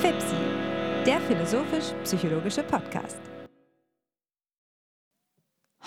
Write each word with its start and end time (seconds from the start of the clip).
FIPSI, 0.00 0.36
der 1.06 1.20
philosophisch-psychologische 1.20 2.62
Podcast. 2.64 3.20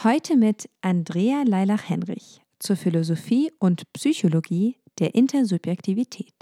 Heute 0.03 0.37
mit 0.37 0.69
Andrea 0.81 1.43
Leilach-Henrich 1.45 2.41
zur 2.59 2.75
Philosophie 2.75 3.51
und 3.59 3.91
Psychologie 3.93 4.79
der 4.99 5.15
Intersubjektivität. 5.15 6.33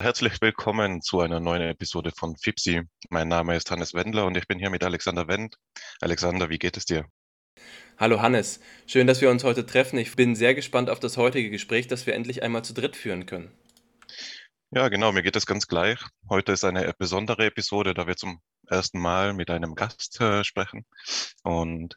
Herzlich 0.00 0.40
willkommen 0.40 1.02
zu 1.02 1.20
einer 1.20 1.40
neuen 1.40 1.62
Episode 1.62 2.12
von 2.16 2.36
FIPSI. 2.36 2.82
Mein 3.10 3.28
Name 3.28 3.56
ist 3.56 3.70
Hannes 3.70 3.94
Wendler 3.94 4.26
und 4.26 4.36
ich 4.36 4.46
bin 4.46 4.58
hier 4.58 4.70
mit 4.70 4.84
Alexander 4.84 5.26
Wendt. 5.28 5.56
Alexander, 6.00 6.48
wie 6.48 6.58
geht 6.58 6.76
es 6.76 6.84
dir? 6.84 7.04
Hallo 7.96 8.22
Hannes, 8.22 8.60
schön, 8.86 9.06
dass 9.06 9.20
wir 9.20 9.30
uns 9.30 9.44
heute 9.44 9.66
treffen. 9.66 9.98
Ich 9.98 10.14
bin 10.14 10.36
sehr 10.36 10.54
gespannt 10.54 10.88
auf 10.90 11.00
das 11.00 11.16
heutige 11.16 11.50
Gespräch, 11.50 11.88
das 11.88 12.06
wir 12.06 12.14
endlich 12.14 12.42
einmal 12.42 12.64
zu 12.64 12.72
dritt 12.72 12.96
führen 12.96 13.26
können. 13.26 13.50
Ja, 14.70 14.88
genau, 14.88 15.12
mir 15.12 15.22
geht 15.22 15.34
es 15.34 15.46
ganz 15.46 15.66
gleich. 15.66 15.98
Heute 16.28 16.52
ist 16.52 16.62
eine 16.62 16.92
besondere 16.98 17.46
Episode, 17.46 17.94
da 17.94 18.06
wir 18.06 18.16
zum 18.16 18.40
ersten 18.66 19.00
Mal 19.00 19.32
mit 19.32 19.50
einem 19.50 19.74
Gast 19.74 20.20
äh, 20.20 20.44
sprechen. 20.44 20.84
Und 21.42 21.96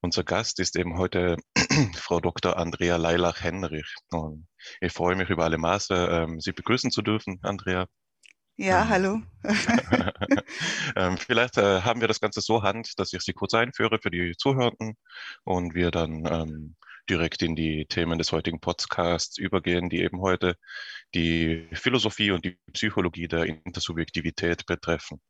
unser 0.00 0.24
Gast 0.24 0.58
ist 0.58 0.74
eben 0.76 0.98
heute 0.98 1.36
Frau 1.94 2.20
Dr. 2.20 2.56
Andrea 2.56 2.96
Leilach-Henrich. 2.96 3.94
Und 4.10 4.48
ich 4.80 4.92
freue 4.92 5.14
mich 5.16 5.30
über 5.30 5.44
alle 5.44 5.58
Maße, 5.58 5.94
ähm, 5.94 6.40
Sie 6.40 6.52
begrüßen 6.52 6.90
zu 6.90 7.02
dürfen, 7.02 7.38
Andrea. 7.42 7.86
Ja, 8.62 8.82
ähm, 8.82 8.88
hallo. 8.90 9.22
ähm, 10.96 11.18
vielleicht 11.18 11.58
äh, 11.58 11.80
haben 11.80 12.00
wir 12.00 12.06
das 12.06 12.20
Ganze 12.20 12.40
so 12.40 12.62
hand, 12.62 12.96
dass 13.00 13.12
ich 13.12 13.22
Sie 13.22 13.32
kurz 13.32 13.54
einführe 13.54 13.98
für 13.98 14.10
die 14.10 14.36
Zuhörenden 14.36 14.94
und 15.42 15.74
wir 15.74 15.90
dann 15.90 16.24
ähm, 16.26 16.76
direkt 17.10 17.42
in 17.42 17.56
die 17.56 17.86
Themen 17.86 18.18
des 18.18 18.30
heutigen 18.30 18.60
Podcasts 18.60 19.36
übergehen, 19.36 19.90
die 19.90 20.00
eben 20.02 20.20
heute 20.20 20.54
die 21.12 21.68
Philosophie 21.72 22.30
und 22.30 22.44
die 22.44 22.56
Psychologie 22.72 23.26
der 23.26 23.46
Intersubjektivität 23.46 24.64
betreffen. 24.66 25.20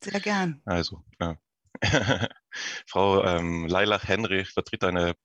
Sehr 0.00 0.20
gern. 0.20 0.62
Also, 0.66 1.02
äh, 1.18 1.34
Frau 2.86 3.24
ähm, 3.24 3.66
Leilach-Henrich 3.66 4.50
vertritt 4.50 4.84
eine 4.84 5.16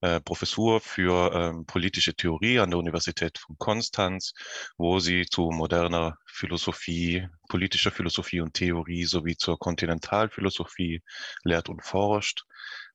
äh, 0.00 0.20
Professur 0.20 0.80
für 0.80 1.32
ähm, 1.34 1.66
politische 1.66 2.14
Theorie 2.14 2.60
an 2.60 2.70
der 2.70 2.78
Universität 2.78 3.38
von 3.38 3.56
Konstanz, 3.58 4.32
wo 4.76 5.00
sie 5.00 5.26
zu 5.26 5.50
moderner 5.50 6.16
Philosophie, 6.26 7.26
politischer 7.48 7.90
Philosophie 7.90 8.40
und 8.40 8.54
Theorie 8.54 9.04
sowie 9.04 9.36
zur 9.36 9.58
Kontinentalphilosophie 9.58 11.02
lehrt 11.44 11.68
und 11.68 11.84
forscht. 11.84 12.44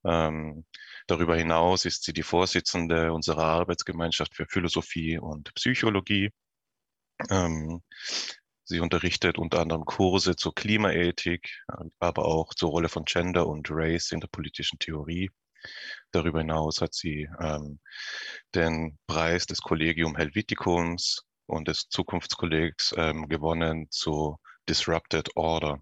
Ähm, 0.06 0.66
darüber 1.08 1.36
hinaus 1.36 1.86
ist 1.86 2.04
sie 2.04 2.14
die 2.14 2.24
Vorsitzende 2.24 3.12
unserer 3.14 3.44
Arbeitsgemeinschaft 3.44 4.36
für 4.36 4.46
Philosophie 4.46 5.18
und 5.18 5.54
Psychologie. 5.56 6.32
Ähm, 7.30 7.82
sie 8.64 8.80
unterrichtet 8.80 9.38
unter 9.38 9.60
anderem 9.60 9.86
Kurse 9.86 10.36
zur 10.36 10.56
Klimaethik, 10.56 11.64
aber 12.00 12.26
auch 12.26 12.54
zur 12.54 12.70
Rolle 12.72 12.90
von 12.90 13.06
Gender 13.06 13.48
und 13.48 13.68
Race 13.72 14.12
in 14.12 14.20
der 14.20 14.28
politischen 14.28 14.80
Theorie. 14.80 15.30
Darüber 16.12 16.40
hinaus 16.40 16.82
hat 16.82 16.94
sie 16.94 17.30
ähm, 17.40 17.80
den 18.56 18.98
Preis 19.08 19.46
des 19.46 19.62
Collegium 19.62 20.16
Helveticums 20.16 21.26
und 21.46 21.68
des 21.68 21.90
Zukunftskollegs 21.90 22.94
ähm, 22.98 23.28
gewonnen 23.28 23.88
zu 23.90 24.38
Disrupted 24.70 25.36
Order. 25.36 25.82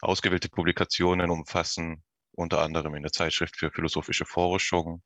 Ausgewählte 0.00 0.48
Publikationen 0.48 1.30
umfassen 1.30 2.02
unter 2.32 2.60
anderem 2.60 2.94
in 2.94 3.02
der 3.02 3.12
Zeitschrift 3.12 3.56
für 3.56 3.70
philosophische 3.70 4.26
Forschung, 4.26 5.02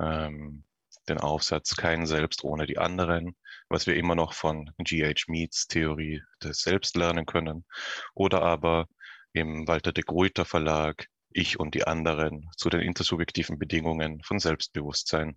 ähm, 0.00 0.64
den 1.08 1.18
Aufsatz 1.18 1.76
Kein 1.76 2.06
Selbst 2.06 2.44
ohne 2.44 2.66
die 2.66 2.78
anderen, 2.78 3.36
was 3.68 3.86
wir 3.86 3.96
immer 3.96 4.14
noch 4.14 4.32
von 4.32 4.70
G.H. 4.78 5.24
Meads 5.28 5.66
Theorie 5.66 6.22
des 6.42 6.60
Selbst 6.60 6.96
lernen 6.96 7.26
können, 7.26 7.64
oder 8.14 8.42
aber 8.42 8.86
im 9.32 9.66
Walter 9.66 9.92
de 9.92 10.04
Gruyter 10.04 10.44
Verlag 10.44 11.08
Ich 11.34 11.58
und 11.58 11.74
die 11.74 11.86
anderen 11.86 12.48
zu 12.56 12.70
den 12.70 12.80
intersubjektiven 12.80 13.58
Bedingungen 13.58 14.22
von 14.24 14.38
Selbstbewusstsein. 14.38 15.36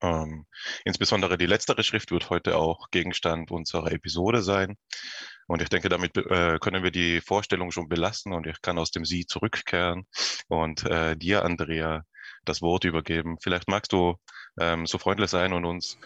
Ähm, 0.00 0.46
insbesondere 0.84 1.38
die 1.38 1.46
letztere 1.46 1.84
Schrift 1.84 2.10
wird 2.10 2.28
heute 2.28 2.56
auch 2.56 2.90
Gegenstand 2.90 3.50
unserer 3.50 3.92
Episode 3.92 4.42
sein. 4.42 4.76
Und 5.46 5.62
ich 5.62 5.68
denke, 5.68 5.88
damit 5.88 6.16
äh, 6.16 6.58
können 6.60 6.82
wir 6.82 6.90
die 6.90 7.20
Vorstellung 7.20 7.70
schon 7.70 7.88
belassen 7.88 8.32
und 8.32 8.46
ich 8.46 8.60
kann 8.62 8.78
aus 8.78 8.90
dem 8.90 9.04
Sie 9.04 9.26
zurückkehren 9.26 10.06
und 10.48 10.84
äh, 10.84 11.16
dir, 11.16 11.44
Andrea, 11.44 12.04
das 12.44 12.62
Wort 12.62 12.84
übergeben. 12.84 13.38
Vielleicht 13.40 13.68
magst 13.68 13.92
du 13.92 14.16
ähm, 14.58 14.86
so 14.86 14.98
freundlich 14.98 15.30
sein 15.30 15.52
und 15.52 15.64
uns 15.64 15.98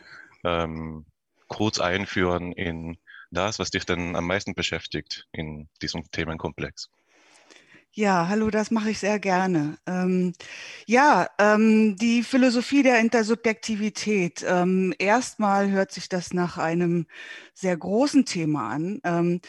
ähm, 0.45 1.07
kurz 1.49 1.79
einführen 1.79 2.53
in 2.53 2.99
das, 3.31 3.59
was 3.59 3.71
dich 3.71 3.87
denn 3.87 4.17
am 4.17 4.27
meisten 4.27 4.55
beschäftigt 4.55 5.27
in 5.33 5.69
diesem 5.83 6.11
Themenkomplex. 6.11 6.91
Ja, 7.99 8.29
hallo, 8.29 8.51
das 8.51 8.71
mache 8.71 8.91
ich 8.91 8.99
sehr 8.99 9.19
gerne. 9.19 9.79
Ähm, 9.87 10.35
ja, 10.87 11.29
ähm, 11.39 11.97
die 11.97 12.23
Philosophie 12.23 12.83
der 12.83 13.01
Intersubjektivität. 13.01 14.45
Ähm, 14.47 14.93
erstmal 14.99 15.71
hört 15.71 15.93
sich 15.93 16.11
das 16.11 16.35
nach 16.35 16.59
einem 16.59 17.07
sehr 17.55 17.75
großen 17.75 18.27
Thema 18.27 18.69
an 18.69 19.01
ähm, 19.03 19.41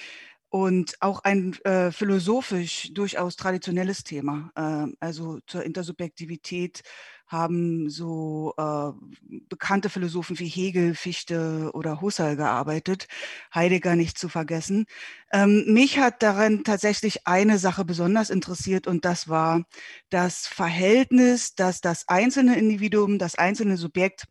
und 0.49 0.95
auch 1.01 1.21
ein 1.25 1.55
äh, 1.65 1.91
philosophisch 1.91 2.93
durchaus 2.93 3.35
traditionelles 3.35 4.03
Thema. 4.05 4.51
Äh, 4.55 4.93
also 5.01 5.39
zur 5.47 5.63
Intersubjektivität 5.63 6.83
haben 7.27 7.89
so 7.89 8.53
äh, 8.57 8.91
bekannte 9.49 9.89
Philosophen 9.89 10.39
wie 10.39 10.47
Hegel, 10.47 10.95
Fichte 10.95 11.71
oder 11.73 12.01
Husserl 12.01 12.35
gearbeitet, 12.35 13.07
Heidegger 13.53 13.95
nicht 13.95 14.17
zu 14.17 14.29
vergessen. 14.29 14.85
Ähm, 15.31 15.65
mich 15.67 15.99
hat 15.99 16.23
daran 16.23 16.63
tatsächlich 16.63 17.27
eine 17.27 17.59
Sache 17.59 17.85
besonders 17.85 18.29
interessiert 18.29 18.87
und 18.87 19.05
das 19.05 19.27
war 19.27 19.63
das 20.09 20.47
Verhältnis, 20.47 21.55
dass 21.55 21.81
das 21.81 22.07
einzelne 22.07 22.57
Individuum, 22.57 23.19
das 23.19 23.35
einzelne 23.35 23.77
Subjekt 23.77 24.25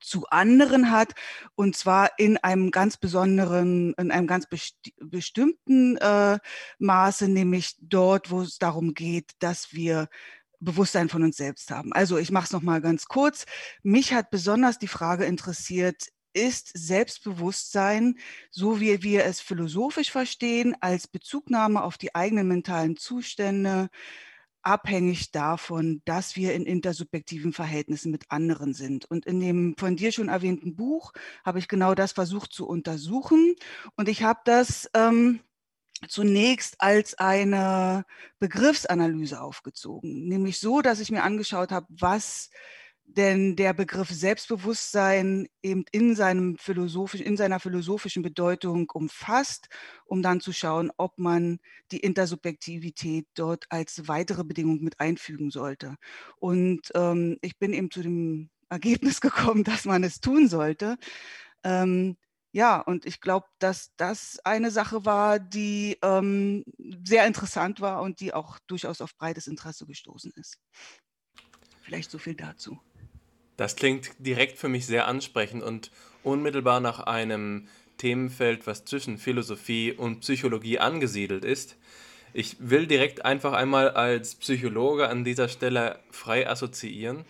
zu 0.00 0.26
anderen 0.26 0.90
hat 0.90 1.14
und 1.54 1.76
zwar 1.76 2.18
in 2.18 2.36
einem 2.38 2.70
ganz 2.70 2.96
besonderen, 2.98 3.94
in 3.94 4.10
einem 4.10 4.26
ganz 4.26 4.46
besti 4.46 4.94
bestimmten 5.00 5.96
äh, 5.96 6.38
Maße, 6.78 7.28
nämlich 7.28 7.76
dort, 7.80 8.30
wo 8.30 8.42
es 8.42 8.58
darum 8.58 8.94
geht, 8.94 9.32
dass 9.38 9.72
wir 9.72 10.08
Bewusstsein 10.60 11.08
von 11.08 11.22
uns 11.22 11.36
selbst 11.36 11.70
haben. 11.70 11.92
Also 11.92 12.18
ich 12.18 12.30
mache 12.30 12.46
es 12.46 12.52
nochmal 12.52 12.80
ganz 12.80 13.06
kurz. 13.06 13.46
Mich 13.82 14.12
hat 14.12 14.30
besonders 14.30 14.78
die 14.78 14.88
Frage 14.88 15.24
interessiert, 15.24 16.08
ist 16.32 16.70
Selbstbewusstsein, 16.74 18.18
so 18.50 18.80
wie 18.80 19.02
wir 19.02 19.24
es 19.24 19.40
philosophisch 19.40 20.10
verstehen, 20.10 20.76
als 20.80 21.08
Bezugnahme 21.08 21.82
auf 21.82 21.98
die 21.98 22.14
eigenen 22.14 22.48
mentalen 22.48 22.96
Zustände, 22.96 23.88
abhängig 24.62 25.30
davon, 25.30 26.02
dass 26.04 26.36
wir 26.36 26.54
in 26.54 26.66
intersubjektiven 26.66 27.52
Verhältnissen 27.52 28.10
mit 28.10 28.30
anderen 28.30 28.74
sind. 28.74 29.06
Und 29.10 29.24
in 29.24 29.40
dem 29.40 29.74
von 29.78 29.96
dir 29.96 30.12
schon 30.12 30.28
erwähnten 30.28 30.76
Buch 30.76 31.12
habe 31.44 31.58
ich 31.58 31.68
genau 31.68 31.94
das 31.94 32.12
versucht 32.12 32.52
zu 32.52 32.66
untersuchen. 32.66 33.54
Und 33.96 34.08
ich 34.08 34.22
habe 34.22 34.40
das 34.44 34.90
ähm, 34.94 35.40
zunächst 36.06 36.80
als 36.80 37.14
eine 37.14 38.04
Begriffsanalyse 38.38 39.40
aufgezogen, 39.40 40.28
nämlich 40.28 40.60
so, 40.60 40.80
dass 40.80 41.00
ich 41.00 41.10
mir 41.10 41.22
angeschaut 41.22 41.72
habe, 41.72 41.86
was 41.90 42.50
denn 43.08 43.56
der 43.56 43.72
Begriff 43.72 44.10
Selbstbewusstsein 44.10 45.48
eben 45.62 45.84
in, 45.92 46.14
seinem 46.14 46.56
philosophisch, 46.58 47.22
in 47.22 47.36
seiner 47.38 47.58
philosophischen 47.58 48.22
Bedeutung 48.22 48.88
umfasst, 48.92 49.68
um 50.04 50.22
dann 50.22 50.40
zu 50.40 50.52
schauen, 50.52 50.92
ob 50.98 51.18
man 51.18 51.58
die 51.90 52.00
Intersubjektivität 52.00 53.26
dort 53.34 53.64
als 53.70 54.08
weitere 54.08 54.44
Bedingung 54.44 54.82
mit 54.82 55.00
einfügen 55.00 55.50
sollte. 55.50 55.96
Und 56.36 56.90
ähm, 56.94 57.38
ich 57.40 57.58
bin 57.58 57.72
eben 57.72 57.90
zu 57.90 58.02
dem 58.02 58.50
Ergebnis 58.68 59.20
gekommen, 59.22 59.64
dass 59.64 59.86
man 59.86 60.04
es 60.04 60.20
tun 60.20 60.48
sollte. 60.48 60.98
Ähm, 61.64 62.16
ja, 62.52 62.80
und 62.80 63.04
ich 63.04 63.20
glaube, 63.20 63.46
dass 63.58 63.92
das 63.96 64.40
eine 64.44 64.70
Sache 64.70 65.04
war, 65.04 65.38
die 65.38 65.98
ähm, 66.02 66.64
sehr 67.04 67.26
interessant 67.26 67.80
war 67.80 68.00
und 68.02 68.20
die 68.20 68.32
auch 68.32 68.58
durchaus 68.66 69.00
auf 69.00 69.16
breites 69.16 69.46
Interesse 69.46 69.86
gestoßen 69.86 70.32
ist. 70.36 70.58
Vielleicht 71.82 72.10
so 72.10 72.18
viel 72.18 72.34
dazu. 72.34 72.78
Das 73.56 73.76
klingt 73.76 74.12
direkt 74.18 74.58
für 74.58 74.68
mich 74.68 74.86
sehr 74.86 75.06
ansprechend 75.08 75.62
und 75.62 75.90
unmittelbar 76.22 76.80
nach 76.80 77.00
einem 77.00 77.68
Themenfeld, 77.98 78.66
was 78.66 78.84
zwischen 78.84 79.18
Philosophie 79.18 79.92
und 79.92 80.20
Psychologie 80.20 80.78
angesiedelt 80.78 81.44
ist. 81.44 81.76
Ich 82.32 82.56
will 82.60 82.86
direkt 82.86 83.24
einfach 83.24 83.52
einmal 83.52 83.90
als 83.90 84.36
Psychologe 84.36 85.08
an 85.08 85.24
dieser 85.24 85.48
Stelle 85.48 85.98
frei 86.10 86.48
assoziieren. 86.48 87.24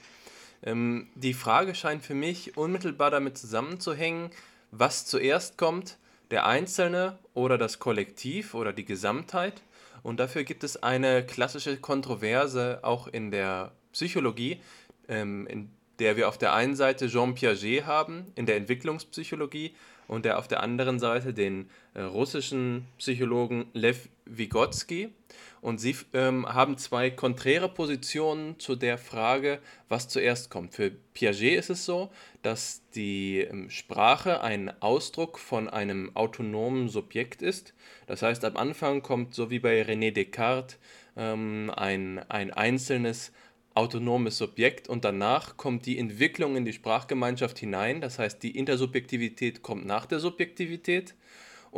Ähm, 0.62 1.09
die 1.15 1.35
Frage 1.35 1.75
scheint 1.75 2.03
für 2.03 2.15
mich 2.15 2.56
unmittelbar 2.56 3.11
damit 3.11 3.38
zusammenzuhängen, 3.38 4.31
was 4.70 5.06
zuerst 5.06 5.56
kommt, 5.56 5.99
der 6.31 6.47
Einzelne 6.47 7.19
oder 7.35 7.59
das 7.59 7.79
Kollektiv 7.79 8.55
oder 8.55 8.73
die 8.73 8.85
Gesamtheit. 8.85 9.62
Und 10.03 10.20
dafür 10.20 10.44
gibt 10.44 10.65
es 10.65 10.82
eine 10.82 11.25
klassische 11.25 11.76
Kontroverse 11.79 12.81
auch 12.82 13.09
in 13.09 13.31
der 13.31 13.73
Psychologie, 13.93 14.61
ähm, 15.09 15.47
in 15.47 15.70
der 15.99 16.17
wir 16.17 16.29
auf 16.29 16.38
der 16.38 16.53
einen 16.53 16.76
Seite 16.76 17.09
Jean 17.09 17.35
Piaget 17.35 17.87
haben 17.87 18.26
in 18.37 18.47
der 18.47 18.56
Entwicklungspsychologie 18.56 19.75
und 20.06 20.25
der 20.25 20.38
auf 20.38 20.49
der 20.49 20.62
anderen 20.62 20.99
Seite 20.99 21.35
den 21.35 21.69
äh, 21.94 22.03
russischen 22.03 22.87
Psychologen 22.99 23.67
Lev 23.73 24.09
Vygotsky. 24.25 25.11
Und 25.60 25.78
sie 25.78 25.96
ähm, 26.12 26.46
haben 26.46 26.78
zwei 26.78 27.10
konträre 27.10 27.69
Positionen 27.69 28.58
zu 28.58 28.76
der 28.76 28.99
Frage, 28.99 29.60
was 29.88 30.08
zuerst 30.08 30.50
kommt. 30.50 30.75
Für 30.75 30.90
Piaget 30.90 31.58
ist 31.58 31.70
es 31.70 31.84
so, 31.84 32.10
dass 32.43 32.82
die 32.94 33.40
ähm, 33.40 33.70
Sprache 33.70 34.40
ein 34.43 34.70
Ausdruck 34.81 35.38
von 35.38 35.69
einem 35.69 36.14
autonomen 36.14 36.88
Subjekt 36.88 37.43
ist. 37.43 37.75
Das 38.06 38.22
heißt, 38.22 38.44
am 38.44 38.56
Anfang 38.56 39.02
kommt, 39.02 39.34
so 39.34 39.50
wie 39.50 39.58
bei 39.58 39.82
René 39.82 40.12
Descartes, 40.12 40.78
ähm, 41.16 41.72
ein, 41.75 42.19
ein 42.31 42.52
einzelnes 42.52 43.32
autonomes 43.75 44.38
Subjekt 44.38 44.88
und 44.88 45.05
danach 45.05 45.56
kommt 45.56 45.87
die 45.87 45.99
Entwicklung 45.99 46.56
in 46.56 46.64
die 46.64 46.72
Sprachgemeinschaft 46.72 47.58
hinein. 47.58 48.00
Das 48.00 48.19
heißt, 48.19 48.43
die 48.43 48.56
Intersubjektivität 48.56 49.62
kommt 49.62 49.87
nach 49.87 50.06
der 50.06 50.19
Subjektivität. 50.19 51.14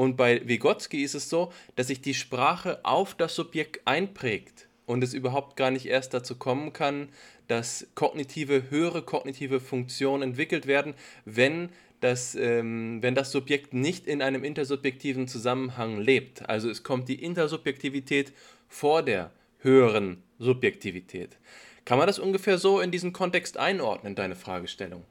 Und 0.00 0.17
bei 0.17 0.41
Vygotsky 0.49 1.02
ist 1.02 1.14
es 1.14 1.29
so, 1.29 1.52
dass 1.76 1.88
sich 1.88 2.00
die 2.00 2.14
Sprache 2.14 2.82
auf 2.85 3.14
das 3.14 3.35
Subjekt 3.35 3.87
einprägt 3.87 4.67
und 4.87 5.05
es 5.05 5.12
überhaupt 5.12 5.58
gar 5.58 5.70
nicht 5.70 5.85
erst 5.85 6.14
dazu 6.14 6.37
kommen 6.37 6.73
kann, 6.73 7.11
dass 7.49 7.87
kognitive, 7.94 8.70
höhere 8.70 9.02
kognitive 9.02 9.61
Funktionen 9.61 10.23
entwickelt 10.23 10.67
werden, 10.67 10.94
wenn 11.26 11.69
das, 12.00 12.35
ähm, 12.35 13.02
wenn 13.02 13.14
das 13.14 13.31
Subjekt 13.31 13.75
nicht 13.75 14.06
in 14.06 14.23
einem 14.23 14.43
intersubjektiven 14.43 15.29
Zusammenhang 15.29 15.99
lebt. 16.00 16.49
Also 16.49 16.70
es 16.70 16.82
kommt 16.82 17.11
die 17.11 17.23
Intersubjektivität 17.23 18.32
vor 18.69 19.02
der 19.02 19.31
höheren 19.58 20.23
Subjektivität. 20.38 21.37
Kann 21.85 21.99
man 21.99 22.06
das 22.06 22.19
ungefähr 22.19 22.56
so 22.56 22.81
in 22.81 22.91
diesen 22.91 23.12
Kontext 23.12 23.58
einordnen, 23.58 24.14
deine 24.14 24.35
Fragestellung? 24.35 25.05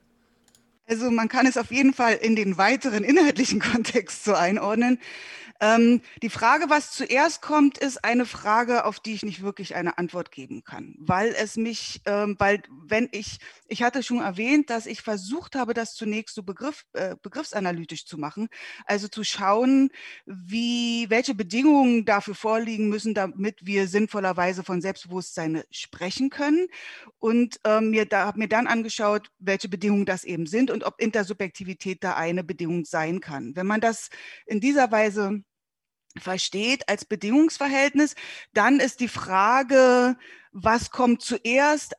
Also 0.90 1.12
man 1.12 1.28
kann 1.28 1.46
es 1.46 1.56
auf 1.56 1.70
jeden 1.70 1.94
Fall 1.94 2.16
in 2.16 2.36
den 2.36 2.58
weiteren 2.58 3.04
inhaltlichen 3.04 3.60
Kontext 3.72 4.24
so 4.26 4.34
einordnen. 4.34 5.00
Ähm, 5.62 6.02
die 6.22 6.30
Frage, 6.30 6.70
was 6.70 6.92
zuerst 6.92 7.42
kommt, 7.42 7.78
ist 7.78 8.06
eine 8.06 8.26
Frage, 8.26 8.86
auf 8.86 9.02
die 9.02 9.14
ich 9.14 9.24
nicht 9.24 9.42
wirklich 9.42 9.76
eine 9.76 9.98
Antwort 9.98 10.32
geben 10.32 10.64
kann, 10.64 10.96
weil 11.00 11.36
es 11.38 11.58
mich, 11.58 12.02
ähm, 12.06 12.38
weil 12.40 12.62
wenn 12.70 13.10
ich, 13.12 13.40
ich 13.68 13.84
hatte 13.84 14.02
schon 14.02 14.22
erwähnt, 14.22 14.70
dass 14.70 14.86
ich 14.86 15.02
versucht 15.02 15.56
habe, 15.56 15.74
das 15.74 15.96
zunächst 15.96 16.36
so 16.36 16.44
Begriff, 16.44 16.86
äh, 16.94 17.18
begriffsanalytisch 17.22 18.06
zu 18.06 18.18
machen, 18.18 18.48
also 18.86 19.10
zu 19.10 19.26
schauen, 19.26 19.90
wie, 20.26 21.10
welche 21.10 21.36
Bedingungen 21.36 22.06
dafür 22.06 22.36
vorliegen 22.36 22.88
müssen, 22.88 23.14
damit 23.14 23.66
wir 23.66 23.90
sinnvollerweise 23.90 24.64
von 24.64 24.82
Selbstbewusstsein 24.82 25.64
sprechen 25.72 26.30
können. 26.30 26.68
Und 27.20 27.60
ähm, 27.66 27.90
mir 27.90 28.06
da 28.06 28.28
habe 28.28 28.40
mir 28.40 28.48
dann 28.48 28.68
angeschaut, 28.68 29.30
welche 29.40 29.68
Bedingungen 29.68 30.06
das 30.06 30.24
eben 30.24 30.46
sind. 30.46 30.72
Und 30.72 30.79
ob 30.86 31.00
Intersubjektivität 31.00 32.04
da 32.04 32.16
eine 32.16 32.44
Bedingung 32.44 32.86
sein 32.86 33.20
kann. 33.20 33.56
Wenn 33.56 33.68
man 33.68 33.81
das 33.81 34.10
in 34.46 34.60
dieser 34.60 34.92
Weise 34.92 35.44
versteht 36.18 36.88
als 36.90 37.06
Bedingungsverhältnis, 37.06 38.16
dann 38.54 38.80
ist 38.80 39.00
die 39.00 39.08
Frage, 39.08 40.18
was 40.52 40.92
kommt 40.92 41.22
zuerst, 41.22 41.96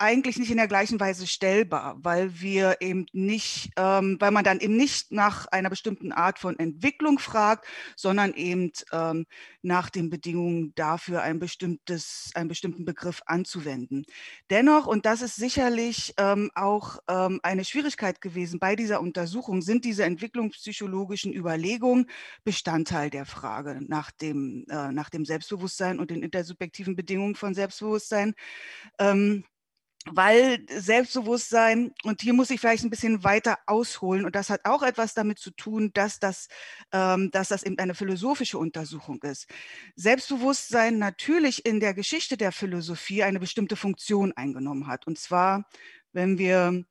eigentlich 0.00 0.38
nicht 0.38 0.50
in 0.50 0.56
der 0.56 0.66
gleichen 0.66 0.98
Weise 0.98 1.26
stellbar, 1.26 1.98
weil 2.00 2.40
wir 2.40 2.78
eben 2.80 3.06
nicht, 3.12 3.70
ähm, 3.76 4.16
weil 4.18 4.30
man 4.30 4.44
dann 4.44 4.58
eben 4.60 4.76
nicht 4.76 5.12
nach 5.12 5.46
einer 5.46 5.68
bestimmten 5.68 6.10
Art 6.10 6.38
von 6.38 6.58
Entwicklung 6.58 7.18
fragt, 7.18 7.66
sondern 7.96 8.32
eben 8.32 8.72
ähm, 8.92 9.26
nach 9.62 9.90
den 9.90 10.08
Bedingungen 10.08 10.72
dafür 10.74 11.22
ein 11.22 11.38
bestimmtes, 11.38 12.30
einen 12.34 12.48
bestimmten 12.48 12.86
Begriff 12.86 13.20
anzuwenden. 13.26 14.06
Dennoch, 14.48 14.86
und 14.86 15.04
das 15.04 15.20
ist 15.20 15.36
sicherlich 15.36 16.14
ähm, 16.16 16.50
auch 16.54 16.98
ähm, 17.08 17.38
eine 17.42 17.64
Schwierigkeit 17.64 18.22
gewesen 18.22 18.58
bei 18.58 18.76
dieser 18.76 19.02
Untersuchung, 19.02 19.60
sind 19.60 19.84
diese 19.84 20.04
entwicklungspsychologischen 20.04 21.34
Überlegungen 21.34 22.06
Bestandteil 22.42 23.10
der 23.10 23.26
Frage 23.26 23.80
nach 23.86 24.10
dem, 24.10 24.64
äh, 24.70 24.92
nach 24.92 25.10
dem 25.10 25.26
Selbstbewusstsein 25.26 26.00
und 26.00 26.10
den 26.10 26.22
intersubjektiven 26.22 26.96
Bedingungen 26.96 27.34
von 27.34 27.54
Selbstbewusstsein. 27.54 28.34
Ähm, 28.98 29.44
weil 30.06 30.64
Selbstbewusstsein, 30.68 31.92
und 32.04 32.22
hier 32.22 32.32
muss 32.32 32.50
ich 32.50 32.60
vielleicht 32.60 32.84
ein 32.84 32.90
bisschen 32.90 33.22
weiter 33.22 33.58
ausholen, 33.66 34.24
und 34.24 34.34
das 34.34 34.48
hat 34.48 34.62
auch 34.64 34.82
etwas 34.82 35.14
damit 35.14 35.38
zu 35.38 35.50
tun, 35.50 35.90
dass 35.92 36.18
das, 36.18 36.48
ähm, 36.92 37.30
dass 37.30 37.48
das 37.48 37.62
eben 37.62 37.78
eine 37.78 37.94
philosophische 37.94 38.58
Untersuchung 38.58 39.22
ist. 39.22 39.46
Selbstbewusstsein 39.96 40.98
natürlich 40.98 41.66
in 41.66 41.80
der 41.80 41.92
Geschichte 41.94 42.36
der 42.36 42.52
Philosophie 42.52 43.22
eine 43.22 43.40
bestimmte 43.40 43.76
Funktion 43.76 44.32
eingenommen 44.32 44.86
hat. 44.86 45.06
Und 45.06 45.18
zwar, 45.18 45.68
wenn 46.12 46.38
wir 46.38 46.84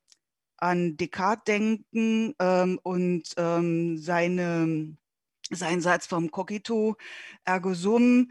an 0.58 0.96
Descartes 0.96 1.44
denken 1.46 2.34
ähm, 2.38 2.78
und 2.82 3.34
ähm, 3.36 3.98
seine, 3.98 4.96
seinen 5.50 5.80
Satz 5.80 6.06
vom 6.06 6.30
Cogito 6.30 6.96
ergo 7.44 7.74
sum, 7.74 8.30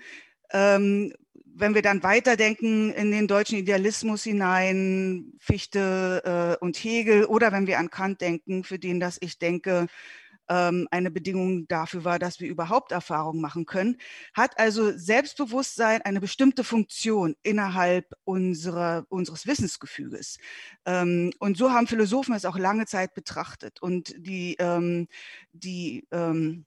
ähm, 0.52 1.14
wenn 1.60 1.76
wir 1.76 1.82
dann 1.82 2.04
weiterdenken 2.04 2.92
in 2.94 3.12
den 3.12 3.28
deutschen 3.28 3.58
Idealismus 3.60 4.24
hinein, 4.24 5.34
Fichte 5.40 6.58
äh, 6.62 6.64
und 6.64 6.78
Hegel, 6.78 7.26
oder 7.26 7.52
wenn 7.52 7.68
wir 7.68 7.80
an 7.80 7.90
Kant 7.90 8.22
denken, 8.22 8.64
für 8.64 8.80
den 8.80 9.00
das 9.00 9.18
ich 9.22 9.40
denke, 9.40 9.88
ähm, 10.50 10.88
eine 10.92 11.12
Bedingung 11.12 11.68
dafür 11.68 12.04
war, 12.04 12.18
dass 12.18 12.40
wir 12.40 12.50
überhaupt 12.50 12.92
Erfahrungen 12.92 13.42
machen 13.42 13.66
können, 13.66 13.98
hat 14.34 14.58
also 14.58 14.98
Selbstbewusstsein 14.98 16.02
eine 16.02 16.20
bestimmte 16.20 16.64
Funktion 16.64 17.36
innerhalb 17.44 18.14
unserer, 18.24 19.06
unseres 19.10 19.46
Wissensgefüges. 19.46 20.38
Ähm, 20.86 21.32
und 21.40 21.58
so 21.58 21.72
haben 21.72 21.88
Philosophen 21.88 22.34
es 22.34 22.46
auch 22.46 22.58
lange 22.58 22.86
Zeit 22.86 23.14
betrachtet. 23.14 23.82
Und 23.82 24.14
die, 24.18 24.56
ähm, 24.60 25.08
die 25.54 26.08
ähm, 26.12 26.66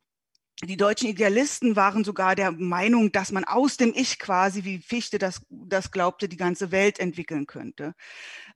die 0.64 0.76
deutschen 0.76 1.08
Idealisten 1.08 1.76
waren 1.76 2.04
sogar 2.04 2.34
der 2.36 2.52
Meinung, 2.52 3.10
dass 3.10 3.32
man 3.32 3.44
aus 3.44 3.76
dem 3.76 3.92
Ich 3.94 4.18
quasi, 4.18 4.64
wie 4.64 4.78
Fichte 4.78 5.18
das, 5.18 5.42
das 5.50 5.90
glaubte, 5.90 6.28
die 6.28 6.36
ganze 6.36 6.70
Welt 6.70 7.00
entwickeln 7.00 7.46
könnte. 7.46 7.94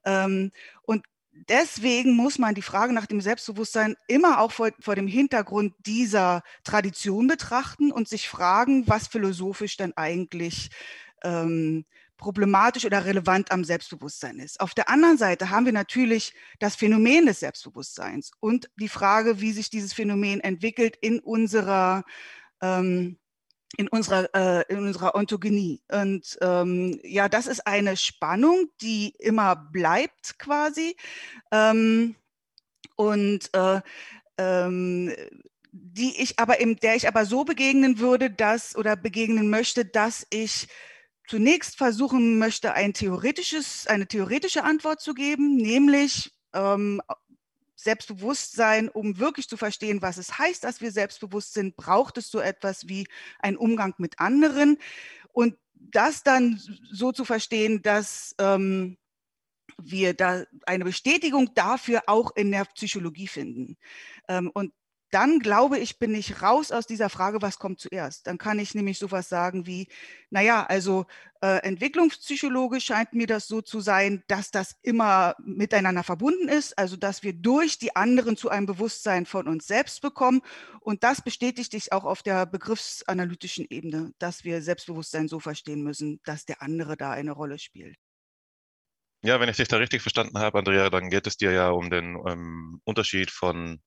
Ähm, 0.05 0.53
und 0.83 1.05
deswegen 1.49 2.15
muss 2.15 2.39
man 2.39 2.55
die 2.55 2.63
Frage 2.63 2.93
nach 2.93 3.07
dem 3.07 3.21
Selbstbewusstsein 3.21 3.97
immer 4.07 4.41
auch 4.41 4.53
vor, 4.53 4.71
vor 4.81 4.95
dem 4.95 5.09
Hintergrund 5.09 5.75
dieser 5.85 6.43
Tradition 6.65 7.27
betrachten 7.27 7.91
und 7.91 8.09
sich 8.09 8.29
fragen, 8.29 8.87
was 8.87 9.09
philosophisch 9.09 9.77
denn 9.77 9.97
eigentlich 9.97 10.71
ähm, 11.25 11.85
problematisch 12.17 12.85
oder 12.85 13.05
relevant 13.05 13.53
am 13.53 13.65
Selbstbewusstsein 13.65 14.39
ist. 14.39 14.61
Auf 14.61 14.75
der 14.75 14.89
anderen 14.89 15.19
Seite 15.19 15.51
haben 15.51 15.67
wir 15.67 15.73
natürlich 15.73 16.35
das 16.59 16.77
Phänomen 16.77 17.27
des 17.27 17.41
Selbstbewusstseins 17.41 18.31
und 18.41 18.71
die 18.77 18.89
Frage, 18.89 19.41
wie 19.41 19.53
sich 19.53 19.71
dieses 19.71 19.93
Phänomen 19.93 20.41
entwickelt 20.41 20.97
in 21.01 21.21
unserer 21.21 22.05
ähm, 22.61 23.19
in 23.77 23.89
unserer, 23.89 24.29
äh, 24.35 24.65
in 24.73 24.79
unserer 24.79 25.15
Ontogenie. 25.15 25.83
Und 25.91 26.39
ähm, 26.41 26.99
ja, 27.03 27.29
das 27.29 27.47
ist 27.47 27.67
eine 27.67 27.97
Spannung, 27.97 28.71
die 28.81 29.13
immer 29.19 29.57
bleibt 29.57 30.39
quasi. 30.39 30.97
Ähm, 31.51 32.15
und 32.95 33.51
äh, 33.55 33.81
ähm, 34.39 35.13
die 35.73 36.23
ich 36.23 36.39
aber, 36.39 36.61
im, 36.61 36.77
der 36.77 36.97
ich 36.97 37.07
aber 37.07 37.27
so 37.27 37.45
begegnen 37.45 37.99
würde, 37.99 38.31
dass 38.31 38.77
oder 38.77 38.97
begegnen 38.97 39.51
möchte, 39.51 39.85
dass 39.85 40.27
ich 40.31 40.69
zunächst 41.27 41.77
versuchen 41.77 42.39
möchte, 42.39 42.75
ein 42.75 42.95
theoretisches, 42.95 43.87
eine 43.87 44.07
theoretische 44.07 44.65
Antwort 44.65 45.01
zu 45.01 45.15
geben, 45.15 45.57
nämlich 45.57 46.33
ähm, 46.53 47.01
Selbstbewusstsein, 47.75 48.89
um 48.89 49.19
wirklich 49.19 49.49
zu 49.49 49.57
verstehen, 49.57 50.03
was 50.03 50.17
es 50.17 50.39
heißt, 50.39 50.65
dass 50.65 50.81
wir 50.81 50.91
selbstbewusst 50.91 51.55
sind, 51.55 51.77
braucht 51.77 52.19
es 52.19 52.31
so 52.31 52.41
etwas 52.41 52.89
wie 52.89 53.07
einen 53.39 53.57
Umgang 53.57 53.95
mit 53.99 54.19
anderen. 54.19 54.79
Und 55.33 55.57
das 55.75 56.23
dann 56.23 56.61
so 56.91 57.13
zu 57.13 57.25
verstehen, 57.25 57.83
dass 57.83 58.35
ähm, 58.39 58.97
wir 59.79 60.15
da 60.15 60.45
eine 60.65 60.85
Bestätigung 60.85 61.53
dafür 61.55 62.05
auch 62.07 62.35
in 62.35 62.51
der 62.51 62.65
Psychologie 62.65 63.29
finden. 63.29 63.77
Ähm, 64.29 64.51
und 64.55 64.73
dann 65.17 65.39
glaube 65.39 65.79
ich, 65.79 65.99
bin 65.99 66.15
ich 66.15 66.43
raus 66.43 66.71
aus 66.71 66.87
dieser 66.87 67.09
Frage, 67.09 67.41
was 67.41 67.59
kommt 67.59 67.81
zuerst. 67.81 68.27
Dann 68.27 68.37
kann 68.37 68.59
ich 68.59 68.75
nämlich 68.75 68.99
sowas 68.99 69.31
sagen 69.31 69.65
wie, 69.65 69.89
naja, 70.29 70.67
also 70.67 71.07
äh, 71.41 71.63
entwicklungspsychologisch 71.63 72.85
scheint 72.85 73.15
mir 73.15 73.27
das 73.27 73.49
so 73.49 73.63
zu 73.63 73.81
sein, 73.81 74.23
dass 74.27 74.51
das 74.51 74.77
immer 74.83 75.35
miteinander 75.43 76.03
verbunden 76.03 76.49
ist, 76.49 76.79
also 76.79 76.97
dass 76.99 77.23
wir 77.23 77.33
durch 77.33 77.79
die 77.79 77.97
anderen 77.97 78.37
zu 78.37 78.51
einem 78.51 78.67
Bewusstsein 78.67 79.25
von 79.25 79.49
uns 79.49 79.67
selbst 79.67 80.03
bekommen. 80.03 80.43
Und 80.81 81.03
das 81.03 81.23
bestätigt 81.23 81.73
sich 81.73 81.93
auch 81.93 82.05
auf 82.05 82.23
der 82.23 82.45
begriffsanalytischen 82.45 83.65
Ebene, 83.71 84.13
dass 84.19 84.45
wir 84.45 84.61
Selbstbewusstsein 84.61 85.29
so 85.29 85.41
verstehen 85.41 85.83
müssen, 85.83 86.21
dass 86.25 86.45
der 86.45 86.61
andere 86.61 86.99
da 86.99 87.13
eine 87.13 87.33
Rolle 87.33 87.59
spielt. 87.59 87.97
Ja, 89.23 89.41
wenn 89.41 89.49
ich 89.49 89.57
dich 89.57 89.69
da 89.69 89.79
richtig 89.79 90.03
verstanden 90.03 90.39
habe, 90.39 90.59
Andrea, 90.59 90.91
dann 90.91 91.09
geht 91.09 91.27
es 91.27 91.39
dir 91.39 91.53
ja 91.53 91.71
um 91.71 91.89
den 91.89 92.23
ähm, 92.29 92.83
Unterschied 92.85 93.31
von 93.31 93.81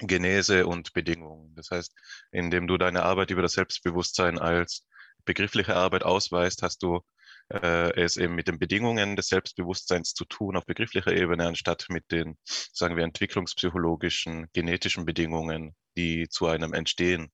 Genese 0.00 0.66
und 0.66 0.92
Bedingungen. 0.92 1.54
Das 1.54 1.70
heißt, 1.70 1.92
indem 2.32 2.66
du 2.66 2.76
deine 2.76 3.02
Arbeit 3.02 3.30
über 3.30 3.42
das 3.42 3.52
Selbstbewusstsein 3.52 4.38
als 4.38 4.86
begriffliche 5.24 5.76
Arbeit 5.76 6.04
ausweist, 6.04 6.62
hast 6.62 6.82
du 6.82 7.00
äh, 7.48 7.92
es 8.00 8.16
eben 8.16 8.34
mit 8.34 8.48
den 8.48 8.58
Bedingungen 8.58 9.16
des 9.16 9.28
Selbstbewusstseins 9.28 10.14
zu 10.14 10.24
tun 10.24 10.56
auf 10.56 10.66
begrifflicher 10.66 11.12
Ebene, 11.12 11.46
anstatt 11.46 11.86
mit 11.88 12.10
den, 12.10 12.36
sagen 12.44 12.96
wir, 12.96 13.04
entwicklungspsychologischen, 13.04 14.48
genetischen 14.52 15.04
Bedingungen, 15.04 15.74
die 15.96 16.28
zu 16.28 16.46
einem 16.46 16.72
Entstehen 16.72 17.30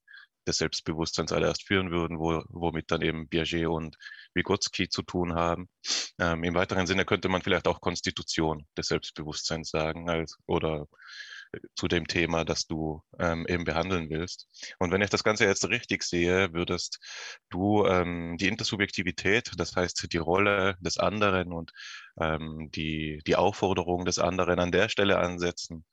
des 0.47 0.57
Selbstbewusstseins 0.57 1.31
allererst 1.31 1.63
führen 1.63 1.91
würden, 1.91 2.19
wo, 2.19 2.43
womit 2.49 2.91
dann 2.91 3.01
eben 3.01 3.29
Piaget 3.29 3.67
und 3.67 3.97
Vygotsky 4.33 4.89
zu 4.89 5.01
tun 5.01 5.35
haben. 5.35 5.69
Ähm, 6.19 6.43
Im 6.43 6.53
weiteren 6.53 6.85
Sinne 6.85 7.05
könnte 7.05 7.29
man 7.29 7.41
vielleicht 7.41 7.67
auch 7.67 7.79
Konstitution 7.79 8.67
des 8.77 8.87
Selbstbewusstseins 8.87 9.69
sagen 9.69 10.09
als, 10.09 10.37
oder 10.45 10.87
zu 11.75 11.87
dem 11.87 12.07
Thema, 12.07 12.45
das 12.45 12.65
du 12.67 13.01
ähm, 13.19 13.45
eben 13.47 13.63
behandeln 13.63 14.09
willst. 14.09 14.47
Und 14.79 14.91
wenn 14.91 15.01
ich 15.01 15.09
das 15.09 15.23
Ganze 15.23 15.45
jetzt 15.45 15.67
richtig 15.69 16.03
sehe, 16.03 16.53
würdest 16.53 16.99
du 17.49 17.85
ähm, 17.85 18.37
die 18.39 18.47
Intersubjektivität, 18.47 19.51
das 19.57 19.75
heißt 19.75 20.11
die 20.11 20.17
Rolle 20.17 20.75
des 20.79 20.97
anderen 20.97 21.53
und 21.53 21.71
ähm, 22.19 22.69
die, 22.71 23.21
die 23.27 23.35
Aufforderung 23.35 24.05
des 24.05 24.19
anderen 24.19 24.59
an 24.59 24.71
der 24.71 24.89
Stelle 24.89 25.19
ansetzen, 25.19 25.85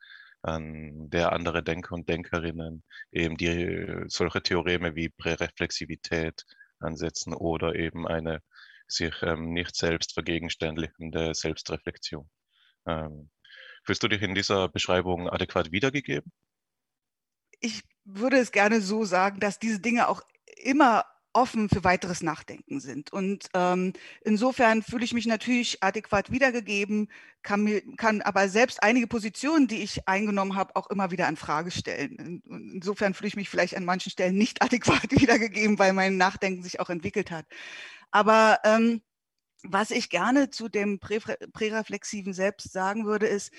an 0.42 1.10
der 1.10 1.32
andere 1.32 1.62
Denker 1.62 1.94
und 1.94 2.08
Denkerinnen 2.08 2.82
eben 3.12 3.36
die 3.36 4.04
solche 4.08 4.42
Theoreme 4.42 4.94
wie 4.94 5.10
Präreflexivität 5.10 6.44
ansetzen 6.78 7.34
oder 7.34 7.74
eben 7.74 8.06
eine 8.06 8.42
sich 8.86 9.14
ähm, 9.22 9.52
nicht 9.52 9.76
selbst 9.76 10.14
vergegenständlichende 10.14 11.34
Selbstreflexion. 11.34 12.28
Fühlst 13.82 14.02
du 14.02 14.08
dich 14.08 14.22
in 14.22 14.34
dieser 14.34 14.68
Beschreibung 14.68 15.28
adäquat 15.28 15.72
wiedergegeben? 15.72 16.32
Ich 17.60 17.82
würde 18.04 18.38
es 18.38 18.52
gerne 18.52 18.80
so 18.80 19.04
sagen, 19.04 19.40
dass 19.40 19.58
diese 19.58 19.80
Dinge 19.80 20.08
auch 20.08 20.22
immer 20.62 21.04
offen 21.32 21.68
für 21.68 21.84
weiteres 21.84 22.22
Nachdenken 22.22 22.80
sind. 22.80 23.12
Und 23.12 23.48
ähm, 23.54 23.92
insofern 24.22 24.82
fühle 24.82 25.04
ich 25.04 25.12
mich 25.12 25.26
natürlich 25.26 25.82
adäquat 25.82 26.30
wiedergegeben, 26.30 27.08
kann, 27.42 27.62
mir, 27.62 27.82
kann 27.96 28.20
aber 28.22 28.48
selbst 28.48 28.82
einige 28.82 29.06
Positionen, 29.06 29.68
die 29.68 29.82
ich 29.82 30.08
eingenommen 30.08 30.56
habe, 30.56 30.74
auch 30.76 30.90
immer 30.90 31.10
wieder 31.10 31.28
in 31.28 31.36
Frage 31.36 31.70
stellen. 31.70 32.42
Insofern 32.74 33.14
fühle 33.14 33.28
ich 33.28 33.36
mich 33.36 33.48
vielleicht 33.48 33.76
an 33.76 33.84
manchen 33.84 34.10
Stellen 34.10 34.36
nicht 34.36 34.62
adäquat 34.62 35.10
wiedergegeben, 35.10 35.78
weil 35.78 35.92
mein 35.92 36.16
Nachdenken 36.16 36.62
sich 36.62 36.80
auch 36.80 36.90
entwickelt 36.90 37.30
hat. 37.30 37.46
Aber 38.10 38.58
ähm, 38.64 39.02
was 39.62 39.90
ich 39.90 40.10
gerne 40.10 40.50
zu 40.50 40.68
dem 40.68 40.98
präreflexiven 41.00 42.32
Selbst 42.32 42.72
sagen 42.72 43.06
würde, 43.06 43.26
ist, 43.26 43.52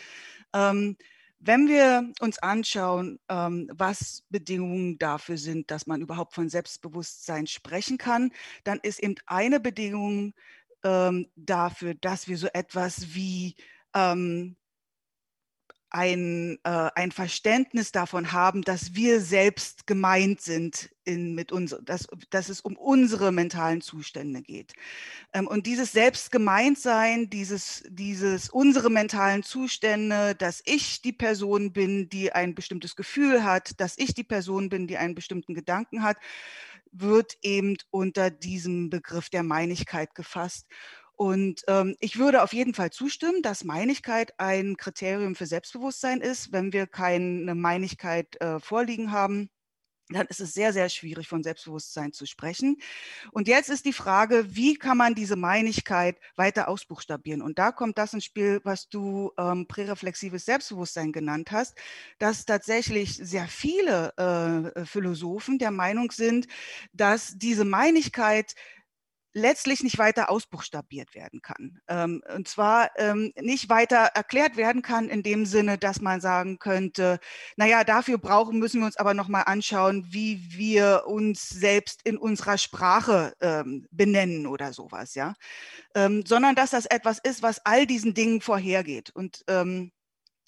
ähm, 0.54 0.98
wenn 1.40 1.68
wir 1.68 2.12
uns 2.20 2.38
anschauen, 2.40 3.20
ähm, 3.28 3.68
was 3.74 4.24
Bedingungen 4.30 5.00
dafür 5.00 5.38
sind, 5.38 5.72
dass 5.72 5.88
man 5.88 6.02
überhaupt 6.02 6.36
von 6.36 6.50
Selbstbewusstsein 6.50 7.48
sprechen 7.48 7.98
kann, 7.98 8.32
dann 8.64 8.80
ist 8.84 9.02
eben 9.02 9.16
eine 9.26 9.60
Bedingung 9.60 10.34
ähm, 10.84 11.28
dafür, 11.36 11.96
dass 11.96 12.28
wir 12.28 12.38
so 12.38 12.48
etwas 12.54 13.16
wie 13.16 13.56
ähm, 13.96 14.56
ein, 15.92 16.58
äh, 16.64 16.90
ein 16.96 17.12
Verständnis 17.12 17.92
davon 17.92 18.32
haben, 18.32 18.62
dass 18.62 18.96
wir 18.96 19.20
selbst 19.20 19.86
gemeint 19.86 20.42
sind, 20.42 20.90
in, 21.04 21.36
mit 21.36 21.52
uns, 21.52 21.76
dass, 21.84 22.08
dass 22.30 22.48
es 22.48 22.62
um 22.62 22.78
unsere 22.78 23.32
mentalen 23.32 23.82
Zustände 23.82 24.42
geht. 24.42 24.74
Ähm, 25.34 25.48
und 25.48 25.68
dieses 25.68 25.92
Selbstgemeintsein, 25.92 27.30
dieses, 27.30 27.84
dieses 27.90 28.50
unsere 28.50 28.90
mentalen 28.90 29.44
Zustände, 29.44 30.34
dass 30.36 30.62
ich 30.66 31.02
die 31.02 31.14
Person 31.14 31.74
bin, 31.74 32.08
die 32.10 32.32
ein 32.32 32.56
bestimmtes 32.56 32.96
Gefühl 32.96 33.44
hat, 33.44 33.80
dass 33.82 33.98
ich 33.98 34.14
die 34.14 34.24
Person 34.24 34.70
bin, 34.70 34.88
die 34.88 34.98
einen 34.98 35.16
bestimmten 35.16 35.54
Gedanken 35.54 36.04
hat, 36.04 36.18
wird 36.94 37.38
eben 37.42 37.78
unter 37.90 38.30
diesem 38.30 38.90
Begriff 38.90 39.30
der 39.30 39.44
Meinigkeit 39.44 40.16
gefasst. 40.16 40.68
Und 41.22 41.62
ähm, 41.68 41.96
ich 42.00 42.18
würde 42.18 42.42
auf 42.42 42.52
jeden 42.52 42.74
Fall 42.74 42.90
zustimmen, 42.90 43.44
dass 43.44 43.64
Meinigkeit 43.64 44.34
ein 44.40 44.76
Kriterium 44.76 45.36
für 45.36 45.46
Selbstbewusstsein 45.46 46.20
ist. 46.20 46.52
Wenn 46.52 46.74
wir 46.74 46.88
keine 46.88 47.54
Meinigkeit 47.54 48.42
äh, 48.42 48.60
vorliegen 48.60 49.12
haben, 49.12 49.52
dann 50.10 50.26
ist 50.26 50.42
es 50.42 50.56
sehr, 50.56 50.74
sehr 50.74 50.90
schwierig, 50.90 51.28
von 51.28 51.44
Selbstbewusstsein 51.44 52.12
zu 52.12 52.26
sprechen. 52.26 52.78
Und 53.32 53.48
jetzt 53.48 53.70
ist 53.70 53.86
die 53.86 53.94
Frage, 53.94 54.56
wie 54.56 54.74
kann 54.74 54.98
man 54.98 55.14
diese 55.14 55.36
Meinigkeit 55.36 56.18
weiter 56.38 56.68
ausbuchstabieren? 56.68 57.44
Und 57.44 57.60
da 57.60 57.72
kommt 57.72 58.00
das 58.00 58.16
ins 58.16 58.26
Spiel, 58.26 58.60
was 58.64 58.90
du 58.90 59.32
ähm, 59.38 59.68
präreflexives 59.68 60.46
Selbstbewusstsein 60.46 61.12
genannt 61.12 61.52
hast, 61.52 61.78
dass 62.18 62.46
tatsächlich 62.46 63.16
sehr 63.16 63.48
viele 63.48 64.74
äh, 64.76 64.86
Philosophen 64.86 65.60
der 65.60 65.70
Meinung 65.70 66.10
sind, 66.10 66.48
dass 66.94 67.38
diese 67.38 67.64
Meinigkeit 67.64 68.56
letztlich 69.34 69.84
nicht 69.84 69.98
weiter 69.98 70.30
ausbuchstabiert 70.30 71.16
werden 71.16 71.42
kann. 71.42 71.80
Ähm, 71.88 72.22
und 72.36 72.48
zwar 72.48 72.92
ähm, 72.98 73.32
nicht 73.40 73.70
weiter 73.70 74.12
erklärt 74.14 74.58
werden 74.58 74.82
kann 74.82 75.10
in 75.10 75.24
dem 75.24 75.46
Sinne, 75.46 75.78
dass 75.78 76.02
man 76.02 76.22
sagen 76.22 76.60
könnte, 76.60 77.20
naja, 77.56 77.84
dafür 77.84 78.18
brauchen, 78.18 78.60
müssen 78.60 78.82
wir 78.82 78.86
uns 78.86 78.98
aber 78.98 79.14
nochmal 79.14 79.44
anschauen, 79.46 80.06
wie 80.10 80.42
wir 80.52 81.04
uns 81.08 81.48
selbst 81.50 82.02
in 82.04 82.18
unserer 82.18 82.58
Sprache 82.58 83.34
ähm, 83.42 83.88
benennen 83.92 84.48
oder 84.48 84.74
sowas, 84.74 85.16
ja. 85.16 85.34
Ähm, 85.96 86.24
sondern 86.26 86.56
dass 86.56 86.72
das 86.72 86.86
etwas 86.86 87.20
ist, 87.20 87.42
was 87.42 87.66
all 87.66 87.86
diesen 87.86 88.14
Dingen 88.14 88.42
vorhergeht. 88.42 89.12
Und 89.14 89.44
ähm, 89.48 89.92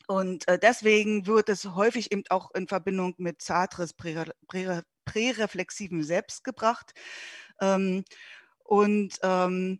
und 0.07 0.47
äh, 0.49 0.59
deswegen 0.59 1.27
wird 1.27 1.47
es 1.49 1.63
häufig 1.65 2.11
eben 2.11 2.23
auch 2.29 2.51
in 2.53 2.67
Verbindung 2.67 3.15
mit 3.17 3.41
Sartres 3.41 3.93
präreflexivem 5.05 6.03
Selbst 6.03 6.43
gebracht. 6.43 6.93
Und 8.63 9.20
ähm, 9.24 9.79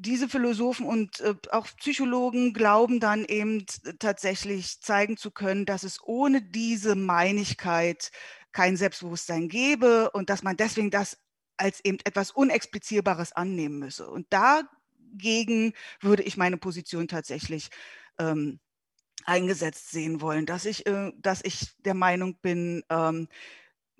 diese 0.00 0.28
Philosophen 0.28 0.86
und 0.86 1.20
äh, 1.20 1.34
auch 1.50 1.66
Psychologen 1.76 2.54
glauben 2.54 3.00
dann 3.00 3.24
eben 3.26 3.66
tatsächlich 3.98 4.80
zeigen 4.80 5.18
zu 5.18 5.30
können, 5.30 5.66
dass 5.66 5.82
es 5.82 6.02
ohne 6.02 6.40
diese 6.40 6.94
Meinigkeit 6.94 8.10
kein 8.52 8.76
Selbstbewusstsein 8.76 9.48
gäbe 9.48 10.10
und 10.12 10.30
dass 10.30 10.42
man 10.42 10.56
deswegen 10.56 10.90
das 10.90 11.18
als 11.58 11.84
eben 11.84 11.98
etwas 12.04 12.30
Unexplizierbares 12.30 13.32
annehmen 13.32 13.78
müsse. 13.78 14.08
Und 14.08 14.26
dagegen 14.30 15.74
würde 16.00 16.22
ich 16.22 16.38
meine 16.38 16.56
Position 16.56 17.06
tatsächlich 17.06 17.68
ähm, 18.18 18.58
eingesetzt 19.26 19.90
sehen 19.90 20.22
wollen, 20.22 20.46
dass 20.46 20.64
ich, 20.64 20.86
äh, 20.86 21.12
dass 21.18 21.44
ich 21.44 21.76
der 21.84 21.94
Meinung 21.94 22.38
bin, 22.40 22.82
ähm, 22.88 23.28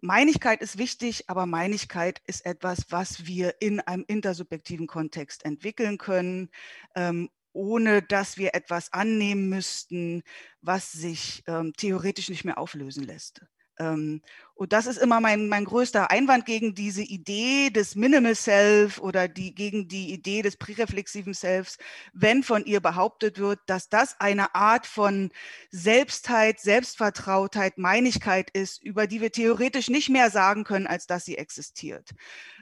Meinigkeit 0.03 0.63
ist 0.63 0.79
wichtig, 0.79 1.29
aber 1.29 1.47
Meinigkeit 1.47 2.23
ist 2.27 2.47
etwas, 2.47 2.87
was 2.91 3.27
wir 3.27 3.57
in 3.61 3.81
einem 3.81 4.05
intersubjektiven 4.07 4.87
Kontext 4.87 5.45
entwickeln 5.45 5.99
können, 5.99 6.51
ähm, 6.95 7.31
ohne 7.53 8.03
dass 8.03 8.39
wir 8.39 8.55
etwas 8.55 8.93
annehmen 8.93 9.49
müssten, 9.49 10.23
was 10.63 10.93
sich 10.93 11.43
ähm, 11.47 11.73
theoretisch 11.77 12.31
nicht 12.31 12.45
mehr 12.45 12.59
auflösen 12.59 13.05
lässt. 13.05 13.43
Ähm, 13.81 14.21
und 14.55 14.75
das 14.75 14.87
ist 14.87 14.99
immer 14.99 15.23
mein, 15.23 15.49
mein 15.49 15.65
größter 15.65 16.11
Einwand 16.11 16.45
gegen 16.45 16.75
diese 16.75 17.03
Idee 17.03 17.71
des 17.71 17.97
Minimal 17.97 18.35
Self 18.35 19.01
oder 19.01 19.27
die, 19.27 19.55
gegen 19.55 19.89
die 19.89 20.13
Idee 20.13 20.43
des 20.43 20.59
präreflexiven 20.59 21.33
Selfs, 21.33 21.79
wenn 22.13 22.43
von 22.43 22.67
ihr 22.67 22.81
behauptet 22.81 23.39
wird, 23.39 23.59
dass 23.65 23.89
das 23.89 24.21
eine 24.21 24.55
Art 24.55 24.87
von 24.87 25.31
Selbstheit, 25.71 26.61
Selbstvertrautheit, 26.61 27.79
Meinigkeit 27.79 28.51
ist, 28.51 28.85
über 28.85 29.07
die 29.07 29.23
wir 29.23 29.33
theoretisch 29.33 29.89
nicht 29.89 30.11
mehr 30.11 30.31
sagen 30.31 30.65
können, 30.65 30.87
als 30.87 31.07
dass 31.07 31.25
sie 31.25 31.39
existiert. 31.39 32.11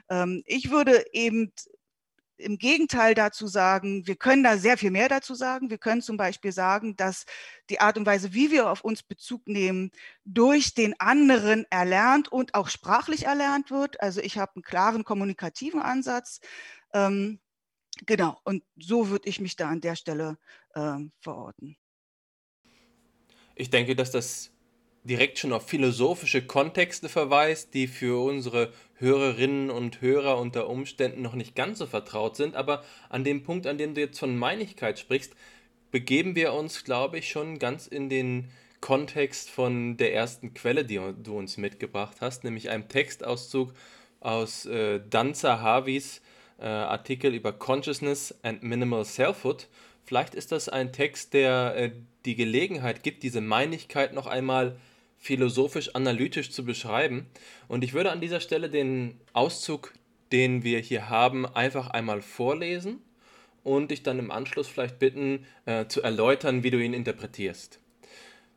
Ähm, 0.09 0.41
ich 0.45 0.71
würde 0.71 1.05
eben 1.11 1.51
im 2.39 2.57
Gegenteil 2.57 3.13
dazu 3.13 3.47
sagen, 3.47 4.07
wir 4.07 4.15
können 4.15 4.43
da 4.43 4.57
sehr 4.57 4.77
viel 4.77 4.91
mehr 4.91 5.09
dazu 5.09 5.35
sagen. 5.35 5.69
Wir 5.69 5.77
können 5.77 6.01
zum 6.01 6.17
Beispiel 6.17 6.51
sagen, 6.51 6.95
dass 6.95 7.25
die 7.69 7.79
Art 7.79 7.97
und 7.97 8.05
Weise, 8.05 8.33
wie 8.33 8.51
wir 8.51 8.69
auf 8.69 8.81
uns 8.81 9.03
Bezug 9.03 9.47
nehmen, 9.47 9.91
durch 10.25 10.73
den 10.73 10.99
anderen 10.99 11.65
erlernt 11.69 12.31
und 12.31 12.55
auch 12.55 12.69
sprachlich 12.69 13.25
erlernt 13.25 13.71
wird. 13.71 14.01
Also 14.01 14.21
ich 14.21 14.37
habe 14.37 14.53
einen 14.55 14.63
klaren 14.63 15.03
kommunikativen 15.03 15.81
Ansatz. 15.81 16.39
Ähm, 16.93 17.39
genau, 18.05 18.39
und 18.43 18.63
so 18.77 19.09
würde 19.09 19.27
ich 19.27 19.39
mich 19.39 19.55
da 19.55 19.69
an 19.69 19.81
der 19.81 19.95
Stelle 19.95 20.37
ähm, 20.75 21.11
verorten. 21.19 21.77
Ich 23.55 23.69
denke, 23.69 23.95
dass 23.95 24.11
das 24.11 24.51
direkt 25.03 25.39
schon 25.39 25.53
auf 25.53 25.67
philosophische 25.67 26.45
Kontexte 26.45 27.09
verweist, 27.09 27.73
die 27.73 27.87
für 27.87 28.23
unsere 28.23 28.71
Hörerinnen 28.95 29.69
und 29.69 30.01
Hörer 30.01 30.37
unter 30.37 30.67
Umständen 30.67 31.21
noch 31.21 31.35
nicht 31.35 31.55
ganz 31.55 31.79
so 31.79 31.85
vertraut 31.85 32.35
sind. 32.35 32.55
Aber 32.55 32.83
an 33.09 33.23
dem 33.23 33.43
Punkt, 33.43 33.65
an 33.65 33.77
dem 33.77 33.93
du 33.93 34.01
jetzt 34.01 34.19
von 34.19 34.37
Meinigkeit 34.37 34.99
sprichst, 34.99 35.33
begeben 35.91 36.35
wir 36.35 36.53
uns, 36.53 36.83
glaube 36.83 37.17
ich, 37.17 37.29
schon 37.29 37.59
ganz 37.59 37.87
in 37.87 38.09
den 38.09 38.49
Kontext 38.81 39.49
von 39.49 39.97
der 39.97 40.13
ersten 40.13 40.53
Quelle, 40.53 40.85
die 40.85 40.99
du 41.23 41.37
uns 41.37 41.57
mitgebracht 41.57 42.17
hast, 42.21 42.43
nämlich 42.43 42.69
einem 42.69 42.87
Textauszug 42.87 43.73
aus 44.19 44.65
äh, 44.65 45.01
Danza 45.09 45.59
Harveys 45.59 46.21
äh, 46.59 46.65
Artikel 46.65 47.33
über 47.33 47.53
Consciousness 47.53 48.35
and 48.43 48.63
Minimal 48.63 49.05
Selfhood. 49.05 49.67
Vielleicht 50.05 50.35
ist 50.35 50.51
das 50.51 50.69
ein 50.69 50.91
Text, 50.91 51.33
der 51.33 51.75
äh, 51.75 51.91
die 52.25 52.35
Gelegenheit 52.35 53.03
gibt, 53.03 53.23
diese 53.23 53.41
Meinigkeit 53.41 54.13
noch 54.13 54.27
einmal 54.27 54.77
philosophisch-analytisch 55.19 56.51
zu 56.51 56.65
beschreiben. 56.65 57.27
Und 57.67 57.83
ich 57.83 57.93
würde 57.93 58.11
an 58.11 58.21
dieser 58.21 58.39
Stelle 58.39 58.69
den 58.69 59.19
Auszug 59.33 59.93
den 60.31 60.63
wir 60.63 60.79
hier 60.79 61.09
haben, 61.09 61.45
einfach 61.45 61.89
einmal 61.89 62.21
vorlesen 62.21 63.01
und 63.63 63.91
dich 63.91 64.03
dann 64.03 64.19
im 64.19 64.31
Anschluss 64.31 64.67
vielleicht 64.67 64.99
bitten 64.99 65.45
äh, 65.65 65.85
zu 65.87 66.01
erläutern, 66.01 66.63
wie 66.63 66.71
du 66.71 66.81
ihn 66.81 66.93
interpretierst. 66.93 67.79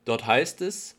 Dort 0.05 0.27
heißt 0.27 0.61
es, 0.63 0.97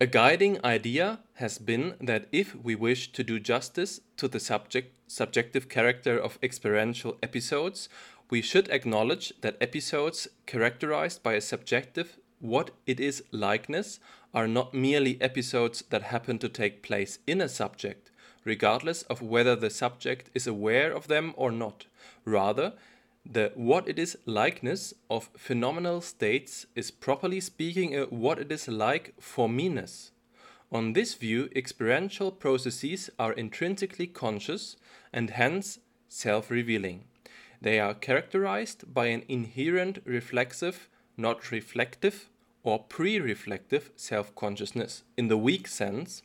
A 0.00 0.06
guiding 0.06 0.58
idea 0.64 1.22
has 1.36 1.64
been 1.64 1.94
that 2.04 2.26
if 2.32 2.56
we 2.62 2.78
wish 2.78 3.12
to 3.12 3.22
do 3.22 3.36
justice 3.36 4.02
to 4.16 4.28
the 4.30 4.40
subject, 4.40 4.90
subjective 5.06 5.68
character 5.68 6.22
of 6.22 6.38
experiential 6.42 7.16
episodes, 7.20 7.88
we 8.28 8.42
should 8.42 8.68
acknowledge 8.70 9.34
that 9.40 9.54
episodes 9.60 10.28
characterized 10.46 11.22
by 11.22 11.34
a 11.34 11.40
subjective 11.40 12.18
what 12.40 12.72
it 12.86 12.98
is 12.98 13.24
likeness 13.30 14.00
are 14.34 14.48
not 14.48 14.74
merely 14.74 15.20
episodes 15.22 15.84
that 15.90 16.02
happen 16.02 16.38
to 16.40 16.48
take 16.48 16.82
place 16.82 17.20
in 17.26 17.40
a 17.40 17.48
subject, 17.48 18.10
regardless 18.44 19.02
of 19.04 19.22
whether 19.22 19.54
the 19.54 19.70
subject 19.70 20.28
is 20.34 20.46
aware 20.46 20.92
of 20.92 21.06
them 21.06 21.32
or 21.36 21.52
not. 21.52 21.86
Rather, 22.24 22.72
the 23.24 23.52
what 23.54 23.88
it 23.88 23.98
is 23.98 24.18
likeness 24.26 24.92
of 25.08 25.30
phenomenal 25.36 26.00
states 26.00 26.66
is 26.74 26.90
properly 26.90 27.40
speaking 27.40 27.96
a 27.96 28.04
what 28.04 28.38
it 28.38 28.52
is 28.52 28.68
like 28.68 29.14
for 29.18 29.48
meanness. 29.48 30.10
On 30.70 30.92
this 30.92 31.14
view, 31.14 31.48
experiential 31.54 32.32
processes 32.32 33.08
are 33.18 33.32
intrinsically 33.32 34.06
conscious 34.06 34.76
and 35.12 35.30
hence 35.30 35.78
self 36.08 36.50
revealing. 36.50 37.04
They 37.60 37.80
are 37.80 37.94
characterized 37.94 38.92
by 38.92 39.06
an 39.06 39.22
inherent 39.28 40.00
reflexive, 40.04 40.88
not 41.16 41.50
reflective, 41.50 42.28
or 42.64 42.80
pre 42.88 43.20
reflective 43.20 43.92
self 43.94 44.34
consciousness, 44.34 45.04
in 45.16 45.28
the 45.28 45.36
weak 45.36 45.68
sense 45.68 46.22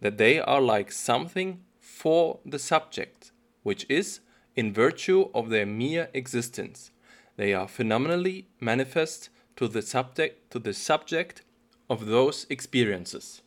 that 0.00 0.18
they 0.18 0.40
are 0.40 0.60
like 0.60 0.90
something 0.90 1.60
for 1.78 2.40
the 2.44 2.58
subject, 2.58 3.30
which 3.62 3.86
is 3.88 4.20
in 4.56 4.72
virtue 4.72 5.28
of 5.32 5.50
their 5.50 5.66
mere 5.66 6.08
existence. 6.12 6.90
They 7.36 7.54
are 7.54 7.68
phenomenally 7.68 8.48
manifest 8.60 9.28
to 9.56 9.68
the 9.68 9.82
subject, 9.82 10.50
to 10.50 10.58
the 10.58 10.72
subject 10.72 11.42
of 11.88 12.06
those 12.06 12.46
experiences. 12.48 13.42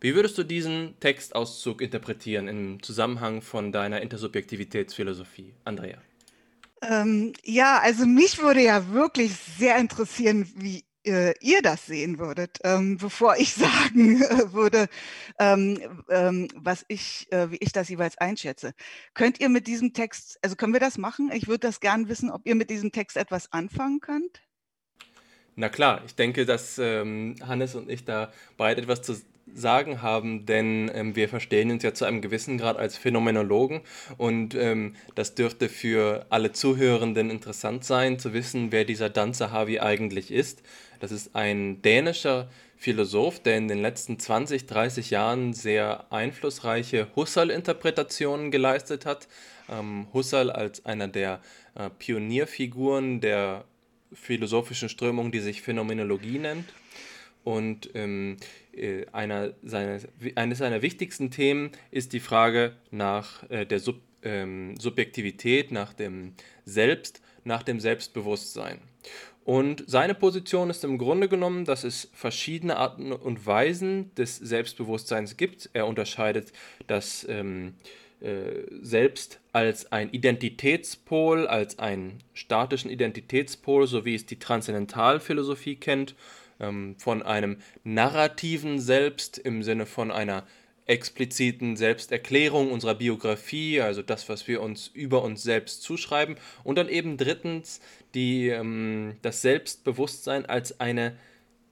Wie 0.00 0.14
würdest 0.14 0.38
du 0.38 0.44
diesen 0.44 0.94
Textauszug 1.00 1.82
interpretieren 1.82 2.46
im 2.46 2.82
Zusammenhang 2.82 3.42
von 3.42 3.72
deiner 3.72 4.00
Intersubjektivitätsphilosophie, 4.00 5.54
Andrea? 5.64 5.98
Ähm, 6.82 7.32
ja, 7.42 7.80
also 7.80 8.06
mich 8.06 8.38
würde 8.38 8.62
ja 8.62 8.92
wirklich 8.92 9.32
sehr 9.34 9.76
interessieren, 9.76 10.48
wie 10.54 10.84
ihr 11.04 11.62
das 11.62 11.86
sehen 11.86 12.18
würdet, 12.18 12.58
ähm, 12.64 12.98
bevor 12.98 13.36
ich 13.36 13.54
sagen 13.54 14.22
äh, 14.22 14.52
würde, 14.52 14.88
ähm, 15.38 15.78
ähm, 16.10 16.48
was 16.54 16.84
ich, 16.88 17.30
äh, 17.32 17.50
wie 17.50 17.58
ich 17.60 17.72
das 17.72 17.88
jeweils 17.88 18.18
einschätze. 18.18 18.72
Könnt 19.14 19.40
ihr 19.40 19.48
mit 19.48 19.66
diesem 19.66 19.92
Text, 19.92 20.38
also 20.42 20.56
können 20.56 20.72
wir 20.72 20.80
das 20.80 20.98
machen? 20.98 21.30
Ich 21.32 21.48
würde 21.48 21.60
das 21.60 21.80
gern 21.80 22.08
wissen, 22.08 22.30
ob 22.30 22.42
ihr 22.44 22.54
mit 22.54 22.70
diesem 22.70 22.92
Text 22.92 23.16
etwas 23.16 23.52
anfangen 23.52 24.00
könnt. 24.00 24.42
Na 25.56 25.68
klar, 25.68 26.02
ich 26.06 26.14
denke, 26.14 26.46
dass 26.46 26.78
ähm, 26.78 27.34
Hannes 27.44 27.74
und 27.74 27.90
ich 27.90 28.04
da 28.04 28.32
beide 28.56 28.82
etwas 28.82 29.02
zu 29.02 29.16
sagen 29.54 30.02
haben, 30.02 30.46
denn 30.46 30.90
ähm, 30.94 31.16
wir 31.16 31.28
verstehen 31.28 31.70
uns 31.70 31.82
ja 31.82 31.94
zu 31.94 32.04
einem 32.04 32.20
gewissen 32.20 32.58
Grad 32.58 32.76
als 32.76 32.96
Phänomenologen 32.96 33.80
und 34.16 34.54
ähm, 34.54 34.94
das 35.14 35.34
dürfte 35.34 35.68
für 35.68 36.26
alle 36.30 36.52
Zuhörenden 36.52 37.30
interessant 37.30 37.84
sein, 37.84 38.18
zu 38.18 38.32
wissen, 38.32 38.72
wer 38.72 38.84
dieser 38.84 39.10
Dan 39.10 39.34
Sahavi 39.34 39.80
eigentlich 39.80 40.30
ist. 40.30 40.62
Das 41.00 41.12
ist 41.12 41.34
ein 41.34 41.82
dänischer 41.82 42.48
Philosoph, 42.76 43.40
der 43.40 43.56
in 43.56 43.68
den 43.68 43.82
letzten 43.82 44.18
20, 44.18 44.66
30 44.66 45.10
Jahren 45.10 45.52
sehr 45.52 46.12
einflussreiche 46.12 47.08
Husserl-Interpretationen 47.16 48.50
geleistet 48.50 49.04
hat. 49.04 49.28
Ähm, 49.68 50.06
Husserl 50.12 50.50
als 50.50 50.86
einer 50.86 51.08
der 51.08 51.40
äh, 51.74 51.90
Pionierfiguren 51.90 53.20
der 53.20 53.64
philosophischen 54.12 54.88
Strömung, 54.88 55.32
die 55.32 55.40
sich 55.40 55.62
Phänomenologie 55.62 56.38
nennt. 56.38 56.72
Und 57.44 57.90
ähm, 57.94 58.36
äh, 58.72 59.06
einer 59.12 59.54
seiner, 59.62 59.98
eines 60.34 60.58
seiner 60.58 60.82
wichtigsten 60.82 61.30
Themen 61.30 61.70
ist 61.90 62.12
die 62.12 62.20
Frage 62.20 62.76
nach 62.90 63.48
äh, 63.50 63.64
der 63.66 63.80
Sub, 63.80 64.00
ähm, 64.22 64.76
Subjektivität, 64.78 65.72
nach 65.72 65.92
dem 65.92 66.34
Selbst, 66.64 67.22
nach 67.44 67.62
dem 67.62 67.80
Selbstbewusstsein. 67.80 68.78
Und 69.48 69.82
seine 69.86 70.14
Position 70.14 70.68
ist 70.68 70.84
im 70.84 70.98
Grunde 70.98 71.26
genommen, 71.26 71.64
dass 71.64 71.82
es 71.82 72.10
verschiedene 72.12 72.76
Arten 72.76 73.12
und 73.12 73.46
Weisen 73.46 74.14
des 74.14 74.36
Selbstbewusstseins 74.36 75.38
gibt. 75.38 75.70
Er 75.72 75.86
unterscheidet 75.86 76.52
das 76.86 77.26
ähm, 77.30 77.72
äh, 78.20 78.66
Selbst 78.82 79.40
als 79.54 79.90
ein 79.90 80.10
Identitätspol, 80.10 81.46
als 81.46 81.78
einen 81.78 82.18
statischen 82.34 82.90
Identitätspol, 82.90 83.86
so 83.86 84.04
wie 84.04 84.16
es 84.16 84.26
die 84.26 84.38
Transzendentalphilosophie 84.38 85.76
kennt, 85.76 86.14
ähm, 86.60 86.96
von 86.98 87.22
einem 87.22 87.56
narrativen 87.84 88.78
Selbst 88.78 89.38
im 89.38 89.62
Sinne 89.62 89.86
von 89.86 90.10
einer 90.10 90.46
expliziten 90.88 91.76
Selbsterklärung 91.76 92.72
unserer 92.72 92.94
Biografie, 92.94 93.80
also 93.80 94.02
das, 94.02 94.28
was 94.28 94.48
wir 94.48 94.62
uns 94.62 94.88
über 94.88 95.22
uns 95.22 95.42
selbst 95.42 95.82
zuschreiben. 95.82 96.36
Und 96.64 96.76
dann 96.78 96.88
eben 96.88 97.16
drittens 97.16 97.80
die, 98.14 98.48
ähm, 98.48 99.16
das 99.22 99.42
Selbstbewusstsein 99.42 100.46
als 100.46 100.80
eine 100.80 101.16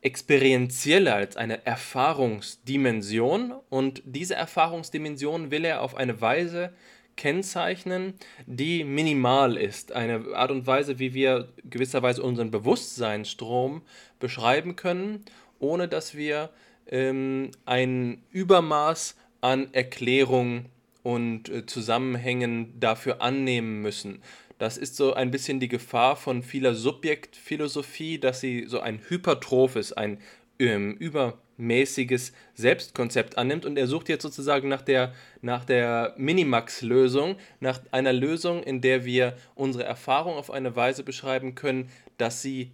experientielle, 0.02 1.14
als 1.14 1.36
eine 1.36 1.64
Erfahrungsdimension. 1.66 3.54
Und 3.70 4.02
diese 4.04 4.34
Erfahrungsdimension 4.34 5.50
will 5.50 5.64
er 5.64 5.80
auf 5.80 5.96
eine 5.96 6.20
Weise 6.20 6.74
kennzeichnen, 7.16 8.12
die 8.44 8.84
minimal 8.84 9.56
ist. 9.56 9.92
Eine 9.92 10.34
Art 10.34 10.50
und 10.50 10.66
Weise, 10.66 10.98
wie 10.98 11.14
wir 11.14 11.48
gewisserweise 11.64 12.22
unseren 12.22 12.50
Bewusstseinsstrom 12.50 13.80
beschreiben 14.20 14.76
können, 14.76 15.24
ohne 15.58 15.88
dass 15.88 16.14
wir 16.14 16.50
ähm, 16.88 17.50
ein 17.64 18.22
Übermaß 18.30 19.16
an 19.40 19.72
Erklärung 19.72 20.66
und 21.02 21.48
äh, 21.48 21.66
Zusammenhängen 21.66 22.78
dafür 22.80 23.22
annehmen 23.22 23.80
müssen. 23.82 24.22
Das 24.58 24.78
ist 24.78 24.96
so 24.96 25.12
ein 25.12 25.30
bisschen 25.30 25.60
die 25.60 25.68
Gefahr 25.68 26.16
von 26.16 26.42
vieler 26.42 26.74
Subjektphilosophie, 26.74 28.18
dass 28.18 28.40
sie 28.40 28.64
so 28.66 28.80
ein 28.80 29.00
hypertrophes, 29.08 29.92
ein 29.92 30.18
ähm, 30.58 30.94
übermäßiges 30.94 32.32
Selbstkonzept 32.54 33.36
annimmt 33.36 33.66
und 33.66 33.76
er 33.76 33.86
sucht 33.86 34.08
jetzt 34.08 34.22
sozusagen 34.22 34.68
nach 34.68 34.80
der, 34.80 35.12
nach 35.42 35.64
der 35.66 36.14
Minimax-Lösung, 36.16 37.36
nach 37.60 37.80
einer 37.92 38.14
Lösung, 38.14 38.62
in 38.62 38.80
der 38.80 39.04
wir 39.04 39.36
unsere 39.54 39.84
Erfahrung 39.84 40.34
auf 40.34 40.50
eine 40.50 40.74
Weise 40.74 41.02
beschreiben 41.02 41.54
können, 41.54 41.90
dass 42.16 42.40
sie 42.40 42.72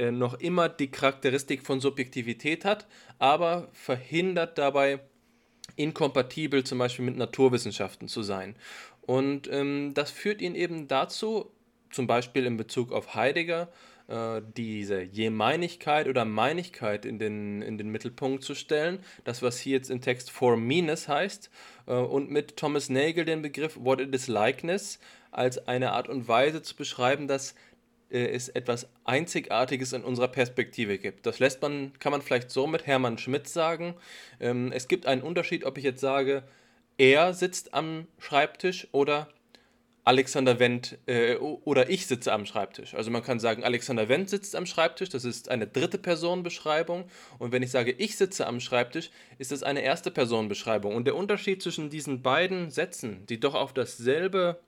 äh, 0.00 0.10
noch 0.10 0.34
immer 0.40 0.70
die 0.70 0.90
Charakteristik 0.90 1.62
von 1.62 1.80
Subjektivität 1.80 2.64
hat, 2.64 2.86
aber 3.18 3.68
verhindert 3.72 4.56
dabei, 4.56 5.00
inkompatibel 5.76 6.64
zum 6.64 6.78
Beispiel 6.78 7.04
mit 7.04 7.18
Naturwissenschaften 7.18 8.08
zu 8.08 8.22
sein. 8.22 8.56
Und 9.02 9.48
ähm, 9.52 9.92
das 9.92 10.10
führt 10.10 10.40
ihn 10.40 10.54
eben 10.54 10.88
dazu, 10.88 11.50
zum 11.90 12.06
Beispiel 12.06 12.46
in 12.46 12.56
Bezug 12.56 12.92
auf 12.92 13.14
Heidegger, 13.14 13.68
äh, 14.08 14.40
diese 14.56 15.02
Jemeinigkeit 15.02 16.08
oder 16.08 16.24
Meinigkeit 16.24 17.04
in 17.04 17.18
den, 17.18 17.60
in 17.60 17.76
den 17.76 17.90
Mittelpunkt 17.90 18.42
zu 18.42 18.54
stellen. 18.54 19.00
Das, 19.24 19.42
was 19.42 19.58
hier 19.58 19.76
jetzt 19.76 19.90
im 19.90 20.00
Text 20.00 20.30
for 20.30 20.56
meanness 20.56 21.08
heißt. 21.08 21.50
Äh, 21.86 21.92
und 21.92 22.30
mit 22.30 22.56
Thomas 22.56 22.88
Nagel 22.88 23.26
den 23.26 23.42
Begriff 23.42 23.76
what 23.78 24.00
it 24.00 24.14
is 24.14 24.28
likeness 24.28 24.98
als 25.30 25.68
eine 25.68 25.92
Art 25.92 26.08
und 26.08 26.26
Weise 26.26 26.62
zu 26.62 26.74
beschreiben, 26.74 27.28
dass 27.28 27.54
es 28.10 28.48
etwas 28.48 28.88
Einzigartiges 29.04 29.92
in 29.92 30.02
unserer 30.02 30.28
Perspektive 30.28 30.98
gibt. 30.98 31.26
Das 31.26 31.38
lässt 31.38 31.62
man, 31.62 31.92
kann 31.98 32.12
man 32.12 32.22
vielleicht 32.22 32.50
so 32.50 32.66
mit 32.66 32.86
Hermann 32.86 33.18
Schmidt 33.18 33.48
sagen. 33.48 33.94
Ähm, 34.40 34.72
es 34.72 34.88
gibt 34.88 35.06
einen 35.06 35.22
Unterschied, 35.22 35.64
ob 35.64 35.78
ich 35.78 35.84
jetzt 35.84 36.00
sage, 36.00 36.42
er 36.98 37.32
sitzt 37.32 37.72
am 37.72 38.06
Schreibtisch 38.18 38.88
oder 38.92 39.28
Alexander 40.04 40.58
Wendt 40.58 40.98
äh, 41.06 41.36
oder 41.36 41.90
ich 41.90 42.06
sitze 42.06 42.32
am 42.32 42.46
Schreibtisch. 42.46 42.94
Also 42.94 43.10
man 43.10 43.22
kann 43.22 43.38
sagen, 43.38 43.64
Alexander 43.64 44.08
Wendt 44.08 44.30
sitzt 44.30 44.56
am 44.56 44.66
Schreibtisch, 44.66 45.10
das 45.10 45.24
ist 45.24 45.50
eine 45.50 45.66
dritte 45.66 45.98
Person 45.98 46.42
Beschreibung. 46.42 47.04
Und 47.38 47.52
wenn 47.52 47.62
ich 47.62 47.70
sage, 47.70 47.92
ich 47.92 48.16
sitze 48.16 48.46
am 48.46 48.60
Schreibtisch, 48.60 49.10
ist 49.38 49.52
das 49.52 49.62
eine 49.62 49.82
erste 49.82 50.10
Person 50.10 50.48
Beschreibung. 50.48 50.94
Und 50.94 51.04
der 51.06 51.16
Unterschied 51.16 51.62
zwischen 51.62 51.90
diesen 51.90 52.22
beiden 52.22 52.70
Sätzen, 52.70 53.24
die 53.26 53.38
doch 53.38 53.54
auf 53.54 53.72
dasselbe 53.72 54.58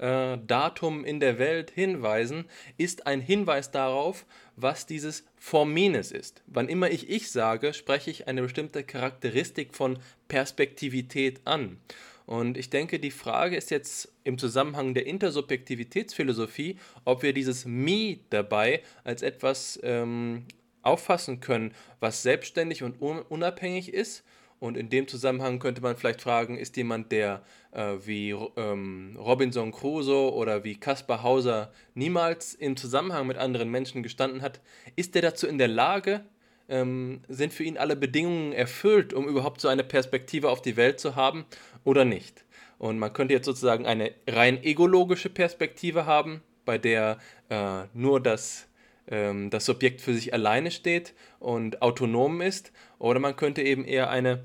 äh, 0.00 0.38
Datum 0.46 1.04
in 1.04 1.20
der 1.20 1.38
Welt 1.38 1.70
hinweisen, 1.70 2.46
ist 2.78 3.06
ein 3.06 3.20
Hinweis 3.20 3.70
darauf, 3.70 4.24
was 4.56 4.86
dieses 4.86 5.26
Formines 5.36 6.10
ist. 6.10 6.42
Wann 6.46 6.68
immer 6.68 6.90
ich 6.90 7.08
ich 7.10 7.30
sage, 7.30 7.74
spreche 7.74 8.10
ich 8.10 8.26
eine 8.26 8.42
bestimmte 8.42 8.82
Charakteristik 8.82 9.74
von 9.74 9.98
Perspektivität 10.28 11.40
an. 11.44 11.78
Und 12.24 12.56
ich 12.56 12.70
denke, 12.70 12.98
die 13.00 13.10
Frage 13.10 13.56
ist 13.56 13.70
jetzt 13.70 14.12
im 14.24 14.38
Zusammenhang 14.38 14.94
der 14.94 15.06
Intersubjektivitätsphilosophie, 15.06 16.78
ob 17.04 17.22
wir 17.22 17.32
dieses 17.32 17.64
Me 17.66 18.20
dabei 18.30 18.82
als 19.04 19.22
etwas 19.22 19.80
ähm, 19.82 20.44
auffassen 20.82 21.40
können, 21.40 21.74
was 21.98 22.22
selbstständig 22.22 22.82
und 22.82 23.02
un 23.02 23.20
unabhängig 23.20 23.92
ist 23.92 24.24
Und 24.60 24.76
in 24.76 24.90
dem 24.90 25.08
Zusammenhang 25.08 25.58
könnte 25.58 25.80
man 25.80 25.96
vielleicht 25.96 26.20
fragen, 26.20 26.58
ist 26.58 26.76
jemand, 26.76 27.10
der 27.12 27.42
äh, 27.72 27.94
wie 28.04 28.36
ähm, 28.56 29.16
Robinson 29.18 29.72
Crusoe 29.72 30.32
oder 30.34 30.64
wie 30.64 30.78
Caspar 30.78 31.22
Hauser 31.22 31.72
niemals 31.94 32.54
im 32.54 32.76
Zusammenhang 32.76 33.26
mit 33.26 33.38
anderen 33.38 33.70
Menschen 33.70 34.02
gestanden 34.02 34.42
hat, 34.42 34.60
ist 34.96 35.14
der 35.14 35.22
dazu 35.22 35.46
in 35.46 35.56
der 35.56 35.68
Lage, 35.68 36.24
ähm, 36.68 37.22
sind 37.26 37.54
für 37.54 37.64
ihn 37.64 37.78
alle 37.78 37.96
Bedingungen 37.96 38.52
erfüllt, 38.52 39.14
um 39.14 39.26
überhaupt 39.26 39.62
so 39.62 39.68
eine 39.68 39.82
Perspektive 39.82 40.50
auf 40.50 40.60
die 40.60 40.76
Welt 40.76 41.00
zu 41.00 41.16
haben 41.16 41.46
oder 41.84 42.04
nicht? 42.04 42.44
Und 42.78 42.98
man 42.98 43.14
könnte 43.14 43.34
jetzt 43.34 43.46
sozusagen 43.46 43.86
eine 43.86 44.12
rein 44.28 44.62
egologische 44.62 45.30
Perspektive 45.30 46.04
haben, 46.04 46.42
bei 46.66 46.76
der 46.76 47.18
äh, 47.48 47.84
nur 47.94 48.20
das 48.20 48.68
ähm, 49.10 49.50
das 49.50 49.66
Subjekt 49.66 50.00
für 50.00 50.14
sich 50.14 50.32
alleine 50.32 50.70
steht 50.70 51.14
und 51.38 51.82
autonom 51.82 52.40
ist, 52.40 52.72
oder 52.98 53.20
man 53.20 53.36
könnte 53.36 53.62
eben 53.62 53.84
eher 53.84 54.10
eine, 54.10 54.44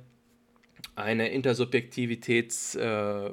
eine 0.96 1.30
Intersubjektivitäts, 1.30 2.76
äh, 2.76 3.30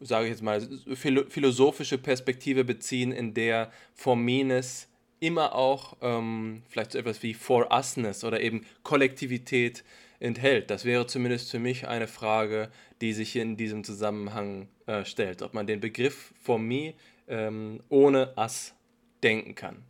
sage 0.00 0.24
ich 0.26 0.30
jetzt 0.30 0.42
mal, 0.42 0.60
philosophische 0.94 1.98
Perspektive 1.98 2.64
beziehen, 2.64 3.12
in 3.12 3.34
der 3.34 3.72
Formenes 3.94 4.88
immer 5.20 5.54
auch 5.54 5.96
ähm, 6.00 6.62
vielleicht 6.68 6.92
so 6.92 6.98
etwas 6.98 7.22
wie 7.22 7.34
For 7.34 7.72
Usness 7.72 8.24
oder 8.24 8.40
eben 8.40 8.64
Kollektivität 8.82 9.84
enthält. 10.20 10.70
Das 10.70 10.84
wäre 10.84 11.06
zumindest 11.06 11.50
für 11.50 11.58
mich 11.58 11.88
eine 11.88 12.06
Frage, 12.06 12.70
die 13.00 13.12
sich 13.12 13.36
in 13.36 13.56
diesem 13.56 13.84
Zusammenhang 13.84 14.68
äh, 14.86 15.04
stellt, 15.04 15.42
ob 15.42 15.54
man 15.54 15.66
den 15.66 15.80
Begriff 15.80 16.32
For 16.40 16.58
Me 16.58 16.94
ähm, 17.28 17.80
ohne 17.88 18.32
Us 18.36 18.74
denken 19.22 19.54
kann. 19.54 19.84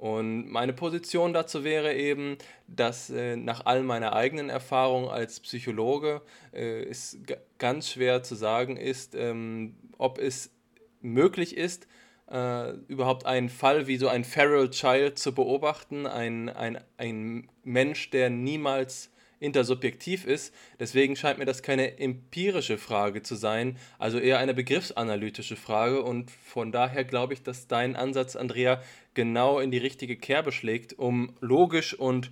Und 0.00 0.48
meine 0.48 0.72
Position 0.72 1.34
dazu 1.34 1.62
wäre 1.62 1.94
eben, 1.94 2.38
dass 2.66 3.10
äh, 3.10 3.36
nach 3.36 3.66
all 3.66 3.82
meiner 3.82 4.14
eigenen 4.14 4.48
Erfahrung 4.48 5.10
als 5.10 5.40
Psychologe 5.40 6.22
äh, 6.54 6.84
es 6.84 7.18
ganz 7.58 7.90
schwer 7.90 8.22
zu 8.22 8.34
sagen 8.34 8.78
ist, 8.78 9.14
ähm, 9.14 9.76
ob 9.98 10.18
es 10.18 10.54
möglich 11.02 11.54
ist, 11.54 11.86
äh, 12.30 12.70
überhaupt 12.88 13.26
einen 13.26 13.50
Fall 13.50 13.88
wie 13.88 13.98
so 13.98 14.08
ein 14.08 14.24
Feral 14.24 14.70
Child 14.70 15.18
zu 15.18 15.34
beobachten, 15.34 16.06
ein, 16.06 16.48
ein, 16.48 16.78
ein 16.96 17.50
Mensch, 17.62 18.08
der 18.08 18.30
niemals 18.30 19.10
intersubjektiv 19.40 20.26
ist. 20.26 20.54
Deswegen 20.78 21.16
scheint 21.16 21.38
mir 21.38 21.46
das 21.46 21.62
keine 21.62 21.98
empirische 21.98 22.78
Frage 22.78 23.22
zu 23.22 23.34
sein, 23.34 23.76
also 23.98 24.18
eher 24.18 24.38
eine 24.38 24.54
begriffsanalytische 24.54 25.56
Frage. 25.56 26.02
Und 26.02 26.30
von 26.30 26.70
daher 26.70 27.04
glaube 27.04 27.34
ich, 27.34 27.42
dass 27.42 27.66
dein 27.66 27.96
Ansatz, 27.96 28.36
Andrea, 28.36 28.80
genau 29.14 29.58
in 29.58 29.70
die 29.70 29.78
richtige 29.78 30.16
Kerbe 30.16 30.52
schlägt, 30.52 30.98
um 30.98 31.34
logisch 31.40 31.94
und 31.94 32.30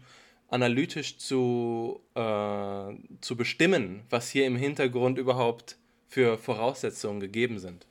analytisch 0.49 1.19
zu, 1.19 2.01
äh, 2.15 2.95
zu 3.21 3.37
bestimmen, 3.37 4.03
was 4.11 4.31
hier 4.31 4.47
im 4.47 4.57
Hintergrund 4.57 5.19
überhaupt 5.19 5.77
für 6.07 6.39
Voraussetzungen 6.39 7.21
gegeben 7.21 7.59
sind. 7.59 7.88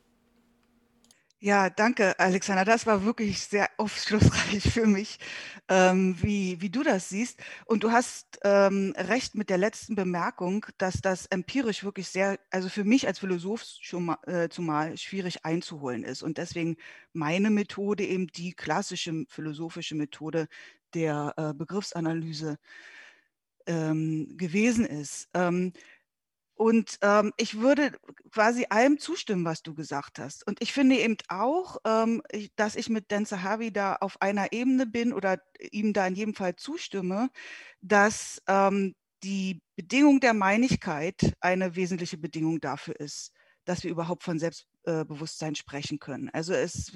Ja, 1.39 1.69
danke, 1.69 2.17
Alexander. 2.19 2.65
Das 2.65 2.87
war 2.87 3.03
wirklich 3.05 3.39
sehr 3.41 3.69
aufschlussreich 3.77 4.63
für 4.73 4.87
mich, 4.87 5.19
ähm, 5.69 6.17
wie, 6.19 6.59
wie 6.61 6.69
du 6.71 6.81
das 6.81 7.09
siehst. 7.09 7.39
Und 7.65 7.83
du 7.83 7.91
hast 7.91 8.39
ähm, 8.43 8.93
recht 8.97 9.35
mit 9.35 9.49
der 9.51 9.59
letzten 9.59 9.93
Bemerkung, 9.93 10.65
dass 10.79 10.99
das 10.99 11.27
empirisch 11.27 11.83
wirklich 11.83 12.07
sehr, 12.07 12.39
also 12.49 12.69
für 12.69 12.83
mich 12.83 13.05
als 13.07 13.19
Philosoph 13.19 13.63
schon 13.81 14.05
mal, 14.05 14.17
äh, 14.25 14.49
zumal 14.49 14.97
schwierig 14.97 15.45
einzuholen 15.45 16.03
ist. 16.03 16.23
Und 16.23 16.39
deswegen 16.39 16.75
meine 17.13 17.51
Methode 17.51 18.03
eben 18.03 18.27
die 18.27 18.53
klassische 18.53 19.25
philosophische 19.29 19.93
Methode 19.93 20.47
der 20.95 21.33
äh, 21.37 21.53
Begriffsanalyse 21.53 22.57
ähm, 23.67 24.35
gewesen 24.37 24.85
ist. 24.85 25.29
Und 26.57 26.97
ähm, 27.01 27.33
ich 27.37 27.59
würde 27.59 27.91
quasi 28.31 28.65
allem 28.69 28.97
zustimmen, 28.97 29.45
was 29.45 29.61
du 29.61 29.75
gesagt 29.75 30.17
hast. 30.17 30.45
Und 30.47 30.59
ich 30.59 30.73
finde 30.73 30.97
eben 30.97 31.17
auch, 31.27 31.77
ähm, 31.85 32.23
dass 32.55 32.75
ich 32.75 32.89
mit 32.89 33.11
Dan 33.11 33.27
Zahavi 33.27 33.71
da 33.71 33.95
auf 33.95 34.21
einer 34.23 34.51
Ebene 34.51 34.87
bin 34.87 35.13
oder 35.13 35.39
ihm 35.71 35.93
da 35.93 36.07
in 36.07 36.15
jedem 36.15 36.33
Fall 36.33 36.55
zustimme, 36.55 37.29
dass 37.81 38.41
ähm, 38.47 38.95
die 39.23 39.61
Bedingung 39.75 40.19
der 40.19 40.33
Meinigkeit 40.33 41.33
eine 41.41 41.75
wesentliche 41.75 42.17
Bedingung 42.17 42.59
dafür 42.59 42.99
ist, 42.99 43.33
dass 43.65 43.83
wir 43.83 43.91
überhaupt 43.91 44.23
von 44.23 44.39
Selbstbewusstsein 44.39 45.53
sprechen 45.53 45.99
können. 45.99 46.29
Also 46.33 46.53
es 46.53 46.91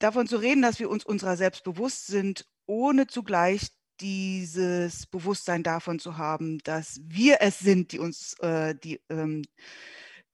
davon 0.00 0.26
zu 0.26 0.36
reden, 0.36 0.62
dass 0.62 0.80
wir 0.80 0.90
uns 0.90 1.04
unserer 1.04 1.36
selbst 1.36 1.62
bewusst 1.62 2.08
sind, 2.08 2.44
ohne 2.66 3.06
zugleich 3.06 3.68
dieses 4.00 5.06
Bewusstsein 5.06 5.62
davon 5.62 5.98
zu 5.98 6.16
haben, 6.16 6.58
dass 6.58 7.00
wir 7.04 7.38
es 7.40 7.58
sind, 7.58 7.92
die 7.92 7.98
uns, 7.98 8.34
äh, 8.40 8.74
die, 8.74 9.00
ähm, 9.08 9.42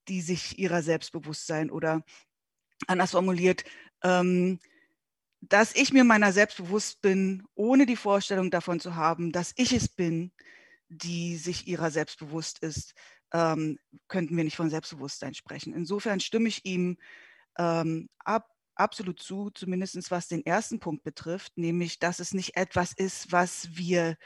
die 0.09 0.21
sich 0.21 0.59
ihrer 0.59 0.83
Selbstbewusstsein 0.83 1.71
oder 1.71 2.05
anders 2.87 3.13
formuliert, 3.13 3.65
ähm, 4.03 4.61
dass 5.41 5.75
ich 5.75 5.93
mir 5.93 6.05
meiner 6.05 6.33
selbst 6.33 6.57
bewusst 6.57 7.01
bin, 7.03 7.45
ohne 7.55 7.87
die 7.87 7.97
Vorstellung 7.97 8.51
davon 8.51 8.81
zu 8.81 8.95
haben, 8.95 9.33
dass 9.33 9.53
ich 9.57 9.73
es 9.73 9.89
bin, 9.89 10.33
die 10.89 11.37
sich 11.37 11.67
ihrer 11.67 11.91
selbst 11.91 12.19
bewusst 12.19 12.61
ist, 12.61 12.95
ähm, 13.33 13.79
könnten 14.09 14.37
wir 14.37 14.45
nicht 14.45 14.57
von 14.57 14.71
Selbstbewusstsein 14.71 15.35
sprechen. 15.35 15.75
Insofern 15.75 16.21
stimme 16.21 16.49
ich 16.49 16.65
ihm 16.65 16.97
ähm, 17.59 18.09
ab, 18.19 18.56
absolut 18.77 19.21
zu, 19.21 19.51
zumindest 19.51 20.11
was 20.11 20.29
den 20.29 20.45
ersten 20.45 20.79
Punkt 20.81 21.03
betrifft, 21.05 21.57
nämlich, 21.57 21.99
dass 21.99 22.21
es 22.21 22.35
nicht 22.35 22.57
etwas 22.57 22.93
ist, 22.93 23.33
was 23.33 23.69
wir 23.73 24.17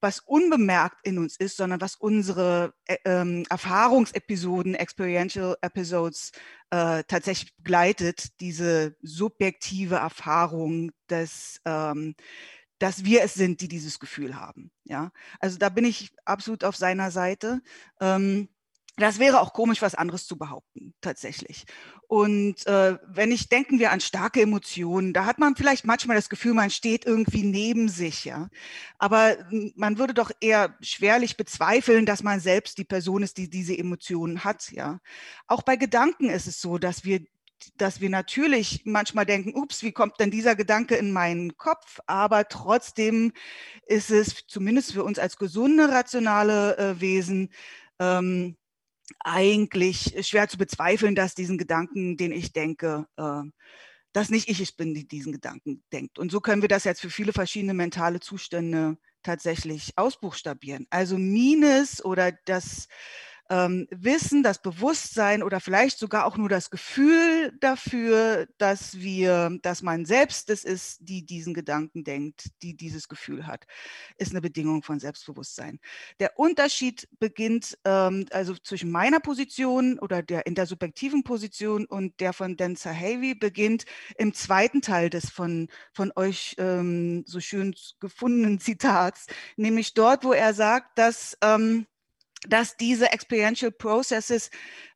was 0.00 0.20
unbemerkt 0.20 1.06
in 1.06 1.18
uns 1.18 1.36
ist, 1.36 1.56
sondern 1.56 1.80
was 1.80 1.94
unsere 1.94 2.72
äh, 2.86 2.96
ähm, 3.04 3.44
Erfahrungsepisoden, 3.50 4.74
Experiential 4.74 5.56
Episodes 5.60 6.32
äh, 6.70 7.04
tatsächlich 7.06 7.54
begleitet, 7.56 8.40
diese 8.40 8.96
subjektive 9.02 9.96
Erfahrung 9.96 10.90
des, 11.08 11.60
ähm, 11.66 12.14
dass 12.78 13.04
wir 13.04 13.22
es 13.22 13.34
sind, 13.34 13.60
die 13.60 13.68
dieses 13.68 13.98
Gefühl 13.98 14.36
haben. 14.36 14.70
Ja, 14.84 15.12
also 15.38 15.58
da 15.58 15.68
bin 15.68 15.84
ich 15.84 16.12
absolut 16.24 16.64
auf 16.64 16.76
seiner 16.76 17.10
Seite. 17.10 17.60
Ähm, 18.00 18.48
das 19.00 19.18
wäre 19.18 19.40
auch 19.40 19.52
komisch, 19.52 19.82
was 19.82 19.94
anderes 19.94 20.26
zu 20.26 20.36
behaupten, 20.38 20.94
tatsächlich. 21.00 21.64
Und 22.06 22.66
äh, 22.66 22.98
wenn 23.06 23.32
ich 23.32 23.48
denken 23.48 23.78
wir 23.78 23.92
an 23.92 24.00
starke 24.00 24.40
Emotionen, 24.40 25.12
da 25.12 25.26
hat 25.26 25.38
man 25.38 25.56
vielleicht 25.56 25.84
manchmal 25.84 26.16
das 26.16 26.28
Gefühl, 26.28 26.54
man 26.54 26.70
steht 26.70 27.06
irgendwie 27.06 27.42
neben 27.42 27.88
sich, 27.88 28.24
ja. 28.24 28.48
Aber 28.98 29.36
man 29.76 29.98
würde 29.98 30.14
doch 30.14 30.30
eher 30.40 30.76
schwerlich 30.80 31.36
bezweifeln, 31.36 32.06
dass 32.06 32.22
man 32.22 32.40
selbst 32.40 32.78
die 32.78 32.84
Person 32.84 33.22
ist, 33.22 33.36
die 33.38 33.48
diese 33.50 33.76
Emotionen 33.76 34.44
hat, 34.44 34.70
ja. 34.72 35.00
Auch 35.46 35.62
bei 35.62 35.76
Gedanken 35.76 36.30
ist 36.30 36.46
es 36.46 36.60
so, 36.60 36.78
dass 36.78 37.04
wir 37.04 37.20
dass 37.76 38.00
wir 38.00 38.08
natürlich 38.08 38.82
manchmal 38.84 39.26
denken, 39.26 39.54
ups, 39.54 39.82
wie 39.82 39.92
kommt 39.92 40.18
denn 40.18 40.30
dieser 40.30 40.56
Gedanke 40.56 40.96
in 40.96 41.12
meinen 41.12 41.58
Kopf? 41.58 42.00
Aber 42.06 42.48
trotzdem 42.48 43.32
ist 43.86 44.10
es 44.10 44.46
zumindest 44.46 44.92
für 44.92 45.04
uns 45.04 45.18
als 45.18 45.36
gesunde, 45.36 45.90
rationale 45.90 46.78
äh, 46.78 47.00
Wesen 47.00 47.50
ähm, 47.98 48.56
eigentlich 49.18 50.14
schwer 50.26 50.48
zu 50.48 50.58
bezweifeln, 50.58 51.14
dass 51.14 51.34
diesen 51.34 51.58
Gedanken, 51.58 52.16
den 52.16 52.32
ich 52.32 52.52
denke, 52.52 53.06
äh, 53.16 53.42
dass 54.12 54.30
nicht 54.30 54.48
ich 54.48 54.60
es 54.60 54.72
bin, 54.72 54.94
die 54.94 55.06
diesen 55.06 55.32
Gedanken 55.32 55.84
denkt. 55.92 56.18
Und 56.18 56.32
so 56.32 56.40
können 56.40 56.62
wir 56.62 56.68
das 56.68 56.84
jetzt 56.84 57.00
für 57.00 57.10
viele 57.10 57.32
verschiedene 57.32 57.74
mentale 57.74 58.20
Zustände 58.20 58.96
tatsächlich 59.22 59.92
ausbuchstabieren. 59.96 60.86
Also 60.90 61.18
Minus 61.18 62.04
oder 62.04 62.32
das 62.44 62.88
ähm, 63.50 63.88
Wissen, 63.90 64.42
das 64.44 64.62
Bewusstsein 64.62 65.42
oder 65.42 65.60
vielleicht 65.60 65.98
sogar 65.98 66.24
auch 66.24 66.36
nur 66.36 66.48
das 66.48 66.70
Gefühl 66.70 67.52
dafür, 67.60 68.46
dass 68.58 68.98
wir, 69.00 69.58
dass 69.62 69.82
man 69.82 70.06
selbst 70.06 70.48
es 70.50 70.64
ist, 70.64 70.98
die 71.00 71.26
diesen 71.26 71.52
Gedanken 71.52 72.04
denkt, 72.04 72.50
die 72.62 72.76
dieses 72.76 73.08
Gefühl 73.08 73.46
hat, 73.48 73.66
ist 74.16 74.30
eine 74.30 74.40
Bedingung 74.40 74.84
von 74.84 75.00
Selbstbewusstsein. 75.00 75.80
Der 76.20 76.38
Unterschied 76.38 77.08
beginnt 77.18 77.76
ähm, 77.84 78.26
also 78.30 78.54
zwischen 78.54 78.90
meiner 78.92 79.18
Position 79.18 79.98
oder 79.98 80.22
der 80.22 80.46
intersubjektiven 80.46 81.24
Position 81.24 81.86
und 81.86 82.20
der 82.20 82.32
von 82.32 82.56
Dan 82.56 82.76
Sahavi 82.76 83.34
beginnt 83.34 83.84
im 84.16 84.32
zweiten 84.32 84.80
Teil 84.80 85.10
des 85.10 85.28
von, 85.28 85.68
von 85.92 86.12
euch 86.14 86.54
ähm, 86.58 87.24
so 87.26 87.40
schön 87.40 87.74
gefundenen 87.98 88.60
Zitats, 88.60 89.26
nämlich 89.56 89.94
dort, 89.94 90.22
wo 90.22 90.32
er 90.32 90.54
sagt, 90.54 90.96
dass 90.98 91.36
ähm, 91.42 91.86
dass 92.48 92.76
diese 92.76 93.12
experiential 93.12 93.70
processes 93.70 94.50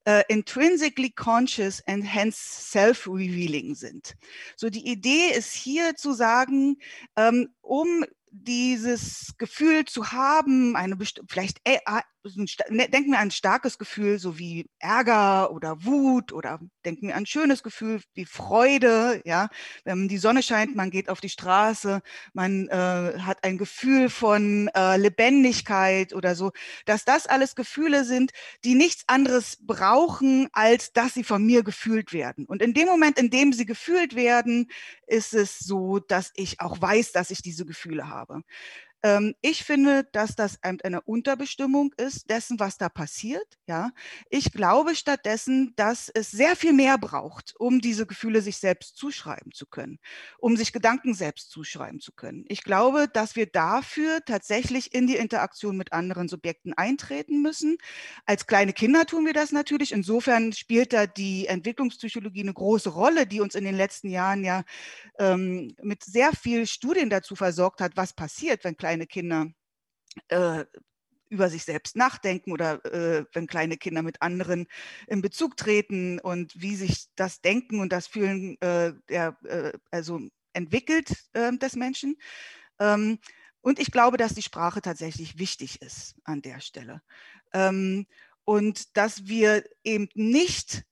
uh, 0.08 0.22
intrinsically 0.28 1.10
conscious 1.10 1.82
and 1.86 2.04
hence 2.04 2.36
self-revealing 2.70 3.74
sind. 3.74 4.16
So 4.56 4.70
die 4.70 4.86
Idee 4.88 5.30
ist 5.34 5.52
hier 5.52 5.94
zu 5.96 6.12
sagen, 6.12 6.78
ähm, 7.16 7.50
um 7.60 8.04
dieses 8.30 9.34
Gefühl 9.38 9.84
zu 9.84 10.10
haben, 10.10 10.74
eine 10.74 10.96
vielleicht 11.28 11.60
ne, 11.66 11.78
denken 12.24 13.10
wir 13.10 13.18
an 13.18 13.28
ein 13.28 13.30
starkes 13.30 13.78
Gefühl, 13.78 14.18
so 14.18 14.38
wie 14.38 14.66
Ärger 14.78 15.52
oder 15.52 15.84
Wut 15.84 16.32
oder 16.32 16.58
denken 16.84 17.08
wir 17.08 17.14
an 17.16 17.22
ein 17.24 17.26
schönes 17.26 17.62
Gefühl 17.62 18.00
wie 18.14 18.24
Freude, 18.24 19.20
ja. 19.24 19.48
Wenn 19.84 20.08
die 20.08 20.18
Sonne 20.18 20.42
scheint, 20.42 20.74
man 20.74 20.90
geht 20.90 21.08
auf 21.10 21.20
die 21.20 21.28
Straße, 21.28 22.00
man 22.32 22.68
äh, 22.68 23.18
hat 23.20 23.44
ein 23.44 23.58
Gefühl 23.58 24.08
von 24.08 24.68
äh, 24.74 24.96
Lebendigkeit 24.96 26.14
oder 26.14 26.34
so, 26.34 26.52
dass 26.86 27.04
das 27.04 27.26
alles 27.26 27.54
Gefühle 27.54 28.04
sind, 28.04 28.32
die 28.64 28.74
nichts 28.74 29.04
anderes 29.06 29.58
brauchen, 29.60 30.48
als 30.52 30.92
dass 30.92 31.14
sie 31.14 31.24
von 31.24 31.44
mir 31.44 31.62
gefühlt 31.62 32.12
werden. 32.12 32.46
Und 32.46 32.62
in 32.62 32.74
dem 32.74 32.86
Moment, 32.86 33.18
in 33.18 33.30
dem 33.30 33.52
sie 33.52 33.66
gefühlt 33.66 34.16
werden, 34.16 34.68
ist 35.06 35.34
es 35.34 35.58
so, 35.58 35.98
dass 35.98 36.32
ich 36.36 36.60
auch 36.60 36.80
weiß, 36.80 37.12
dass 37.12 37.30
ich 37.30 37.42
diese 37.42 37.66
Gefühle 37.66 38.08
habe. 38.08 38.42
Ähm, 39.04 39.34
ich 39.42 39.64
finde, 39.64 40.04
dass 40.12 40.34
das 40.34 40.58
eine 40.62 41.02
Unterbestimmung 41.02 41.92
ist 41.98 42.30
dessen, 42.30 42.58
was 42.58 42.78
da 42.78 42.88
passiert. 42.88 43.46
Ja, 43.66 43.90
ich 44.30 44.50
glaube 44.52 44.96
stattdessen, 44.96 45.74
dass 45.76 46.08
es 46.08 46.30
sehr 46.30 46.56
viel 46.56 46.72
mehr 46.72 46.96
braucht, 46.96 47.54
um 47.58 47.80
diese 47.80 48.06
Gefühle 48.06 48.40
sich 48.40 48.56
selbst 48.56 48.96
zuschreiben 48.96 49.52
zu 49.52 49.66
können, 49.66 49.98
um 50.38 50.56
sich 50.56 50.72
Gedanken 50.72 51.12
selbst 51.14 51.50
zuschreiben 51.50 52.00
zu 52.00 52.12
können. 52.12 52.44
Ich 52.48 52.64
glaube, 52.64 53.06
dass 53.12 53.36
wir 53.36 53.46
dafür 53.46 54.24
tatsächlich 54.24 54.94
in 54.94 55.06
die 55.06 55.16
Interaktion 55.16 55.76
mit 55.76 55.92
anderen 55.92 56.28
Subjekten 56.28 56.72
eintreten 56.72 57.42
müssen. 57.42 57.76
Als 58.24 58.46
kleine 58.46 58.72
Kinder 58.72 59.04
tun 59.04 59.26
wir 59.26 59.34
das 59.34 59.52
natürlich. 59.52 59.92
Insofern 59.92 60.54
spielt 60.54 60.94
da 60.94 61.06
die 61.06 61.46
Entwicklungspsychologie 61.46 62.42
eine 62.42 62.54
große 62.54 62.88
Rolle, 62.88 63.26
die 63.26 63.40
uns 63.40 63.54
in 63.54 63.64
den 63.64 63.76
letzten 63.76 64.08
Jahren 64.08 64.44
ja 64.44 64.64
ähm, 65.18 65.74
mit 65.82 66.04
sehr 66.04 66.32
viel 66.32 66.66
Studien 66.66 67.10
dazu 67.10 67.36
versorgt 67.36 67.80
hat, 67.80 67.96
was 67.96 68.12
passiert, 68.14 68.64
wenn 68.64 68.76
kleine 68.76 68.93
kleine 68.94 69.06
Kinder 69.06 69.46
äh, 70.28 70.64
über 71.28 71.50
sich 71.50 71.64
selbst 71.64 71.96
nachdenken 71.96 72.52
oder 72.52 72.84
äh, 72.84 73.24
wenn 73.32 73.48
kleine 73.48 73.76
Kinder 73.76 74.02
mit 74.02 74.22
anderen 74.22 74.66
in 75.08 75.20
Bezug 75.20 75.56
treten 75.56 76.20
und 76.20 76.52
wie 76.60 76.76
sich 76.76 77.06
das 77.16 77.40
Denken 77.40 77.80
und 77.80 77.92
das 77.92 78.06
Fühlen 78.06 78.60
äh, 78.60 78.92
der, 79.08 79.36
äh, 79.44 79.72
also 79.90 80.20
entwickelt 80.52 81.12
ähm, 81.34 81.58
des 81.58 81.74
Menschen. 81.74 82.16
Ähm, 82.78 83.18
und 83.62 83.80
ich 83.80 83.90
glaube, 83.90 84.16
dass 84.16 84.34
die 84.34 84.42
Sprache 84.42 84.80
tatsächlich 84.80 85.38
wichtig 85.38 85.82
ist 85.82 86.14
an 86.22 86.40
der 86.42 86.60
Stelle. 86.60 87.02
Ähm, 87.52 88.06
und 88.44 88.96
dass 88.96 89.26
wir 89.26 89.64
eben 89.82 90.08
nicht 90.14 90.84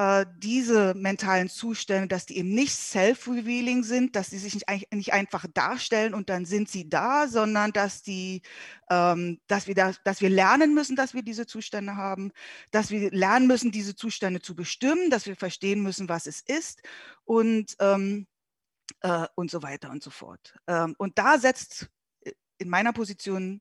äh, 0.00 0.24
diese 0.38 0.94
mentalen 0.94 1.50
Zustände, 1.50 2.08
dass 2.08 2.24
die 2.24 2.38
eben 2.38 2.54
nicht 2.54 2.72
self-revealing 2.72 3.82
sind, 3.82 4.16
dass 4.16 4.30
sie 4.30 4.38
sich 4.38 4.54
nicht, 4.54 4.94
nicht, 4.94 5.12
einfach 5.12 5.44
darstellen 5.52 6.14
und 6.14 6.30
dann 6.30 6.46
sind 6.46 6.70
sie 6.70 6.88
da, 6.88 7.28
sondern 7.28 7.70
dass, 7.72 8.02
die, 8.02 8.40
ähm, 8.88 9.40
dass, 9.46 9.66
wir 9.66 9.74
da, 9.74 9.92
dass 10.04 10.22
wir 10.22 10.30
lernen 10.30 10.72
müssen, 10.72 10.96
dass 10.96 11.12
wir 11.12 11.22
diese 11.22 11.46
Zustände 11.46 11.96
haben, 11.96 12.32
dass 12.70 12.90
wir 12.90 13.10
lernen 13.10 13.46
müssen, 13.46 13.72
diese 13.72 13.94
Zustände 13.94 14.40
zu 14.40 14.54
bestimmen, 14.54 15.10
dass 15.10 15.26
wir 15.26 15.36
verstehen 15.36 15.82
müssen, 15.82 16.08
was 16.08 16.26
es 16.26 16.40
ist 16.40 16.80
und, 17.24 17.76
ähm, 17.78 18.26
äh, 19.02 19.26
und 19.34 19.50
so 19.50 19.62
weiter 19.62 19.90
und 19.90 20.02
so 20.02 20.08
fort. 20.08 20.54
Ähm, 20.66 20.94
und 20.96 21.18
da 21.18 21.38
setzt 21.38 21.90
äh, 22.22 22.32
in 22.56 22.70
meiner 22.70 22.94
Position 22.94 23.60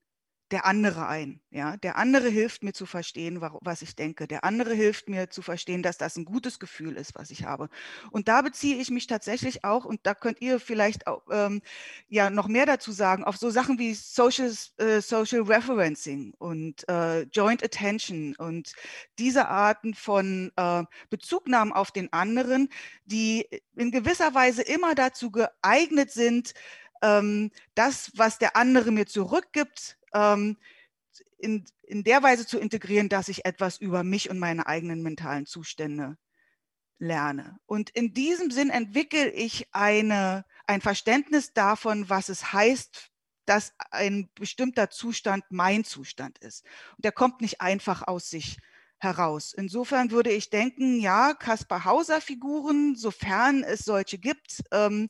der 0.51 0.65
andere 0.65 1.07
ein. 1.07 1.39
Ja? 1.51 1.77
Der 1.77 1.97
andere 1.97 2.29
hilft 2.29 2.63
mir 2.63 2.73
zu 2.73 2.85
verstehen, 2.85 3.41
was 3.41 3.81
ich 3.81 3.95
denke. 3.95 4.27
Der 4.27 4.43
andere 4.43 4.73
hilft 4.73 5.09
mir 5.09 5.29
zu 5.29 5.41
verstehen, 5.41 5.83
dass 5.83 5.97
das 5.97 6.15
ein 6.17 6.25
gutes 6.25 6.59
Gefühl 6.59 6.95
ist, 6.95 7.15
was 7.15 7.31
ich 7.31 7.43
habe. 7.43 7.69
Und 8.11 8.27
da 8.27 8.41
beziehe 8.41 8.77
ich 8.77 8.89
mich 8.89 9.07
tatsächlich 9.07 9.63
auch, 9.63 9.85
und 9.85 9.99
da 10.03 10.13
könnt 10.13 10.41
ihr 10.41 10.59
vielleicht 10.59 11.07
auch, 11.07 11.21
ähm, 11.31 11.61
ja 12.07 12.29
noch 12.29 12.47
mehr 12.47 12.65
dazu 12.65 12.91
sagen, 12.91 13.23
auf 13.23 13.37
so 13.37 13.49
Sachen 13.49 13.77
wie 13.79 13.93
Social, 13.93 14.51
äh, 14.77 15.01
Social 15.01 15.41
Referencing 15.41 16.33
und 16.37 16.87
äh, 16.89 17.21
Joint 17.23 17.63
Attention 17.63 18.35
und 18.37 18.73
diese 19.17 19.47
Arten 19.47 19.93
von 19.93 20.51
äh, 20.55 20.83
Bezugnahmen 21.09 21.73
auf 21.73 21.91
den 21.91 22.11
anderen, 22.11 22.69
die 23.05 23.47
in 23.75 23.91
gewisser 23.91 24.33
Weise 24.33 24.61
immer 24.63 24.95
dazu 24.95 25.31
geeignet 25.31 26.11
sind, 26.11 26.53
ähm, 27.01 27.51
das, 27.75 28.11
was 28.15 28.39
der 28.39 28.55
andere 28.55 28.91
mir 28.91 29.05
zurückgibt, 29.05 29.98
ähm, 30.13 30.57
in, 31.37 31.65
in 31.83 32.03
der 32.03 32.21
Weise 32.23 32.45
zu 32.45 32.59
integrieren, 32.59 33.09
dass 33.09 33.29
ich 33.29 33.45
etwas 33.45 33.77
über 33.77 34.03
mich 34.03 34.29
und 34.29 34.39
meine 34.39 34.67
eigenen 34.67 35.01
mentalen 35.01 35.45
Zustände 35.45 36.17
lerne. 36.99 37.59
Und 37.65 37.89
in 37.89 38.13
diesem 38.13 38.51
Sinn 38.51 38.69
entwickle 38.69 39.31
ich 39.31 39.67
eine, 39.71 40.45
ein 40.67 40.81
Verständnis 40.81 41.53
davon, 41.53 42.09
was 42.09 42.29
es 42.29 42.53
heißt, 42.53 43.09
dass 43.45 43.73
ein 43.89 44.29
bestimmter 44.35 44.89
Zustand 44.89 45.43
mein 45.49 45.83
Zustand 45.83 46.37
ist. 46.39 46.63
Und 46.97 47.05
der 47.05 47.11
kommt 47.11 47.41
nicht 47.41 47.61
einfach 47.61 48.07
aus 48.07 48.29
sich 48.29 48.57
heraus. 48.99 49.53
Insofern 49.53 50.11
würde 50.11 50.31
ich 50.31 50.49
denken, 50.49 50.99
ja, 50.99 51.33
Kaspar 51.33 51.85
Hauser 51.85 52.21
Figuren, 52.21 52.95
sofern 52.95 53.63
es 53.63 53.79
solche 53.79 54.17
gibt, 54.17 54.61
ähm, 54.71 55.09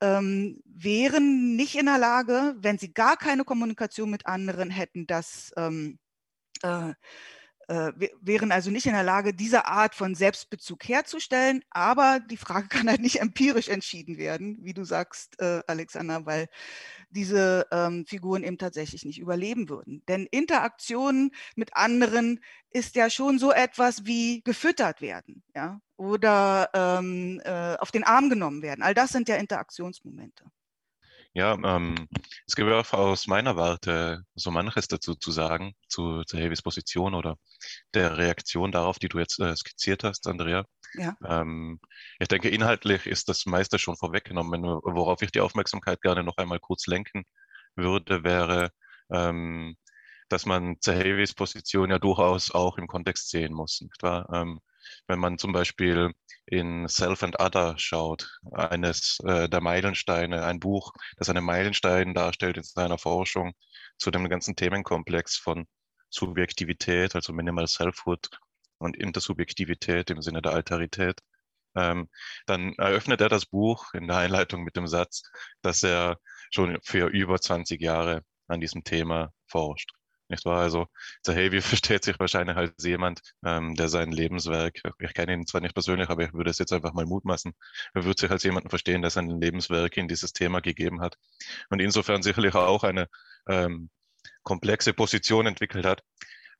ähm, 0.00 0.60
wären 0.64 1.56
nicht 1.56 1.76
in 1.76 1.86
der 1.86 1.98
Lage, 1.98 2.54
wenn 2.58 2.78
sie 2.78 2.92
gar 2.92 3.16
keine 3.16 3.44
Kommunikation 3.44 4.10
mit 4.10 4.26
anderen 4.26 4.70
hätten, 4.70 5.06
das 5.06 5.52
ähm, 5.56 5.98
äh, 6.62 6.94
äh, 7.70 7.92
wären 8.20 8.50
also 8.50 8.68
nicht 8.70 8.86
in 8.86 8.94
der 8.94 9.04
Lage, 9.04 9.32
diese 9.32 9.66
Art 9.66 9.94
von 9.94 10.16
Selbstbezug 10.16 10.88
herzustellen. 10.88 11.62
Aber 11.70 12.18
die 12.18 12.36
Frage 12.36 12.66
kann 12.66 12.88
halt 12.88 13.00
nicht 13.00 13.20
empirisch 13.20 13.68
entschieden 13.68 14.18
werden, 14.18 14.58
wie 14.62 14.74
du 14.74 14.82
sagst, 14.82 15.40
äh, 15.40 15.62
Alexander, 15.68 16.26
weil 16.26 16.48
diese 17.10 17.66
ähm, 17.70 18.06
Figuren 18.06 18.42
eben 18.42 18.58
tatsächlich 18.58 19.04
nicht 19.04 19.20
überleben 19.20 19.68
würden. 19.68 20.02
Denn 20.08 20.26
Interaktion 20.26 21.30
mit 21.54 21.76
anderen 21.76 22.40
ist 22.70 22.96
ja 22.96 23.08
schon 23.08 23.38
so 23.38 23.52
etwas 23.52 24.04
wie 24.04 24.42
gefüttert 24.42 25.00
werden, 25.00 25.44
ja, 25.54 25.80
oder 25.96 26.70
ähm, 26.74 27.40
äh, 27.44 27.76
auf 27.76 27.92
den 27.92 28.02
Arm 28.02 28.30
genommen 28.30 28.62
werden. 28.62 28.82
All 28.82 28.94
das 28.94 29.10
sind 29.10 29.28
ja 29.28 29.36
Interaktionsmomente. 29.36 30.44
Ja, 31.32 31.56
ähm, 31.62 32.08
es 32.46 32.56
gibt 32.56 32.70
auch 32.70 32.92
aus 32.92 33.28
meiner 33.28 33.56
Warte 33.56 34.24
so 34.34 34.50
manches 34.50 34.88
dazu 34.88 35.14
zu 35.14 35.30
sagen, 35.30 35.74
zu, 35.88 36.24
zu 36.24 36.36
Heavis 36.36 36.62
Position 36.62 37.14
oder 37.14 37.36
der 37.94 38.18
Reaktion 38.18 38.72
darauf, 38.72 38.98
die 38.98 39.08
du 39.08 39.18
jetzt 39.20 39.38
äh, 39.38 39.54
skizziert 39.54 40.02
hast, 40.02 40.26
Andrea. 40.26 40.64
Ja. 40.94 41.16
Ähm, 41.24 41.78
ich 42.18 42.26
denke, 42.26 42.48
inhaltlich 42.48 43.06
ist 43.06 43.28
das 43.28 43.46
meiste 43.46 43.78
schon 43.78 43.96
vorweggenommen. 43.96 44.64
Worauf 44.64 45.22
ich 45.22 45.30
die 45.30 45.40
Aufmerksamkeit 45.40 46.00
gerne 46.02 46.24
noch 46.24 46.36
einmal 46.36 46.58
kurz 46.58 46.88
lenken 46.88 47.24
würde, 47.76 48.24
wäre, 48.24 48.70
ähm, 49.12 49.76
dass 50.28 50.46
man 50.46 50.80
Zahavis 50.80 51.34
Position 51.34 51.90
ja 51.90 52.00
durchaus 52.00 52.50
auch 52.50 52.76
im 52.76 52.88
Kontext 52.88 53.30
sehen 53.30 53.52
muss. 53.52 53.80
Nicht 53.80 54.02
wahr? 54.02 54.28
Ähm, 54.32 54.60
wenn 55.06 55.18
man 55.18 55.38
zum 55.38 55.52
Beispiel 55.52 56.12
in 56.46 56.88
Self 56.88 57.22
and 57.22 57.38
Other 57.40 57.74
schaut, 57.78 58.28
eines 58.52 59.18
äh, 59.24 59.48
der 59.48 59.60
Meilensteine, 59.60 60.44
ein 60.44 60.60
Buch, 60.60 60.92
das 61.16 61.28
einen 61.28 61.44
Meilenstein 61.44 62.14
darstellt 62.14 62.56
in 62.56 62.62
seiner 62.62 62.98
Forschung 62.98 63.52
zu 63.98 64.10
dem 64.10 64.28
ganzen 64.28 64.56
Themenkomplex 64.56 65.36
von 65.36 65.66
Subjektivität, 66.10 67.14
also 67.14 67.32
Minimal 67.32 67.66
Selfhood 67.66 68.30
und 68.78 68.96
Intersubjektivität 68.96 70.10
im 70.10 70.22
Sinne 70.22 70.42
der 70.42 70.52
Alterität. 70.52 71.20
Ähm, 71.76 72.08
dann 72.46 72.74
eröffnet 72.78 73.20
er 73.20 73.28
das 73.28 73.46
Buch 73.46 73.94
in 73.94 74.08
der 74.08 74.16
Einleitung 74.16 74.64
mit 74.64 74.76
dem 74.76 74.88
Satz, 74.88 75.22
dass 75.62 75.82
er 75.84 76.18
schon 76.50 76.78
für 76.82 77.06
über 77.06 77.40
20 77.40 77.80
Jahre 77.80 78.24
an 78.48 78.60
diesem 78.60 78.82
Thema 78.82 79.32
forscht. 79.46 79.92
Nicht 80.30 80.44
wahr? 80.44 80.60
Also 80.62 80.86
Zahavi 81.22 81.60
versteht 81.60 82.04
sich 82.04 82.18
wahrscheinlich 82.20 82.56
als 82.56 82.84
jemand, 82.84 83.20
ähm, 83.44 83.74
der 83.74 83.88
sein 83.88 84.12
Lebenswerk, 84.12 84.80
ich 85.00 85.14
kenne 85.14 85.34
ihn 85.34 85.46
zwar 85.46 85.60
nicht 85.60 85.74
persönlich, 85.74 86.08
aber 86.08 86.22
ich 86.24 86.32
würde 86.32 86.50
es 86.50 86.58
jetzt 86.58 86.72
einfach 86.72 86.92
mal 86.92 87.04
mutmaßen, 87.04 87.52
er 87.94 88.04
würde 88.04 88.20
sich 88.20 88.30
als 88.30 88.44
jemanden 88.44 88.70
verstehen, 88.70 89.02
der 89.02 89.10
sein 89.10 89.28
Lebenswerk 89.28 89.96
in 89.96 90.06
dieses 90.08 90.32
Thema 90.32 90.60
gegeben 90.60 91.00
hat 91.00 91.16
und 91.68 91.80
insofern 91.80 92.22
sicherlich 92.22 92.54
auch 92.54 92.84
eine 92.84 93.08
ähm, 93.48 93.90
komplexe 94.44 94.92
Position 94.94 95.46
entwickelt 95.46 95.84
hat. 95.84 96.02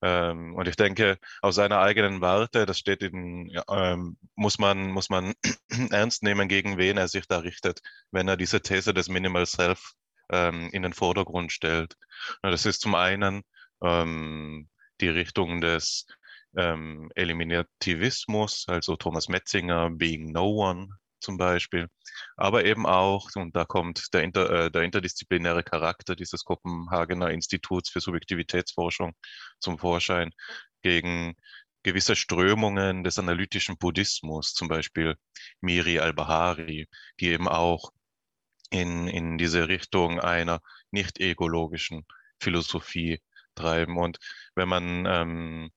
Ähm, 0.02 0.54
und 0.56 0.66
ich 0.66 0.76
denke, 0.76 1.18
aus 1.42 1.54
seiner 1.56 1.78
eigenen 1.80 2.20
Warte, 2.20 2.66
das 2.66 2.78
steht 2.78 3.02
in, 3.02 3.52
ähm, 3.70 4.16
muss 4.34 4.58
man, 4.58 4.90
muss 4.90 5.10
man 5.10 5.34
ernst 5.90 6.22
nehmen, 6.22 6.48
gegen 6.48 6.78
wen 6.78 6.96
er 6.96 7.08
sich 7.08 7.26
da 7.28 7.38
richtet, 7.38 7.80
wenn 8.10 8.26
er 8.28 8.36
diese 8.36 8.62
These 8.62 8.94
des 8.94 9.08
Minimal 9.08 9.46
Self 9.46 9.92
ähm, 10.30 10.70
in 10.72 10.82
den 10.82 10.92
Vordergrund 10.92 11.52
stellt. 11.52 11.96
Und 12.42 12.50
das 12.50 12.66
ist 12.66 12.80
zum 12.80 12.94
einen 12.94 13.42
ähm, 13.82 14.68
die 15.00 15.08
Richtung 15.08 15.60
des 15.60 16.06
ähm, 16.56 17.10
Eliminativismus, 17.14 18.64
also 18.68 18.96
Thomas 18.96 19.28
Metzinger, 19.28 19.90
Being 19.90 20.32
No 20.32 20.48
One 20.68 20.88
zum 21.20 21.36
Beispiel, 21.36 21.88
aber 22.36 22.64
eben 22.64 22.86
auch, 22.86 23.28
und 23.34 23.54
da 23.54 23.64
kommt 23.64 24.12
der, 24.14 24.22
inter, 24.22 24.50
äh, 24.66 24.70
der 24.70 24.82
interdisziplinäre 24.82 25.62
Charakter 25.62 26.16
dieses 26.16 26.44
Kopenhagener 26.44 27.30
Instituts 27.30 27.90
für 27.90 28.00
Subjektivitätsforschung 28.00 29.12
zum 29.58 29.78
Vorschein 29.78 30.30
gegen 30.82 31.34
gewisse 31.82 32.16
Strömungen 32.16 33.04
des 33.04 33.18
analytischen 33.18 33.78
Buddhismus, 33.78 34.54
zum 34.54 34.68
Beispiel 34.68 35.16
Miri 35.60 35.98
al-Bahari, 35.98 36.88
die 37.20 37.28
eben 37.28 37.48
auch 37.48 37.90
in, 38.70 39.08
in 39.08 39.38
diese 39.38 39.68
Richtung 39.68 40.20
einer 40.20 40.60
nicht 40.90 41.20
egologischen 41.20 42.06
Philosophie 42.38 43.20
treiben. 43.60 43.96
Und 43.98 44.18
wenn 44.54 44.68
man 44.68 45.06
ähm, 45.06 45.70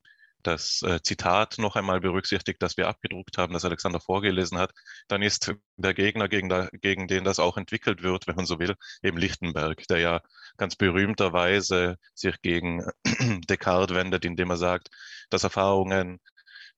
das 0.44 0.82
äh, 0.84 1.02
Zitat 1.02 1.58
noch 1.58 1.76
einmal 1.76 2.02
berücksichtigt, 2.02 2.62
das 2.62 2.78
wir 2.78 2.88
abgedruckt 2.88 3.38
haben, 3.38 3.54
das 3.54 3.66
Alexander 3.66 4.00
vorgelesen 4.00 4.58
hat, 4.58 4.72
dann 5.08 5.22
ist 5.22 5.54
der 5.78 5.94
Gegner, 5.94 6.28
gegen, 6.28 6.50
da, 6.50 6.70
gegen 6.74 7.08
den 7.08 7.24
das 7.24 7.40
auch 7.40 7.58
entwickelt 7.58 8.04
wird, 8.04 8.28
wenn 8.28 8.36
man 8.36 8.46
so 8.46 8.60
will, 8.60 8.76
eben 9.02 9.18
Lichtenberg, 9.18 9.88
der 9.88 10.00
ja 10.00 10.22
ganz 10.58 10.76
berühmterweise 10.76 11.98
sich 12.14 12.42
gegen 12.42 12.86
Descartes 13.50 13.96
wendet, 13.96 14.26
indem 14.26 14.50
er 14.52 14.58
sagt, 14.58 14.90
dass 15.30 15.44
Erfahrungen 15.44 16.20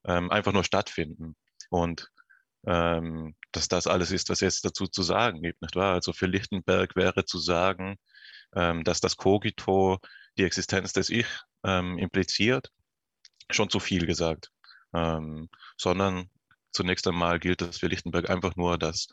ähm, 0.05 0.31
einfach 0.31 0.53
nur 0.53 0.63
stattfinden 0.63 1.35
und 1.69 2.09
ähm, 2.67 3.35
dass 3.51 3.67
das 3.67 3.87
alles 3.87 4.11
ist, 4.11 4.29
was 4.29 4.39
jetzt 4.41 4.65
dazu 4.65 4.87
zu 4.87 5.03
sagen 5.03 5.41
gibt, 5.41 5.61
nicht 5.61 5.75
wahr? 5.75 5.93
Also 5.93 6.13
für 6.13 6.25
Lichtenberg 6.25 6.95
wäre 6.95 7.25
zu 7.25 7.39
sagen, 7.39 7.97
ähm, 8.55 8.83
dass 8.83 9.01
das 9.01 9.17
Cogito 9.17 9.99
die 10.37 10.43
Existenz 10.43 10.93
des 10.93 11.09
Ich 11.09 11.27
ähm, 11.63 11.97
impliziert 11.97 12.71
schon 13.49 13.69
zu 13.69 13.79
viel 13.79 14.05
gesagt, 14.05 14.51
ähm, 14.93 15.49
sondern 15.77 16.29
zunächst 16.71 17.07
einmal 17.07 17.39
gilt 17.39 17.61
es 17.61 17.79
für 17.79 17.87
Lichtenberg 17.87 18.29
einfach 18.29 18.55
nur 18.55 18.77
das 18.77 19.07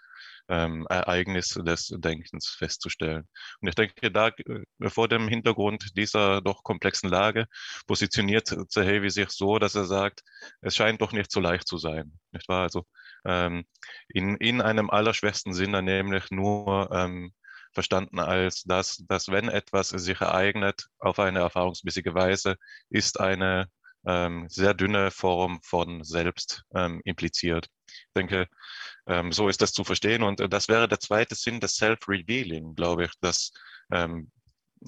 ähm, 0.49 0.87
Ereignis 0.91 1.51
des 1.65 1.95
Denkens 1.97 2.49
festzustellen. 2.49 3.29
Und 3.61 3.69
ich 3.69 3.75
denke, 3.75 4.11
da 4.11 4.29
äh, 4.29 4.89
vor 4.89 5.09
dem 5.09 5.29
Hintergrund 5.29 5.97
dieser 5.97 6.41
doch 6.41 6.63
komplexen 6.63 7.09
Lage 7.09 7.47
positioniert 7.87 8.55
Zahevi 8.69 9.11
sich 9.11 9.31
so, 9.31 9.59
dass 9.59 9.75
er 9.75 9.85
sagt, 9.85 10.23
es 10.61 10.75
scheint 10.75 11.01
doch 11.01 11.13
nicht 11.13 11.31
so 11.31 11.41
leicht 11.41 11.69
zu 11.69 11.79
sein, 11.79 12.19
nicht 12.33 12.49
wahr? 12.49 12.63
Also 12.63 12.85
ähm, 13.25 13.65
in, 14.09 14.37
in 14.37 14.61
einem 14.61 14.91
allerschwächsten 14.91 15.55
Sinne, 15.55 15.83
nämlich 15.83 16.31
nur 16.31 16.91
ähm, 16.93 17.33
verstanden 17.73 18.19
als 18.21 18.63
das, 18.65 19.03
dass 19.09 19.29
wenn 19.29 19.49
etwas 19.49 19.91
sich 19.91 20.21
ereignet 20.21 20.87
auf 20.99 21.19
eine 21.19 21.41
erfahrungsmäßige 21.41 22.15
Weise, 22.15 22.57
ist 22.91 23.21
eine 23.21 23.69
ähm, 24.07 24.47
sehr 24.49 24.75
dünne 24.75 25.11
Form 25.11 25.61
von 25.63 26.03
Selbst 26.05 26.63
ähm, 26.75 27.01
impliziert. 27.05 27.69
Ich 27.89 28.13
denke, 28.17 28.49
ähm, 29.07 29.33
so 29.33 29.49
ist 29.49 29.63
das 29.63 29.73
zu 29.73 29.85
verstehen. 29.85 30.23
Und 30.23 30.41
äh, 30.41 30.49
das 30.49 30.69
wäre 30.69 30.89
der 30.89 31.01
zweite 31.01 31.35
Sinn 31.35 31.61
des 31.61 31.77
Self-Revealing, 31.77 32.75
glaube 32.75 33.05
ich, 33.05 33.13
das 33.21 33.53
ähm, 33.93 34.31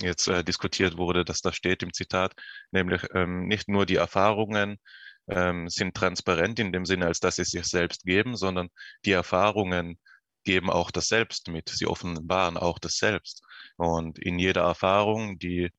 jetzt 0.01 0.27
äh, 0.29 0.43
diskutiert 0.43 0.97
wurde, 0.97 1.25
dass 1.25 1.41
da 1.41 1.53
steht 1.53 1.83
im 1.83 1.93
Zitat, 1.93 2.35
nämlich 2.73 3.03
ähm, 3.15 3.47
nicht 3.47 3.69
nur 3.69 3.87
die 3.87 3.97
Erfahrungen 3.97 4.79
ähm, 5.29 5.69
sind 5.69 5.95
transparent 5.95 6.59
in 6.59 6.73
dem 6.73 6.85
Sinne, 6.85 7.07
als 7.07 7.21
dass 7.21 7.37
sie 7.37 7.45
sich 7.45 7.67
selbst 7.67 8.05
geben, 8.05 8.37
sondern 8.37 8.69
die 9.05 9.13
Erfahrungen 9.13 9.99
geben 10.45 10.71
auch 10.71 10.91
das 10.91 11.09
Selbst 11.09 11.49
mit. 11.49 11.69
Sie 11.69 11.87
offenbaren 11.87 12.57
auch 12.57 12.79
das 12.79 12.97
Selbst. 12.97 13.43
Und 13.77 14.19
in 14.19 14.39
jeder 14.39 14.63
Erfahrung, 14.63 15.39
die 15.39 15.71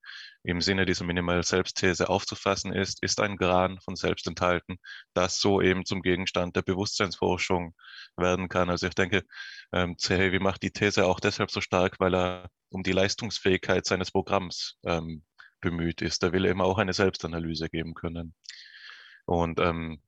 im 0.43 0.61
Sinne 0.61 0.85
dieser 0.85 1.05
Minimal-Selbsthese 1.05 2.09
aufzufassen 2.09 2.71
ist, 2.73 3.01
ist 3.01 3.19
ein 3.19 3.37
Gran 3.37 3.79
von 3.79 3.95
Selbst 3.95 4.27
enthalten, 4.27 4.77
das 5.13 5.39
so 5.39 5.61
eben 5.61 5.85
zum 5.85 6.01
Gegenstand 6.01 6.55
der 6.55 6.61
Bewusstseinsforschung 6.61 7.73
werden 8.15 8.47
kann. 8.47 8.69
Also 8.69 8.87
ich 8.87 8.93
denke, 8.93 9.23
ähm, 9.71 9.97
Zehevi 9.97 10.39
macht 10.39 10.61
die 10.61 10.71
These 10.71 11.05
auch 11.07 11.19
deshalb 11.19 11.49
so 11.51 11.61
stark, 11.61 11.99
weil 11.99 12.13
er 12.15 12.49
um 12.69 12.83
die 12.83 12.91
Leistungsfähigkeit 12.91 13.85
seines 13.85 14.11
Programms 14.11 14.77
ähm, 14.85 15.23
bemüht 15.61 16.01
ist. 16.01 16.21
Er 16.23 16.31
will 16.31 16.45
eben 16.45 16.61
auch 16.61 16.77
eine 16.77 16.93
Selbstanalyse 16.93 17.69
geben 17.69 17.95
können. 17.95 18.35
Und 19.25 19.59
ähm, 19.59 19.99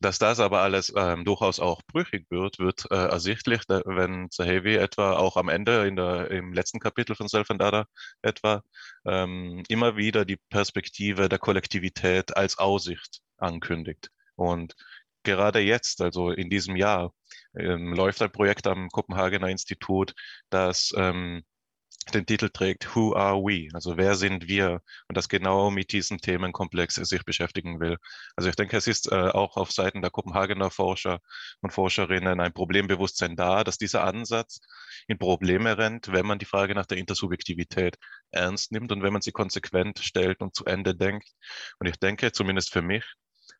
dass 0.00 0.18
das 0.18 0.40
aber 0.40 0.60
alles 0.60 0.92
ähm, 0.96 1.24
durchaus 1.24 1.60
auch 1.60 1.82
brüchig 1.86 2.26
wird, 2.30 2.58
wird 2.58 2.86
äh, 2.90 2.94
ersichtlich, 2.94 3.62
wenn 3.68 4.30
Zahevi 4.30 4.76
etwa 4.76 5.14
auch 5.14 5.36
am 5.36 5.48
Ende 5.48 5.86
in 5.86 5.96
der, 5.96 6.30
im 6.30 6.52
letzten 6.52 6.78
Kapitel 6.78 7.16
von 7.16 7.28
Self 7.28 7.50
and 7.50 7.62
Other 7.62 7.86
etwa 8.22 8.62
ähm, 9.04 9.62
immer 9.68 9.96
wieder 9.96 10.24
die 10.24 10.38
Perspektive 10.50 11.28
der 11.28 11.38
Kollektivität 11.38 12.36
als 12.36 12.58
Aussicht 12.58 13.20
ankündigt. 13.38 14.10
Und 14.36 14.74
gerade 15.24 15.60
jetzt, 15.60 16.00
also 16.00 16.30
in 16.30 16.48
diesem 16.48 16.76
Jahr, 16.76 17.12
ähm, 17.56 17.92
läuft 17.92 18.22
ein 18.22 18.32
Projekt 18.32 18.66
am 18.66 18.88
Kopenhagener 18.90 19.48
Institut, 19.48 20.14
das 20.50 20.92
ähm, 20.96 21.42
den 22.10 22.26
Titel 22.26 22.48
trägt 22.50 22.94
Who 22.94 23.14
are 23.14 23.36
we? 23.36 23.68
Also 23.74 23.96
wer 23.96 24.14
sind 24.14 24.48
wir? 24.48 24.82
Und 25.08 25.16
das 25.16 25.28
genau 25.28 25.70
mit 25.70 25.92
diesem 25.92 26.18
Themenkomplex 26.18 26.94
sich 26.96 27.24
beschäftigen 27.24 27.80
will. 27.80 27.98
Also 28.36 28.48
ich 28.48 28.56
denke, 28.56 28.76
es 28.76 28.86
ist 28.86 29.10
äh, 29.10 29.14
auch 29.14 29.56
auf 29.56 29.72
Seiten 29.72 30.02
der 30.02 30.10
Kopenhagener 30.10 30.70
Forscher 30.70 31.20
und 31.60 31.72
Forscherinnen 31.72 32.40
ein 32.40 32.52
Problembewusstsein 32.52 33.36
da, 33.36 33.64
dass 33.64 33.78
dieser 33.78 34.04
Ansatz 34.04 34.60
in 35.06 35.18
Probleme 35.18 35.78
rennt, 35.78 36.12
wenn 36.12 36.26
man 36.26 36.38
die 36.38 36.46
Frage 36.46 36.74
nach 36.74 36.86
der 36.86 36.98
Intersubjektivität 36.98 37.96
ernst 38.30 38.72
nimmt 38.72 38.92
und 38.92 39.02
wenn 39.02 39.12
man 39.12 39.22
sie 39.22 39.32
konsequent 39.32 39.98
stellt 40.00 40.40
und 40.40 40.54
zu 40.54 40.64
Ende 40.64 40.94
denkt. 40.94 41.28
Und 41.78 41.86
ich 41.86 41.96
denke, 41.96 42.32
zumindest 42.32 42.72
für 42.72 42.82
mich, 42.82 43.04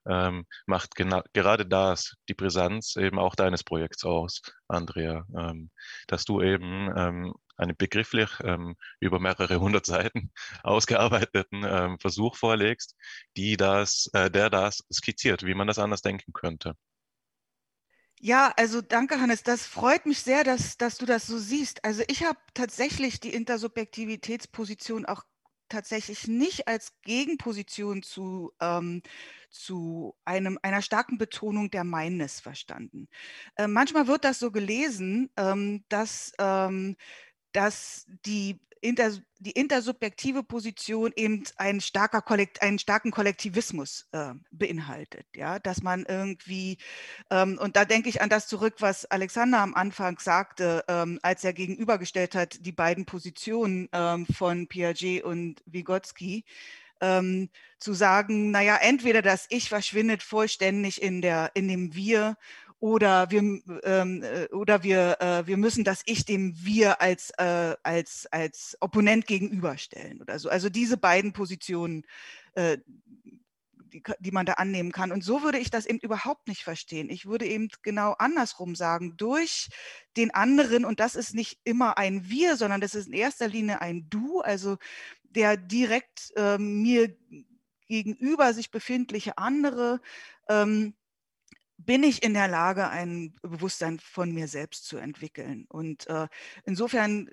ähm, 0.06 0.46
macht 0.66 0.94
gerade 0.94 1.66
das 1.66 2.16
die 2.28 2.34
Brisanz 2.34 2.96
eben 2.96 3.18
auch 3.18 3.34
deines 3.34 3.64
Projekts 3.64 4.04
aus, 4.04 4.42
Andrea, 4.68 5.26
ähm, 5.37 5.70
dass 6.06 6.24
du 6.24 6.42
eben 6.42 6.90
ähm, 6.96 7.34
einen 7.59 7.77
begrifflich 7.77 8.31
ähm, 8.42 8.77
über 9.01 9.21
mehrere 9.21 9.61
hundert 9.61 9.87
Seiten 9.87 10.33
ausgearbeiteten 10.62 11.64
ähm, 11.64 11.99
Versuch 11.99 12.37
vorlegst, 12.37 12.97
die 13.37 13.57
das, 13.57 14.09
äh, 14.12 14.31
der 14.31 14.51
das 14.51 14.85
skizziert, 14.92 15.44
wie 15.44 15.55
man 15.55 15.66
das 15.66 15.79
anders 15.79 16.03
denken 16.03 16.33
könnte. 16.33 16.75
Ja, 18.21 18.53
also 18.57 18.81
danke, 18.81 19.21
Hannes. 19.21 19.44
Das 19.44 19.64
freut 19.66 20.05
mich 20.05 20.21
sehr, 20.23 20.42
dass, 20.42 20.77
dass 20.77 20.99
du 20.99 21.07
das 21.07 21.27
so 21.27 21.38
siehst. 21.38 21.85
Also 21.85 22.03
ich 22.09 22.25
habe 22.25 22.38
tatsächlich 22.53 23.21
die 23.21 23.33
Intersubjektivitätsposition 23.33 25.07
auch 25.07 25.23
tatsächlich 25.68 26.27
nicht 26.27 26.66
als 26.66 26.92
Gegenposition 27.03 28.03
zu, 28.03 28.53
ähm, 28.61 29.03
zu 29.51 30.16
einem, 30.25 30.59
einer 30.62 30.83
starken 30.83 31.18
Betonung 31.18 31.71
der 31.71 31.85
Meines 31.85 32.40
verstanden. 32.40 33.09
Äh, 33.57 33.68
manchmal 33.68 34.07
wird 34.07 34.25
das 34.25 34.38
so 34.38 34.51
gelesen, 34.51 35.31
ähm, 35.37 35.85
dass 35.88 36.33
ähm, 36.38 36.97
dass 37.52 38.06
die, 38.26 38.61
inter, 38.80 39.12
die 39.38 39.52
intersubjektive 39.52 40.42
Position 40.42 41.12
eben 41.16 41.44
ein 41.56 41.80
starker 41.80 42.22
Kollekt, 42.22 42.62
einen 42.62 42.78
starken 42.78 43.11
Kollektivismus 43.11 44.08
äh, 44.12 44.34
beinhaltet. 44.50 45.26
Ja? 45.34 45.58
Dass 45.58 45.82
man 45.82 46.04
irgendwie, 46.06 46.78
ähm, 47.30 47.58
und 47.61 47.76
da 47.76 47.84
denke 47.84 48.08
ich 48.08 48.20
an 48.20 48.28
das 48.28 48.48
zurück, 48.48 48.76
was 48.80 49.04
Alexander 49.06 49.58
am 49.61 49.74
Anfang 49.74 50.18
sagte, 50.18 50.84
ähm, 50.88 51.18
als 51.22 51.44
er 51.44 51.52
gegenübergestellt 51.52 52.34
hat, 52.34 52.64
die 52.64 52.72
beiden 52.72 53.06
Positionen 53.06 53.88
ähm, 53.92 54.26
von 54.26 54.68
Piaget 54.68 55.24
und 55.24 55.62
Vygotsky. 55.66 56.44
Ähm, 57.00 57.48
zu 57.78 57.94
sagen, 57.94 58.50
naja, 58.50 58.76
entweder 58.76 59.22
das 59.22 59.46
Ich 59.50 59.68
verschwindet 59.68 60.24
vollständig 60.24 61.00
in, 61.00 61.22
der, 61.22 61.52
in 61.54 61.68
dem 61.68 61.94
Wir 61.94 62.37
oder 62.80 63.30
wir, 63.30 63.40
ähm, 63.82 64.22
äh, 64.22 64.46
oder 64.52 64.82
wir, 64.82 65.20
äh, 65.20 65.46
wir 65.46 65.56
müssen 65.56 65.84
das 65.84 66.02
Ich 66.06 66.24
dem 66.24 66.54
Wir 66.64 67.00
als, 67.00 67.30
äh, 67.38 67.74
als, 67.82 68.26
als 68.30 68.76
Opponent 68.80 69.26
gegenüberstellen 69.26 70.20
oder 70.20 70.38
so. 70.38 70.48
Also 70.48 70.68
diese 70.68 70.96
beiden 70.96 71.32
Positionen, 71.32 72.04
äh, 72.54 72.78
die, 73.92 74.02
die 74.20 74.30
man 74.30 74.46
da 74.46 74.54
annehmen 74.54 74.92
kann. 74.92 75.12
Und 75.12 75.24
so 75.24 75.42
würde 75.42 75.58
ich 75.58 75.70
das 75.70 75.86
eben 75.86 75.98
überhaupt 75.98 76.46
nicht 76.46 76.62
verstehen. 76.62 77.10
Ich 77.10 77.26
würde 77.26 77.46
eben 77.46 77.68
genau 77.82 78.12
andersrum 78.18 78.74
sagen, 78.74 79.16
durch 79.16 79.68
den 80.16 80.32
anderen, 80.32 80.84
und 80.84 81.00
das 81.00 81.16
ist 81.16 81.34
nicht 81.34 81.58
immer 81.64 81.98
ein 81.98 82.28
Wir, 82.28 82.56
sondern 82.56 82.80
das 82.80 82.94
ist 82.94 83.06
in 83.08 83.14
erster 83.14 83.48
Linie 83.48 83.80
ein 83.80 84.06
Du, 84.10 84.40
also 84.40 84.76
der 85.22 85.56
direkt 85.56 86.32
ähm, 86.36 86.82
mir 86.82 87.16
gegenüber 87.88 88.52
sich 88.52 88.70
befindliche 88.70 89.38
andere, 89.38 90.00
ähm, 90.48 90.94
bin 91.78 92.02
ich 92.02 92.22
in 92.22 92.34
der 92.34 92.48
Lage, 92.48 92.88
ein 92.88 93.34
Bewusstsein 93.40 93.98
von 94.00 94.32
mir 94.32 94.48
selbst 94.48 94.86
zu 94.86 94.98
entwickeln. 94.98 95.64
Und 95.68 96.06
äh, 96.08 96.26
insofern 96.64 97.30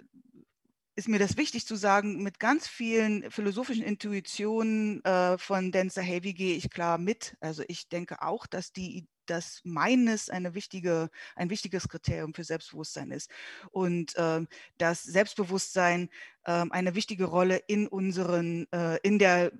ist 0.96 1.10
mir 1.10 1.20
das 1.20 1.36
wichtig 1.36 1.66
zu 1.66 1.76
sagen, 1.76 2.24
mit 2.24 2.40
ganz 2.40 2.68
vielen 2.68 3.30
philosophischen 3.30 3.84
Intuitionen 3.84 5.04
äh, 5.04 5.38
von 5.38 5.72
Dan 5.72 5.90
Sahavi 5.90 6.34
gehe 6.34 6.56
ich 6.56 6.70
klar 6.70 6.98
mit. 6.98 7.36
Also 7.42 7.64
ich 7.68 7.90
denke 7.90 8.22
auch, 8.22 8.48
dass 8.48 8.72
die 8.72 9.08
dass 9.26 9.62
meines 9.64 10.30
eine 10.30 10.54
wichtige, 10.54 11.10
ein 11.36 11.50
wichtiges 11.50 11.90
Kriterium 11.90 12.36
für 12.36 12.44
Selbstbewusstsein 12.44 13.10
ist 13.10 13.32
und 13.72 14.16
äh, 14.18 14.46
dass 14.78 15.02
Selbstbewusstsein 15.02 16.10
äh, 16.44 16.66
eine 16.70 16.94
wichtige 16.94 17.26
Rolle 17.26 17.58
in 17.58 17.88
unseren, 17.88 18.68
äh, 18.72 19.00
in 19.02 19.18
der 19.18 19.52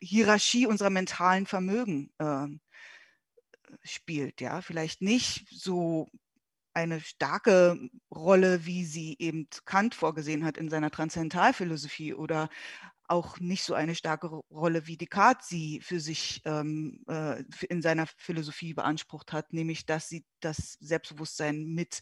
Hierarchie 0.00 0.66
unserer 0.66 0.90
mentalen 0.90 1.46
Vermögen 1.46 2.10
äh, 2.18 2.46
spielt. 3.82 4.40
Ja, 4.40 4.62
vielleicht 4.62 5.02
nicht 5.02 5.46
so 5.50 6.08
eine 6.72 7.00
starke 7.00 7.90
Rolle, 8.10 8.64
wie 8.64 8.84
sie 8.84 9.16
eben 9.18 9.48
Kant 9.64 9.94
vorgesehen 9.94 10.44
hat 10.44 10.56
in 10.56 10.68
seiner 10.68 10.90
Transzendentalphilosophie 10.90 12.14
oder 12.14 12.48
auch 13.08 13.40
nicht 13.40 13.64
so 13.64 13.74
eine 13.74 13.96
starke 13.96 14.28
Rolle, 14.28 14.86
wie 14.86 14.96
Descartes 14.96 15.48
sie 15.48 15.80
für 15.80 15.98
sich 15.98 16.42
ähm, 16.44 17.02
äh, 17.08 17.42
in 17.68 17.82
seiner 17.82 18.06
Philosophie 18.16 18.72
beansprucht 18.72 19.32
hat, 19.32 19.52
nämlich 19.52 19.84
dass 19.84 20.08
sie 20.08 20.24
das 20.38 20.78
Selbstbewusstsein 20.80 21.64
mit 21.64 22.00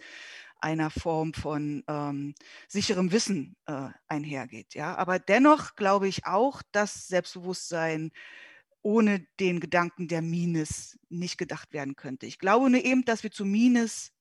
einer 0.61 0.91
Form 0.91 1.33
von 1.33 1.83
ähm, 1.89 2.35
sicherem 2.69 3.11
Wissen 3.11 3.57
äh, 3.67 3.89
einhergeht. 4.07 4.75
Ja? 4.75 4.97
Aber 4.97 5.19
dennoch 5.19 5.77
glaube 5.77 6.09
ich 6.09 6.27
auch, 6.27 6.63
dass 6.73 7.09
Selbstbewusstsein 7.09 8.11
ohne 8.83 9.27
den 9.41 9.61
Gedanken 9.61 10.09
der 10.09 10.23
Mines 10.23 10.99
nicht 11.09 11.39
gedacht 11.39 11.73
werden 11.73 11.97
könnte. 11.97 12.27
Ich 12.27 12.39
glaube 12.39 12.71
nur 12.71 12.85
eben, 12.85 13.05
dass 13.05 13.23
wir 13.23 13.31
zu 13.31 13.45
Mines, 13.45 14.13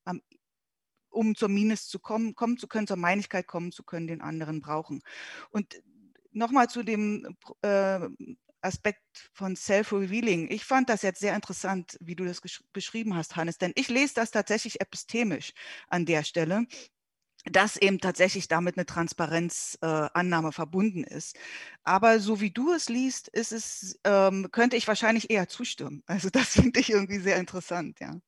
um 1.10 1.36
zur 1.36 1.50
Mines 1.50 1.88
zu 1.88 2.00
kommen, 2.00 2.36
kommen 2.36 2.58
zu 2.58 2.68
können, 2.68 2.88
zur 2.88 2.98
Meinigkeit 2.98 3.48
kommen 3.48 3.72
zu 3.72 3.84
können, 3.84 4.08
den 4.08 4.22
anderen 4.22 4.62
brauchen. 4.62 5.02
Und 5.52 5.82
nochmal 6.32 6.70
zu 6.70 6.84
dem 6.84 7.38
äh, 7.62 8.00
Aspekt 8.62 9.30
von 9.34 9.56
Self-Revealing. 9.56 10.50
Ich 10.52 10.66
fand 10.66 10.90
das 10.90 11.02
jetzt 11.02 11.20
sehr 11.20 11.36
interessant, 11.36 11.98
wie 12.02 12.16
du 12.16 12.26
das 12.26 12.42
beschrieben 12.74 13.16
hast, 13.16 13.36
Hannes, 13.36 13.58
denn 13.58 13.72
ich 13.76 13.88
lese 13.88 14.16
das 14.16 14.32
tatsächlich 14.32 14.82
epistemisch 14.82 15.54
an 15.88 16.06
der 16.06 16.24
Stelle 16.24 16.66
dass 17.52 17.78
eben 17.78 18.00
tatsächlich 18.00 18.48
damit 18.48 18.78
eine 18.78 18.86
Transparenzannahme 18.86 20.50
äh, 20.50 20.52
verbunden 20.52 21.04
ist. 21.04 21.38
Aber 21.84 22.20
so 22.20 22.42
wie 22.42 22.52
du 22.52 22.74
es 22.74 22.90
liest, 22.90 23.28
ist 23.30 23.52
es, 23.52 24.00
ähm, 24.04 24.48
könnte 24.52 24.76
ich 24.76 24.88
wahrscheinlich 24.88 25.30
eher 25.30 25.48
zustimmen. 25.48 26.04
Also 26.18 26.30
das 26.30 26.54
finde 26.54 26.80
ich 26.80 26.90
irgendwie 26.90 27.20
sehr 27.20 27.38
interessant, 27.38 28.00
ja. 28.00 28.20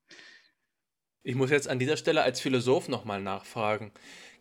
Ich 1.23 1.35
muss 1.35 1.49
jetzt 1.49 1.67
an 1.67 1.79
dieser 1.79 1.97
Stelle 1.97 2.21
als 2.21 2.39
Philosoph 2.39 2.87
nochmal 2.87 3.21
nachfragen. 3.21 3.91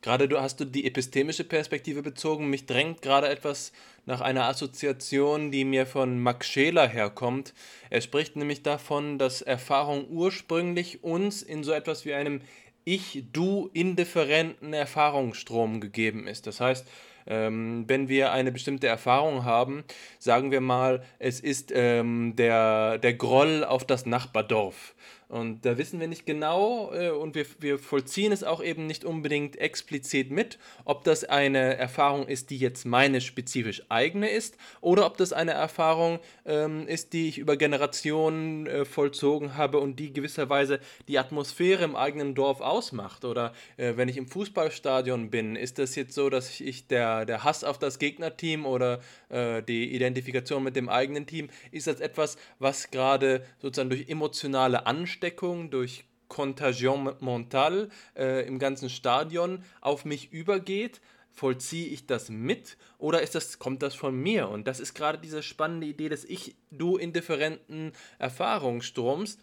Gerade 0.00 0.28
du 0.28 0.40
hast 0.40 0.60
du 0.60 0.64
die 0.64 0.86
epistemische 0.86 1.42
Perspektive 1.42 2.02
bezogen. 2.02 2.50
Mich 2.50 2.66
drängt 2.66 3.02
gerade 3.02 3.28
etwas 3.28 3.72
nach 4.06 4.20
einer 4.20 4.44
Assoziation, 4.44 5.50
die 5.50 5.64
mir 5.64 5.86
von 5.86 6.20
Max 6.20 6.46
Scheler 6.46 6.86
herkommt. 6.86 7.52
Er 7.90 8.00
spricht 8.00 8.36
nämlich 8.36 8.62
davon, 8.62 9.18
dass 9.18 9.42
Erfahrung 9.42 10.08
ursprünglich 10.08 11.02
uns 11.02 11.42
in 11.42 11.64
so 11.64 11.72
etwas 11.72 12.04
wie 12.04 12.14
einem 12.14 12.42
Ich-Du-indifferenten 12.88 14.72
Erfahrungsstrom 14.72 15.78
gegeben 15.78 16.26
ist. 16.26 16.46
Das 16.46 16.58
heißt, 16.58 16.86
ähm, 17.26 17.84
wenn 17.86 18.08
wir 18.08 18.32
eine 18.32 18.50
bestimmte 18.50 18.86
Erfahrung 18.86 19.44
haben, 19.44 19.84
sagen 20.18 20.50
wir 20.50 20.62
mal, 20.62 21.02
es 21.18 21.38
ist 21.40 21.70
ähm, 21.74 22.34
der, 22.36 22.96
der 22.96 23.12
Groll 23.12 23.62
auf 23.62 23.84
das 23.84 24.06
Nachbardorf. 24.06 24.94
Und 25.28 25.66
da 25.66 25.76
wissen 25.76 26.00
wir 26.00 26.08
nicht 26.08 26.24
genau 26.24 26.90
äh, 26.94 27.10
und 27.10 27.34
wir, 27.34 27.44
wir 27.60 27.78
vollziehen 27.78 28.32
es 28.32 28.42
auch 28.42 28.62
eben 28.62 28.86
nicht 28.86 29.04
unbedingt 29.04 29.56
explizit 29.56 30.30
mit, 30.30 30.58
ob 30.86 31.04
das 31.04 31.24
eine 31.24 31.76
Erfahrung 31.76 32.26
ist, 32.26 32.48
die 32.48 32.56
jetzt 32.56 32.86
meine 32.86 33.20
spezifisch 33.20 33.82
eigene 33.90 34.30
ist 34.30 34.56
oder 34.80 35.04
ob 35.04 35.18
das 35.18 35.34
eine 35.34 35.50
Erfahrung 35.50 36.18
ähm, 36.46 36.88
ist, 36.88 37.12
die 37.12 37.28
ich 37.28 37.36
über 37.36 37.58
Generationen 37.58 38.66
äh, 38.66 38.84
vollzogen 38.86 39.54
habe 39.54 39.80
und 39.80 39.96
die 39.96 40.14
gewisserweise 40.14 40.80
die 41.08 41.18
Atmosphäre 41.18 41.84
im 41.84 41.94
eigenen 41.94 42.34
Dorf 42.34 42.62
ausmacht. 42.62 43.26
Oder 43.26 43.52
äh, 43.76 43.96
wenn 43.96 44.08
ich 44.08 44.16
im 44.16 44.28
Fußballstadion 44.28 45.28
bin, 45.28 45.56
ist 45.56 45.78
das 45.78 45.94
jetzt 45.94 46.14
so, 46.14 46.30
dass 46.30 46.58
ich 46.58 46.86
der, 46.86 47.26
der 47.26 47.44
Hass 47.44 47.64
auf 47.64 47.78
das 47.78 47.98
Gegnerteam 47.98 48.64
oder 48.64 49.00
äh, 49.28 49.62
die 49.62 49.94
Identifikation 49.94 50.62
mit 50.62 50.74
dem 50.74 50.88
eigenen 50.88 51.26
Team, 51.26 51.50
ist 51.70 51.86
das 51.86 52.00
etwas, 52.00 52.38
was 52.58 52.90
gerade 52.90 53.44
sozusagen 53.60 53.90
durch 53.90 54.08
emotionale 54.08 54.86
Anstrengung 54.86 55.17
Ansteckung 55.18 55.70
durch 55.70 56.04
Contagion 56.28 57.12
mental 57.18 57.88
äh, 58.16 58.46
im 58.46 58.60
ganzen 58.60 58.88
Stadion 58.88 59.64
auf 59.80 60.04
mich 60.04 60.32
übergeht, 60.32 61.00
vollziehe 61.32 61.88
ich 61.88 62.06
das 62.06 62.28
mit 62.28 62.76
oder 62.98 63.20
ist 63.20 63.34
das, 63.34 63.58
kommt 63.58 63.82
das 63.82 63.96
von 63.96 64.14
mir? 64.14 64.48
Und 64.48 64.68
das 64.68 64.78
ist 64.78 64.94
gerade 64.94 65.18
diese 65.18 65.42
spannende 65.42 65.88
Idee 65.88 66.08
des 66.08 66.24
Ich-Du-indifferenten 66.24 67.92
Erfahrungsstroms, 68.20 69.38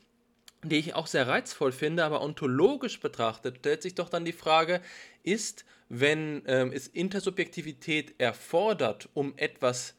die 0.64 0.78
ich 0.78 0.96
auch 0.96 1.08
sehr 1.08 1.28
reizvoll 1.28 1.74
finde, 1.74 2.06
aber 2.06 2.22
ontologisch 2.22 3.02
betrachtet 3.02 3.58
stellt 3.58 3.82
sich 3.82 3.96
doch 3.96 4.08
dann 4.08 4.24
die 4.24 4.32
Frage, 4.32 4.80
ist, 5.24 5.66
wenn 5.90 6.42
ähm, 6.48 6.72
es 6.74 6.88
Intersubjektivität 6.88 8.16
erfordert, 8.18 9.10
um 9.14 9.34
etwas 9.36 9.96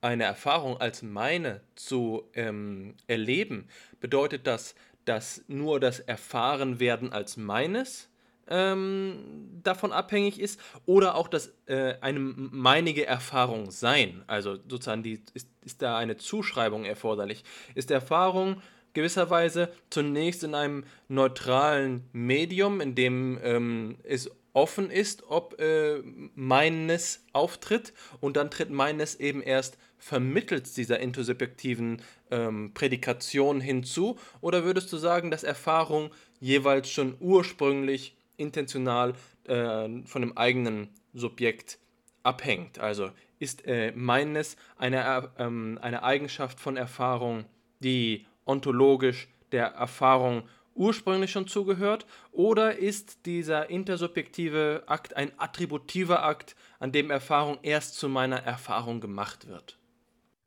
eine 0.00 0.24
Erfahrung 0.24 0.80
als 0.80 1.02
meine 1.02 1.60
zu 1.74 2.28
ähm, 2.34 2.94
erleben, 3.06 3.68
bedeutet 4.00 4.46
das, 4.46 4.74
dass 5.08 5.44
nur 5.48 5.80
das 5.80 6.00
Erfahrenwerden 6.00 7.12
als 7.12 7.36
meines 7.36 8.08
ähm, 8.50 9.60
davon 9.62 9.92
abhängig 9.92 10.40
ist 10.40 10.60
oder 10.86 11.14
auch 11.14 11.28
das 11.28 11.52
äh, 11.66 11.94
eine 12.00 12.18
meinige 12.18 13.06
Erfahrung 13.06 13.70
sein. 13.70 14.22
Also 14.26 14.56
sozusagen 14.68 15.02
die, 15.02 15.22
ist, 15.34 15.48
ist 15.64 15.82
da 15.82 15.98
eine 15.98 16.16
Zuschreibung 16.16 16.84
erforderlich. 16.84 17.44
Ist 17.74 17.90
Erfahrung 17.90 18.62
gewisserweise 18.94 19.70
zunächst 19.90 20.44
in 20.44 20.54
einem 20.54 20.84
neutralen 21.08 22.08
Medium, 22.12 22.80
in 22.80 22.94
dem 22.94 23.38
ähm, 23.42 23.98
es 24.02 24.30
offen 24.54 24.90
ist, 24.90 25.24
ob 25.28 25.60
äh, 25.60 26.02
meines 26.34 27.24
auftritt 27.32 27.92
und 28.20 28.36
dann 28.36 28.50
tritt 28.50 28.70
meines 28.70 29.14
eben 29.14 29.42
erst 29.42 29.78
vermittels 29.98 30.72
dieser 30.72 31.00
intersubjektiven 31.00 32.02
ähm, 32.30 32.72
Prädikation 32.74 33.60
hinzu? 33.60 34.18
Oder 34.40 34.64
würdest 34.64 34.92
du 34.92 34.96
sagen, 34.96 35.30
dass 35.30 35.44
Erfahrung 35.44 36.10
jeweils 36.40 36.90
schon 36.90 37.16
ursprünglich 37.20 38.16
intentional 38.36 39.14
äh, 39.44 39.88
von 40.04 40.22
dem 40.22 40.36
eigenen 40.36 40.88
Subjekt 41.12 41.78
abhängt? 42.22 42.78
Also 42.78 43.10
ist 43.38 43.66
äh, 43.66 43.92
meines 43.94 44.56
eine, 44.76 45.30
äh, 45.38 45.42
eine 45.42 46.02
Eigenschaft 46.02 46.60
von 46.60 46.76
Erfahrung, 46.76 47.44
die 47.80 48.26
ontologisch 48.46 49.28
der 49.52 49.66
Erfahrung 49.66 50.44
ursprünglich 50.74 51.30
schon 51.30 51.46
zugehört? 51.46 52.06
Oder 52.32 52.78
ist 52.78 53.26
dieser 53.26 53.68
intersubjektive 53.68 54.84
Akt 54.86 55.14
ein 55.16 55.32
attributiver 55.38 56.24
Akt, 56.24 56.56
an 56.78 56.92
dem 56.92 57.10
Erfahrung 57.10 57.58
erst 57.62 57.96
zu 57.96 58.08
meiner 58.08 58.38
Erfahrung 58.38 59.00
gemacht 59.00 59.48
wird? 59.48 59.77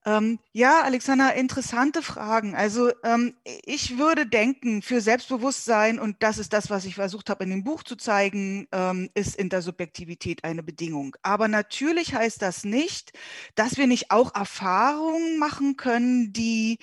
Ähm, 0.04 0.40
ja, 0.52 0.82
Alexander, 0.82 1.36
interessante 1.36 2.02
Fragen. 2.02 2.56
Also 2.56 2.92
ähm, 3.04 3.36
ich 3.66 4.00
würde 4.00 4.26
denken, 4.26 4.82
für 4.82 5.00
Selbstbewusstsein, 5.00 6.00
und 6.00 6.24
das 6.24 6.40
ist 6.40 6.54
das, 6.54 6.72
was 6.72 6.86
ich 6.86 6.96
versucht 6.96 7.30
habe 7.30 7.44
in 7.44 7.52
dem 7.52 7.64
Buch 7.64 7.84
zu 7.84 7.96
zeigen, 7.96 8.68
ähm, 8.72 9.12
ist 9.14 9.36
Intersubjektivität 9.36 10.44
eine 10.44 10.64
Bedingung. 10.64 11.16
Aber 11.22 11.48
natürlich 11.48 12.16
heißt 12.16 12.42
das 12.42 12.64
nicht, 12.64 13.14
dass 13.54 13.78
wir 13.78 13.86
nicht 13.86 14.10
auch 14.10 14.34
Erfahrungen 14.34 15.38
machen 15.38 15.78
können, 15.78 16.34
die 16.34 16.80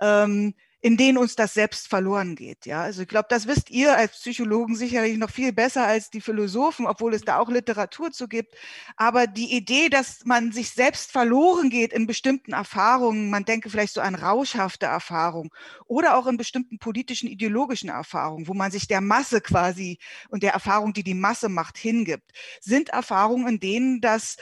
ähm, 0.00 0.54
in 0.80 0.96
denen 0.96 1.18
uns 1.18 1.34
das 1.36 1.54
selbst 1.54 1.88
verloren 1.88 2.36
geht. 2.36 2.66
Ja, 2.66 2.82
also 2.82 3.02
ich 3.02 3.08
glaube, 3.08 3.26
das 3.30 3.46
wisst 3.46 3.70
ihr 3.70 3.96
als 3.96 4.12
Psychologen 4.12 4.76
sicherlich 4.76 5.16
noch 5.16 5.30
viel 5.30 5.52
besser 5.52 5.86
als 5.86 6.10
die 6.10 6.20
Philosophen, 6.20 6.86
obwohl 6.86 7.14
es 7.14 7.22
da 7.22 7.38
auch 7.38 7.48
Literatur 7.48 8.12
zu 8.12 8.28
gibt. 8.28 8.54
Aber 8.96 9.26
die 9.26 9.54
Idee, 9.54 9.88
dass 9.88 10.24
man 10.24 10.52
sich 10.52 10.70
selbst 10.70 11.10
verloren 11.12 11.70
geht 11.70 11.92
in 11.92 12.06
bestimmten 12.06 12.52
Erfahrungen, 12.52 13.30
man 13.30 13.44
denke 13.44 13.70
vielleicht 13.70 13.94
so 13.94 14.00
an 14.00 14.14
rauschhafte 14.14 14.86
Erfahrungen 14.86 15.50
oder 15.86 16.16
auch 16.16 16.26
in 16.26 16.36
bestimmten 16.36 16.78
politischen, 16.78 17.28
ideologischen 17.28 17.88
Erfahrungen, 17.88 18.46
wo 18.46 18.54
man 18.54 18.70
sich 18.70 18.86
der 18.86 19.00
Masse 19.00 19.40
quasi 19.40 19.98
und 20.28 20.42
der 20.42 20.52
Erfahrung, 20.52 20.92
die 20.92 21.04
die 21.04 21.14
Masse 21.14 21.48
macht, 21.48 21.78
hingibt, 21.78 22.32
sind 22.60 22.90
Erfahrungen, 22.90 23.48
in 23.48 23.60
denen 23.60 24.00
das 24.00 24.36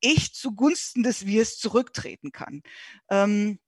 Ich 0.00 0.34
zugunsten 0.34 1.02
des 1.02 1.26
Wirs 1.26 1.58
zurücktreten 1.58 2.32
kann. 2.32 2.62
Ähm, 3.10 3.58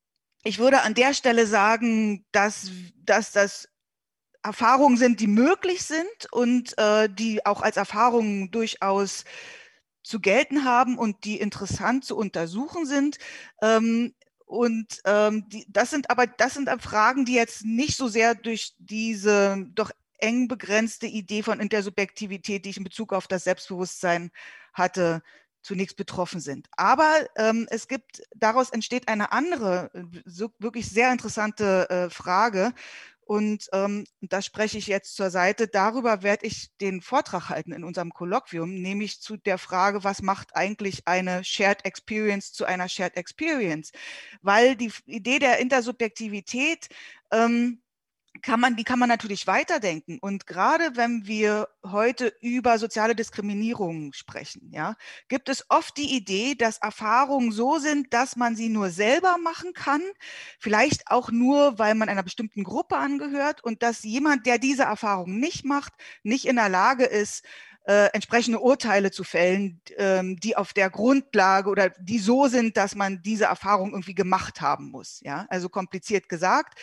ich 0.45 0.59
würde 0.59 0.82
an 0.82 0.95
der 0.95 1.14
Stelle 1.14 1.47
sagen, 1.47 2.24
dass, 2.32 2.70
dass 2.97 3.32
das 3.32 3.68
Erfahrungen 4.43 4.97
sind, 4.97 5.20
die 5.20 5.28
möglich 5.28 5.82
sind 5.84 6.32
und 6.32 6.76
äh, 6.78 7.09
die 7.09 7.47
auch 7.47 7.62
als 7.62 7.76
Erfahrungen 7.76 8.51
durchaus 8.51 9.24
zu 10.03 10.20
gelten 10.20 10.64
haben 10.64 10.99
und 10.99 11.24
die 11.24 11.38
interessant 11.38 12.05
zu 12.05 12.16
untersuchen 12.16 12.86
sind. 12.86 13.18
Ähm, 13.61 14.14
und 14.45 15.01
ähm, 15.05 15.49
die, 15.49 15.64
das 15.68 15.90
sind 15.90 16.11
aber 16.11 16.26
das 16.26 16.55
sind 16.55 16.68
Fragen, 16.82 17.24
die 17.24 17.34
jetzt 17.34 17.64
nicht 17.64 17.97
so 17.97 18.09
sehr 18.09 18.34
durch 18.34 18.74
diese 18.78 19.64
doch 19.74 19.93
eng 20.18 20.49
begrenzte 20.49 21.07
Idee 21.07 21.43
von 21.43 21.61
Intersubjektivität, 21.61 22.64
die 22.64 22.70
ich 22.70 22.76
in 22.76 22.84
Bezug 22.84 23.12
auf 23.12 23.26
das 23.28 23.45
Selbstbewusstsein 23.45 24.30
hatte, 24.72 25.22
zunächst 25.63 25.97
betroffen 25.97 26.41
sind. 26.41 26.69
Aber 26.77 27.27
ähm, 27.37 27.67
es 27.71 27.89
gibt, 27.89 28.23
daraus 28.35 28.71
entsteht 28.71 29.09
eine 29.09 29.33
andere, 29.33 29.91
so 30.25 30.51
wirklich 30.59 30.89
sehr 30.91 31.13
interessante 31.13 31.89
äh, 31.89 32.11
Frage. 32.11 32.73
Und 33.25 33.69
ähm, 33.73 34.05
da 34.21 34.43
spreche 34.43 34.79
ich 34.79 34.89
jetzt 34.89 35.15
zur 35.15 35.31
Seite. 35.31 35.69
Darüber 35.69 36.23
werde 36.23 36.45
ich 36.45 36.77
den 36.81 37.01
Vortrag 37.01 37.49
halten 37.49 37.73
in 37.73 37.85
unserem 37.85 38.11
Kolloquium, 38.11 38.75
nämlich 38.75 39.21
zu 39.21 39.37
der 39.37 39.59
Frage, 39.59 40.05
was 40.05 40.23
macht 40.23 40.57
eigentlich 40.57 41.07
eine 41.07 41.45
Shared 41.45 41.85
Experience 41.85 42.53
zu 42.53 42.65
einer 42.65 42.89
Shared 42.89 43.17
Experience? 43.17 43.93
Weil 44.43 44.77
die 44.77 44.93
Idee 45.07 45.39
der 45.39 45.61
Intersubjektivität 45.61 46.89
ähm, 47.31 47.81
kann 48.43 48.61
man, 48.61 48.76
die 48.76 48.84
kann 48.84 48.99
man 48.99 49.09
natürlich 49.09 49.47
weiterdenken. 49.47 50.18
Und 50.20 50.47
gerade 50.47 50.97
wenn 50.97 51.26
wir 51.26 51.68
heute 51.84 52.32
über 52.40 52.78
soziale 52.78 53.14
Diskriminierung 53.14 54.12
sprechen, 54.12 54.70
ja, 54.72 54.97
gibt 55.28 55.49
es 55.49 55.64
oft 55.70 55.97
die 55.97 56.14
Idee, 56.14 56.55
dass 56.57 56.78
Erfahrungen 56.78 57.53
so 57.53 57.78
sind, 57.78 58.12
dass 58.12 58.36
man 58.36 58.57
sie 58.57 58.68
nur 58.68 58.90
selber 58.90 59.38
machen 59.38 59.72
kann, 59.72 60.03
vielleicht 60.59 61.09
auch 61.09 61.30
nur, 61.30 61.78
weil 61.78 61.95
man 61.95 62.09
einer 62.09 62.24
bestimmten 62.24 62.64
Gruppe 62.64 62.97
angehört 62.97 63.62
und 63.62 63.82
dass 63.82 64.03
jemand, 64.03 64.47
der 64.47 64.59
diese 64.59 64.82
Erfahrung 64.82 65.38
nicht 65.38 65.64
macht, 65.64 65.93
nicht 66.24 66.47
in 66.47 66.57
der 66.57 66.68
Lage 66.68 67.05
ist, 67.05 67.45
äh, 67.85 68.07
entsprechende 68.12 68.61
Urteile 68.61 69.11
zu 69.11 69.24
fällen, 69.24 69.80
ähm, 69.97 70.37
die 70.39 70.57
auf 70.57 70.72
der 70.72 70.89
Grundlage 70.91 71.68
oder 71.68 71.91
die 71.91 72.18
so 72.18 72.47
sind, 72.47 72.76
dass 72.76 72.95
man 72.95 73.22
diese 73.22 73.47
Erfahrung 73.47 73.91
irgendwie 73.91 74.14
gemacht 74.14 74.61
haben 74.61 74.91
muss. 74.91 75.20
Ja, 75.22 75.47
also 75.49 75.68
kompliziert 75.68 76.28
gesagt, 76.28 76.78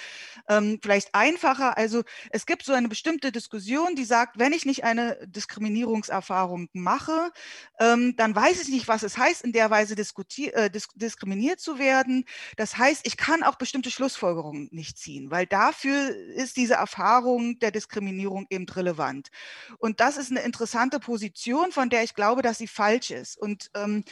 ähm, 0.50 0.80
vielleicht 0.82 1.16
einfacher. 1.16 1.78
Also 1.78 2.04
es 2.32 2.46
gibt 2.46 2.64
so 2.64 2.74
eine 2.74 2.90
bestimmte 2.90 3.32
Diskussion, 3.32 3.96
die 3.96 4.04
sagt, 4.04 4.40
wenn 4.40 4.52
ich 4.52 4.66
nicht 4.66 4.84
eine 4.84 5.18
Diskriminierungserfahrung 5.28 6.68
mache, 6.74 7.32
ähm, 7.80 8.16
dann 8.18 8.36
weiß 8.36 8.62
ich 8.62 8.70
nicht, 8.70 8.88
was 8.88 9.04
es 9.04 9.18
heißt, 9.18 9.44
in 9.44 9.54
der 9.54 9.70
Weise 9.70 9.94
äh, 9.94 10.70
dis 10.70 10.88
diskriminiert 10.96 11.60
zu 11.60 11.80
werden. 11.80 12.26
Das 12.58 12.78
heißt, 12.78 13.06
ich 13.06 13.16
kann 13.16 13.44
auch 13.44 13.56
bestimmte 13.56 13.92
Schlussfolgerungen 13.92 14.68
nicht 14.72 14.98
ziehen, 14.98 15.32
weil 15.32 15.46
dafür 15.46 16.10
ist 16.36 16.58
diese 16.58 16.74
Erfahrung 16.74 17.60
der 17.60 17.72
Diskriminierung 17.72 18.48
eben 18.50 18.68
relevant. 18.68 19.30
Und 19.78 20.00
das 20.00 20.18
ist 20.18 20.32
eine 20.32 20.42
interessante 20.42 20.89
interessante 20.90 21.00
Position, 21.00 21.72
von 21.72 21.90
der 21.90 22.04
ich 22.04 22.14
glaube, 22.14 22.42
dass 22.42 22.58
sie 22.58 22.68
falsch 22.68 23.12
ist. 23.12 23.38
Und 23.38 23.70
ähm, 23.76 24.04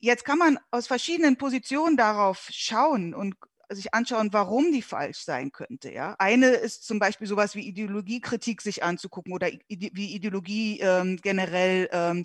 jetzt 0.00 0.24
kann 0.24 0.38
man 0.38 0.58
aus 0.70 0.86
verschiedenen 0.86 1.36
Positionen 1.36 1.96
darauf 1.96 2.48
schauen 2.50 3.14
und 3.14 3.36
sich 3.70 3.92
anschauen, 3.92 4.32
warum 4.32 4.72
die 4.72 4.82
falsch 4.82 5.18
sein 5.18 5.52
könnte. 5.52 5.92
Ja? 5.92 6.16
Eine 6.18 6.48
ist 6.48 6.86
zum 6.86 6.98
Beispiel 6.98 7.26
sowas 7.26 7.54
wie 7.54 7.68
Ideologiekritik 7.68 8.62
sich 8.62 8.82
anzugucken 8.82 9.32
oder 9.32 9.48
wie 9.68 10.14
Ideologie 10.14 10.80
ähm, 10.80 11.18
generell 11.22 11.88
ähm, 11.92 12.24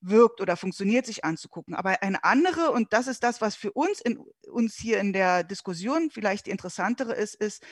wirkt 0.00 0.40
oder 0.40 0.56
funktioniert, 0.56 1.04
sich 1.04 1.24
anzugucken. 1.24 1.74
Aber 1.74 2.00
eine 2.02 2.22
andere, 2.22 2.70
und 2.70 2.92
das 2.92 3.08
ist 3.08 3.24
das, 3.24 3.40
was 3.40 3.56
für 3.56 3.72
uns, 3.72 4.00
in, 4.00 4.18
uns 4.48 4.76
hier 4.76 5.00
in 5.00 5.12
der 5.12 5.42
Diskussion 5.42 6.10
vielleicht 6.12 6.46
die 6.46 6.50
interessantere 6.52 7.14
ist, 7.14 7.34
ist, 7.34 7.64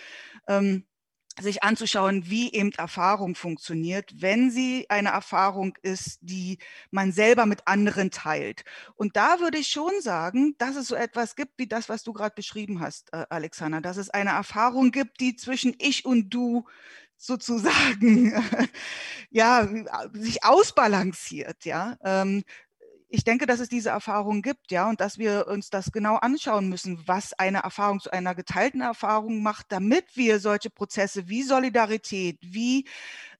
ähm, 0.48 0.84
sich 1.40 1.62
anzuschauen, 1.62 2.28
wie 2.28 2.52
eben 2.52 2.72
Erfahrung 2.72 3.34
funktioniert, 3.34 4.12
wenn 4.20 4.50
sie 4.50 4.86
eine 4.88 5.10
Erfahrung 5.10 5.76
ist, 5.82 6.18
die 6.20 6.58
man 6.90 7.12
selber 7.12 7.46
mit 7.46 7.66
anderen 7.66 8.10
teilt. 8.10 8.64
Und 8.94 9.16
da 9.16 9.40
würde 9.40 9.58
ich 9.58 9.68
schon 9.68 9.92
sagen, 10.00 10.54
dass 10.58 10.76
es 10.76 10.88
so 10.88 10.94
etwas 10.94 11.36
gibt 11.36 11.58
wie 11.58 11.66
das, 11.66 11.88
was 11.88 12.02
du 12.02 12.12
gerade 12.12 12.34
beschrieben 12.34 12.80
hast, 12.80 13.12
äh, 13.12 13.24
Alexander, 13.30 13.80
dass 13.80 13.96
es 13.96 14.10
eine 14.10 14.30
Erfahrung 14.30 14.90
gibt, 14.90 15.20
die 15.20 15.36
zwischen 15.36 15.74
ich 15.78 16.04
und 16.04 16.30
du 16.30 16.64
sozusagen 17.16 18.34
ja 19.30 19.68
sich 20.12 20.44
ausbalanciert, 20.44 21.64
ja. 21.64 21.96
Ich 23.14 23.24
denke, 23.24 23.44
dass 23.44 23.60
es 23.60 23.68
diese 23.68 23.90
Erfahrung 23.90 24.40
gibt, 24.40 24.70
ja, 24.70 24.88
und 24.88 25.02
dass 25.02 25.18
wir 25.18 25.46
uns 25.46 25.68
das 25.68 25.92
genau 25.92 26.16
anschauen 26.16 26.70
müssen, 26.70 27.06
was 27.06 27.34
eine 27.34 27.58
Erfahrung 27.58 28.00
zu 28.00 28.10
einer 28.10 28.34
geteilten 28.34 28.80
Erfahrung 28.80 29.42
macht, 29.42 29.66
damit 29.68 30.16
wir 30.16 30.40
solche 30.40 30.70
Prozesse 30.70 31.28
wie 31.28 31.42
Solidarität, 31.42 32.38
wie 32.40 32.88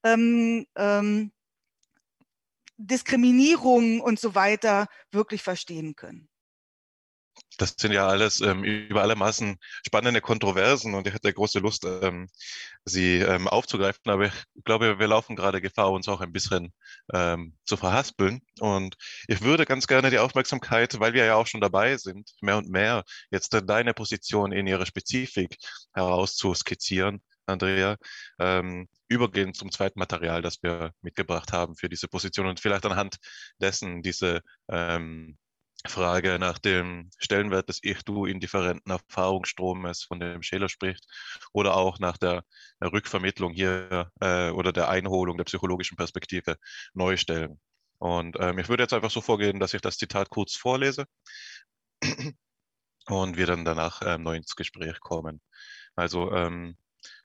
ähm, 0.05 0.66
ähm, 0.77 1.33
Diskriminierung 2.77 4.03
und 4.03 4.20
so 4.20 4.35
weiter 4.35 4.89
wirklich 5.11 5.43
verstehen 5.43 5.97
können. 5.97 6.29
Das 7.59 7.74
sind 7.78 7.92
ja 7.92 8.07
alles 8.09 8.40
ähm, 8.40 8.64
über 8.64 9.03
alle 9.03 9.16
Maßen 9.16 9.57
spannende 9.86 10.20
Kontroversen 10.20 10.94
und 10.94 11.07
ich 11.07 11.14
hätte 11.14 11.32
große 11.32 11.59
Lust, 11.59 11.84
ähm, 11.84 12.28
sie 12.84 13.18
ähm, 13.18 13.48
aufzugreifen, 13.48 14.11
aber 14.11 14.26
ich 14.26 14.64
glaube, 14.64 14.98
wir 14.98 15.07
laufen 15.07 15.36
gerade 15.36 15.61
Gefahr, 15.61 15.92
uns 15.92 16.09
auch 16.09 16.20
ein 16.20 16.32
bisschen 16.32 16.72
ähm, 17.12 17.57
zu 17.64 17.76
verhaspeln. 17.76 18.40
Und 18.61 18.96
ich 19.28 19.42
würde 19.42 19.64
ganz 19.66 19.86
gerne 19.86 20.11
die 20.11 20.18
Aufmerksamkeit, 20.18 20.98
weil 21.00 21.14
wir 21.14 21.24
ja 21.24 21.36
auch 21.36 21.46
schon 21.46 21.61
dabei 21.61 21.96
sind, 21.96 22.32
mehr 22.40 22.59
und 22.59 22.68
mehr 22.68 23.05
jetzt 23.30 23.57
deine 23.66 23.94
Position 23.94 24.53
in 24.53 24.66
ihrer 24.66 24.86
Spezifik 24.86 25.57
herauszuskizzieren, 25.94 27.22
Andrea, 27.46 27.96
ähm, 28.38 28.88
übergehen 29.09 29.55
zum 29.55 29.70
zweiten 29.70 29.98
Material, 29.98 30.42
das 30.42 30.62
wir 30.62 30.92
mitgebracht 31.03 31.53
haben 31.53 31.76
für 31.76 31.88
diese 31.88 32.09
Position 32.09 32.46
und 32.46 32.61
vielleicht 32.61 32.86
anhand 32.86 33.16
dessen 33.61 34.03
diese 34.03 34.40
ähm, 34.68 35.36
Frage 35.87 36.39
nach 36.39 36.59
dem 36.59 37.11
Stellenwert 37.18 37.68
des 37.68 37.80
Ich-Du-indifferenten 37.83 38.93
Erfahrungsstromes, 38.93 40.05
von 40.05 40.20
dem 40.20 40.43
Scheler 40.43 40.68
spricht, 40.68 41.05
oder 41.53 41.76
auch 41.76 41.99
nach 41.99 42.16
der, 42.16 42.45
der 42.80 42.93
Rückvermittlung 42.93 43.53
hier 43.53 44.11
äh, 44.20 44.51
oder 44.51 44.72
der 44.72 44.89
Einholung 44.89 45.37
der 45.37 45.45
psychologischen 45.45 45.97
Perspektive 45.97 46.57
neu 46.95 47.16
stellen. 47.16 47.61
Und 47.99 48.37
ähm, 48.41 48.59
ich 48.59 48.68
würde 48.68 48.85
jetzt 48.85 48.93
einfach 48.93 49.11
so 49.11 49.20
vorgehen, 49.20 49.61
dass 49.61 49.74
ich 49.74 49.80
das 49.80 49.99
Zitat 49.99 50.30
kurz 50.30 50.57
vorlese 50.57 51.07
und 53.07 53.37
wir 53.37 53.47
dann 53.47 53.64
danach 53.64 54.03
ähm, 54.05 54.22
neu 54.22 54.37
ins 54.37 54.57
Gespräch 54.57 54.99
kommen. 55.01 55.41
Also 55.97 56.33
ähm, 56.33 56.76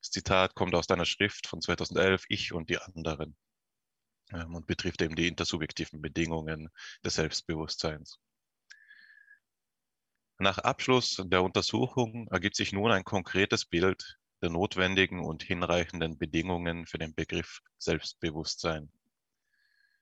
das 0.01 0.11
Zitat 0.11 0.55
kommt 0.55 0.75
aus 0.75 0.87
deiner 0.87 1.05
Schrift 1.05 1.47
von 1.47 1.61
2011, 1.61 2.25
Ich 2.29 2.53
und 2.53 2.69
die 2.69 2.77
anderen, 2.79 3.35
ähm, 4.33 4.55
und 4.55 4.67
betrifft 4.67 5.01
eben 5.01 5.15
die 5.15 5.27
intersubjektiven 5.27 6.01
Bedingungen 6.01 6.69
des 7.03 7.15
Selbstbewusstseins. 7.15 8.19
Nach 10.39 10.59
Abschluss 10.59 11.19
der 11.25 11.41
Untersuchung 11.41 12.27
ergibt 12.27 12.55
sich 12.55 12.71
nun 12.71 12.91
ein 12.91 13.03
konkretes 13.03 13.65
Bild 13.65 14.19
der 14.43 14.51
notwendigen 14.51 15.25
und 15.25 15.41
hinreichenden 15.41 16.19
Bedingungen 16.19 16.85
für 16.85 16.99
den 16.99 17.15
Begriff 17.15 17.61
Selbstbewusstsein. 17.79 18.91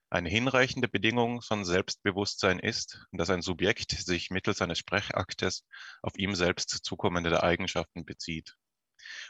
Eine 0.10 0.28
hinreichende 0.28 0.90
Bedingung 0.90 1.42
von 1.42 1.64
Selbstbewusstsein 1.64 2.60
ist, 2.60 3.08
dass 3.14 3.30
ein 3.30 3.42
Subjekt 3.42 3.92
sich 3.92 4.30
mittels 4.30 4.62
eines 4.62 4.80
Sprechaktes 4.80 5.66
auf 6.02 6.18
ihm 6.18 6.36
selbst 6.36 6.84
zukommende 6.84 7.42
Eigenschaften 7.42 8.04
bezieht. 8.04 8.58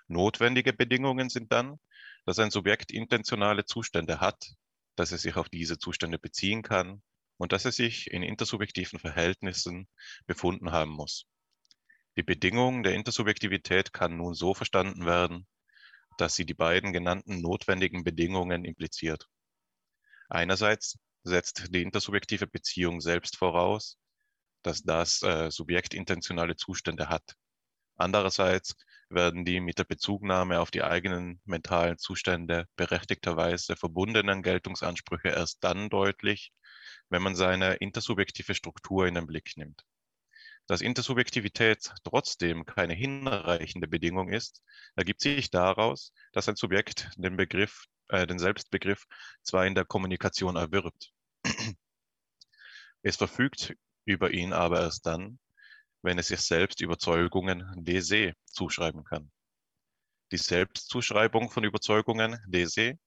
Notwendige 0.08 0.74
Bedingungen 0.74 1.30
sind 1.30 1.51
dann, 1.51 1.80
dass 2.26 2.39
ein 2.39 2.49
Subjekt 2.49 2.91
intentionale 2.91 3.66
Zustände 3.66 4.22
hat, 4.22 4.56
dass 4.95 5.12
es 5.12 5.22
sich 5.22 5.36
auf 5.36 5.49
diese 5.49 5.78
Zustände 5.78 6.18
beziehen 6.18 6.64
kann 6.64 7.03
und 7.38 7.51
dass 7.51 7.65
er 7.65 7.71
sich 7.71 8.11
in 8.11 8.23
intersubjektiven 8.23 8.99
Verhältnissen 8.99 9.88
befunden 10.25 10.71
haben 10.71 10.91
muss. 10.91 11.25
Die 12.17 12.23
Bedingung 12.23 12.83
der 12.83 12.93
Intersubjektivität 12.93 13.91
kann 13.91 14.17
nun 14.17 14.33
so 14.33 14.53
verstanden 14.53 15.05
werden, 15.05 15.47
dass 16.17 16.36
sie 16.36 16.45
die 16.45 16.53
beiden 16.53 16.93
genannten 16.93 17.41
notwendigen 17.41 18.03
Bedingungen 18.03 18.63
impliziert. 18.63 19.27
Einerseits 20.29 20.97
setzt 21.23 21.73
die 21.73 21.81
intersubjektive 21.81 22.47
Beziehung 22.47 23.01
selbst 23.01 23.38
voraus, 23.38 23.97
dass 24.63 24.83
das 24.83 25.21
äh, 25.23 25.51
Subjekt 25.51 25.93
intentionale 25.93 26.55
Zustände 26.55 27.09
hat. 27.09 27.36
Andererseits 27.97 28.75
werden 29.09 29.45
die 29.45 29.59
mit 29.59 29.77
der 29.77 29.83
Bezugnahme 29.83 30.59
auf 30.59 30.71
die 30.71 30.83
eigenen 30.83 31.41
mentalen 31.45 31.97
Zustände 31.97 32.67
berechtigterweise 32.75 33.75
verbundenen 33.75 34.41
Geltungsansprüche 34.41 35.29
erst 35.29 35.63
dann 35.63 35.89
deutlich, 35.89 36.51
wenn 37.09 37.21
man 37.21 37.36
seine 37.36 37.75
intersubjektive 37.75 38.55
Struktur 38.55 39.07
in 39.07 39.15
den 39.15 39.27
Blick 39.27 39.57
nimmt. 39.57 39.83
Dass 40.67 40.81
Intersubjektivität 40.81 41.93
trotzdem 42.03 42.65
keine 42.65 42.93
hinreichende 42.93 43.88
Bedingung 43.88 44.29
ist, 44.29 44.63
ergibt 44.95 45.21
sich 45.21 45.51
daraus, 45.51 46.11
dass 46.31 46.49
ein 46.49 46.55
Subjekt 46.55 47.11
den 47.17 47.38
Begriff, 47.38 47.86
äh, 48.07 48.25
den 48.25 48.39
Selbstbegriff 48.39 49.05
zwar 49.43 49.67
in 49.67 49.75
der 49.75 49.86
Kommunikation 49.86 50.55
erwirbt. 50.55 51.13
Es 53.03 53.17
verfügt 53.17 53.75
über 54.05 54.31
ihn 54.31 54.53
aber 54.53 54.81
erst 54.81 55.05
dann, 55.05 55.39
wenn 56.01 56.17
es 56.17 56.27
sich 56.27 56.41
selbst 56.41 56.81
Überzeugungen 56.81 57.71
de 57.75 58.33
zuschreiben 58.45 59.03
kann. 59.03 59.31
Die 60.31 60.38
Selbstzuschreibung 60.38 61.51
von 61.51 61.63
Überzeugungen 61.63 62.39
de 62.47 62.97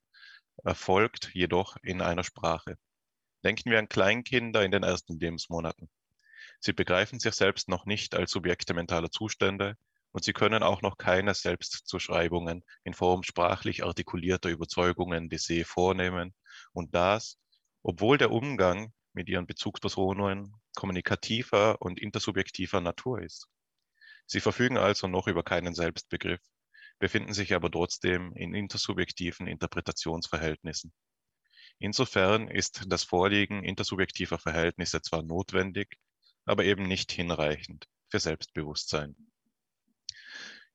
erfolgt 0.64 1.30
jedoch 1.34 1.76
in 1.82 2.00
einer 2.00 2.22
Sprache. 2.22 2.78
Denken 3.44 3.70
wir 3.70 3.78
an 3.78 3.88
Kleinkinder 3.88 4.64
in 4.64 4.70
den 4.70 4.82
ersten 4.82 5.18
Lebensmonaten. 5.18 5.88
Sie 6.60 6.72
begreifen 6.72 7.20
sich 7.20 7.34
selbst 7.34 7.68
noch 7.68 7.86
nicht 7.86 8.14
als 8.14 8.32
Subjekte 8.32 8.74
mentaler 8.74 9.10
Zustände 9.10 9.76
und 10.10 10.24
sie 10.24 10.32
können 10.32 10.62
auch 10.62 10.82
noch 10.82 10.96
keine 10.98 11.34
Selbstzuschreibungen 11.34 12.64
in 12.84 12.94
Form 12.94 13.22
sprachlich 13.22 13.84
artikulierter 13.84 14.48
Überzeugungen 14.48 15.28
de 15.28 15.38
se 15.38 15.64
vornehmen 15.64 16.34
und 16.72 16.94
das, 16.94 17.38
obwohl 17.82 18.18
der 18.18 18.32
Umgang 18.32 18.92
mit 19.12 19.28
ihren 19.28 19.46
Bezugspersonen 19.46 20.52
kommunikativer 20.74 21.80
und 21.80 22.00
intersubjektiver 22.00 22.80
Natur 22.80 23.22
ist. 23.22 23.48
Sie 24.26 24.40
verfügen 24.40 24.76
also 24.78 25.06
noch 25.06 25.26
über 25.26 25.42
keinen 25.42 25.74
Selbstbegriff, 25.74 26.40
befinden 26.98 27.32
sich 27.32 27.54
aber 27.54 27.70
trotzdem 27.70 28.32
in 28.34 28.54
intersubjektiven 28.54 29.46
Interpretationsverhältnissen. 29.46 30.92
Insofern 31.78 32.48
ist 32.48 32.84
das 32.86 33.04
Vorliegen 33.04 33.64
intersubjektiver 33.64 34.38
Verhältnisse 34.38 35.00
zwar 35.00 35.22
notwendig, 35.22 35.96
aber 36.44 36.64
eben 36.64 36.84
nicht 36.84 37.12
hinreichend 37.12 37.86
für 38.08 38.18
Selbstbewusstsein. 38.18 39.14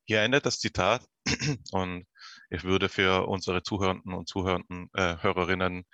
Hier 0.06 0.22
endet 0.22 0.46
das 0.46 0.60
Zitat 0.60 1.06
und 1.72 2.06
Ich 2.50 2.64
würde 2.64 2.90
für 2.90 3.28
unsere 3.28 3.64
Zuhörenden 3.64 4.14
und 4.14 4.28
Zuhörenden, 4.28 4.90
äh, 4.94 5.18
Hörerinnen 5.22 5.86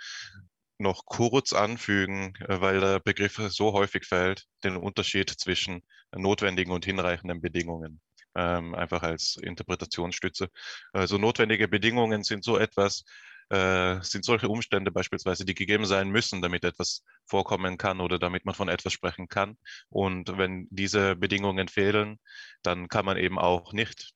noch 0.80 1.06
kurz 1.06 1.54
anfügen, 1.54 2.34
äh, 2.48 2.62
weil 2.62 2.80
der 2.80 3.00
Begriff 3.00 3.38
so 3.50 3.74
häufig 3.74 4.06
fällt, 4.06 4.46
den 4.64 4.78
Unterschied 4.78 5.30
zwischen 5.30 5.84
notwendigen 6.16 6.72
und 6.72 6.86
hinreichenden 6.86 7.42
Bedingungen. 7.42 8.02
Ähm, 8.36 8.76
einfach 8.76 9.04
als 9.04 9.38
Interpretationsstütze. 9.42 10.50
Also 10.94 11.18
notwendige 11.18 11.68
Bedingungen 11.68 12.24
sind 12.24 12.44
so 12.44 12.58
etwas, 12.58 13.04
äh, 13.50 14.02
sind 14.02 14.26
solche 14.26 14.50
Umstände 14.50 14.92
beispielsweise, 14.92 15.46
die 15.46 15.56
gegeben 15.56 15.86
sein 15.86 16.10
müssen, 16.10 16.42
damit 16.42 16.64
etwas 16.64 17.04
vorkommen 17.26 17.78
kann 17.78 18.02
oder 18.02 18.20
damit 18.20 18.46
man 18.46 18.56
von 18.56 18.70
etwas 18.70 18.94
sprechen 18.94 19.28
kann. 19.28 19.58
Und 19.90 20.38
wenn 20.38 20.68
diese 20.70 21.16
Bedingungen 21.16 21.68
fehlen, 21.68 22.20
dann 22.64 22.88
kann 22.88 23.06
man 23.06 23.18
eben 23.18 23.40
auch 23.40 23.74
nicht 23.74 24.14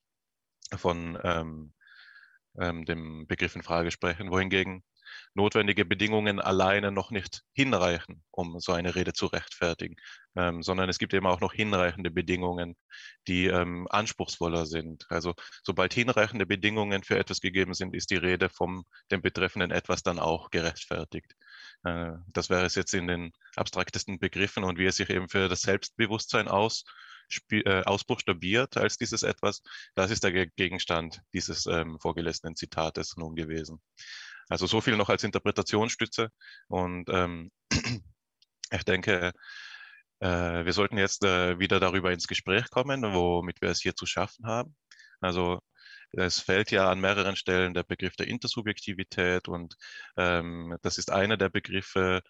von 0.71 1.17
ähm, 1.23 1.73
ähm, 2.59 2.85
dem 2.85 3.27
Begriff 3.27 3.55
in 3.55 3.63
Frage 3.63 3.91
sprechen. 3.91 4.31
Wohingegen 4.31 4.83
notwendige 5.33 5.85
Bedingungen 5.85 6.39
alleine 6.39 6.91
noch 6.91 7.11
nicht 7.11 7.43
hinreichen, 7.53 8.23
um 8.31 8.59
so 8.59 8.71
eine 8.71 8.95
Rede 8.95 9.13
zu 9.13 9.27
rechtfertigen, 9.27 9.95
ähm, 10.35 10.63
sondern 10.63 10.89
es 10.89 10.99
gibt 10.99 11.13
eben 11.13 11.27
auch 11.27 11.39
noch 11.39 11.53
hinreichende 11.53 12.11
Bedingungen, 12.11 12.75
die 13.27 13.47
ähm, 13.47 13.87
anspruchsvoller 13.89 14.65
sind. 14.65 15.05
Also 15.09 15.33
sobald 15.63 15.93
hinreichende 15.93 16.45
Bedingungen 16.45 17.03
für 17.03 17.17
etwas 17.17 17.41
gegeben 17.41 17.73
sind, 17.73 17.95
ist 17.95 18.11
die 18.11 18.17
Rede 18.17 18.49
vom 18.49 18.85
dem 19.11 19.21
betreffenden 19.21 19.71
etwas 19.71 20.03
dann 20.03 20.19
auch 20.19 20.49
gerechtfertigt. 20.49 21.33
Äh, 21.83 22.11
das 22.27 22.49
wäre 22.49 22.65
es 22.65 22.75
jetzt 22.75 22.93
in 22.93 23.07
den 23.07 23.31
abstraktesten 23.55 24.19
Begriffen 24.19 24.63
und 24.63 24.77
wie 24.77 24.85
es 24.85 24.97
sich 24.97 25.09
eben 25.09 25.29
für 25.29 25.49
das 25.49 25.61
Selbstbewusstsein 25.61 26.47
aus 26.47 26.83
äh, 27.49 27.83
ausbuchstabiert 27.83 28.77
als 28.77 28.97
dieses 28.97 29.23
etwas. 29.23 29.63
Das 29.95 30.11
ist 30.11 30.23
der 30.23 30.47
Gegenstand 30.47 31.21
dieses 31.33 31.65
ähm, 31.65 31.99
vorgelesenen 31.99 32.55
Zitates 32.55 33.17
nun 33.17 33.35
gewesen. 33.35 33.81
Also 34.53 34.67
so 34.67 34.81
viel 34.81 34.97
noch 34.97 35.09
als 35.09 35.23
Interpretationsstütze. 35.23 36.29
Und 36.67 37.09
ähm, 37.09 37.51
ich 38.71 38.83
denke, 38.85 39.33
äh, 40.19 40.65
wir 40.65 40.73
sollten 40.73 40.97
jetzt 40.97 41.23
äh, 41.25 41.57
wieder 41.59 41.79
darüber 41.79 42.11
ins 42.11 42.27
Gespräch 42.27 42.69
kommen, 42.69 43.01
womit 43.03 43.61
wir 43.61 43.69
es 43.69 43.81
hier 43.81 43.95
zu 43.95 44.05
schaffen 44.05 44.45
haben. 44.45 44.75
Also 45.21 45.59
es 46.11 46.39
fällt 46.39 46.69
ja 46.69 46.89
an 46.91 47.01
mehreren 47.01 47.35
Stellen 47.35 47.73
der 47.73 47.83
Begriff 47.83 48.15
der 48.15 48.27
Intersubjektivität 48.27 49.47
und 49.47 49.75
ähm, 50.17 50.77
das 50.83 50.99
ist 50.99 51.11
einer 51.11 51.37
der 51.37 51.49
Begriffe, 51.49 52.21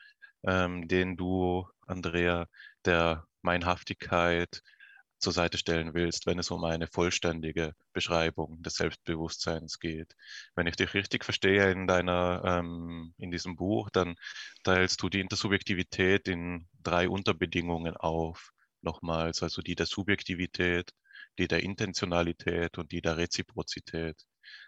ähm, 0.44 0.88
den 0.88 1.18
du, 1.18 1.68
Andrea, 1.88 2.48
der 2.86 3.26
Meinhaftigkeit, 3.42 4.62
zur 5.24 5.34
Seite 5.34 5.58
stellen 5.58 5.94
willst, 5.94 6.26
wenn 6.28 6.38
es 6.40 6.52
um 6.52 6.64
eine 6.66 6.88
vollständige 6.88 7.74
Beschreibung 7.94 8.62
des 8.62 8.76
Selbstbewusstseins 8.76 9.80
geht. 9.80 10.14
Wenn 10.56 10.68
ich 10.68 10.76
dich 10.76 10.94
richtig 10.94 11.24
verstehe 11.26 11.72
in 11.72 11.88
deiner, 11.88 12.44
ähm, 12.46 13.14
in 13.18 13.32
diesem 13.32 13.56
Buch, 13.56 13.90
dann 13.90 14.16
teilst 14.64 15.02
du 15.02 15.10
die 15.10 15.22
Intersubjektivität 15.22 16.28
in 16.28 16.68
drei 16.84 17.10
Unterbedingungen 17.10 17.98
auf. 17.98 18.52
Nochmals, 18.82 19.42
also 19.42 19.62
die 19.62 19.76
der 19.76 19.86
Subjektivität, 19.86 20.92
die 21.40 21.48
der 21.48 21.64
Intentionalität 21.64 22.78
und 22.78 22.92
die 22.92 23.02
der 23.02 23.18
Reziprozität, 23.18 24.18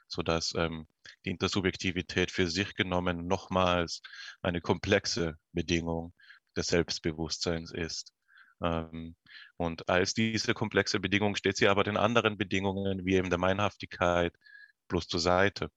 sodass 0.08 0.54
ähm, 0.56 0.88
die 1.26 1.32
Intersubjektivität 1.32 2.32
für 2.32 2.48
sich 2.50 2.76
genommen 2.76 3.28
nochmals 3.28 4.02
eine 4.42 4.62
komplexe 4.62 5.38
Bedingung 5.52 6.14
des 6.56 6.68
Selbstbewusstseins 6.68 7.72
ist. 7.72 8.15
Ähm, 8.62 9.16
und 9.58 9.90
als 9.90 10.14
diese 10.14 10.54
komplexe 10.54 11.00
Bedingung 11.00 11.36
steht 11.36 11.58
sie 11.58 11.68
aber 11.68 11.84
den 11.84 11.98
anderen 11.98 12.38
Bedingungen, 12.38 13.06
wie 13.06 13.16
eben 13.16 13.30
der 13.30 13.40
Meinhaftigkeit, 13.40 14.34
bloß 14.88 15.08
zur 15.08 15.20
Seite 15.20 15.70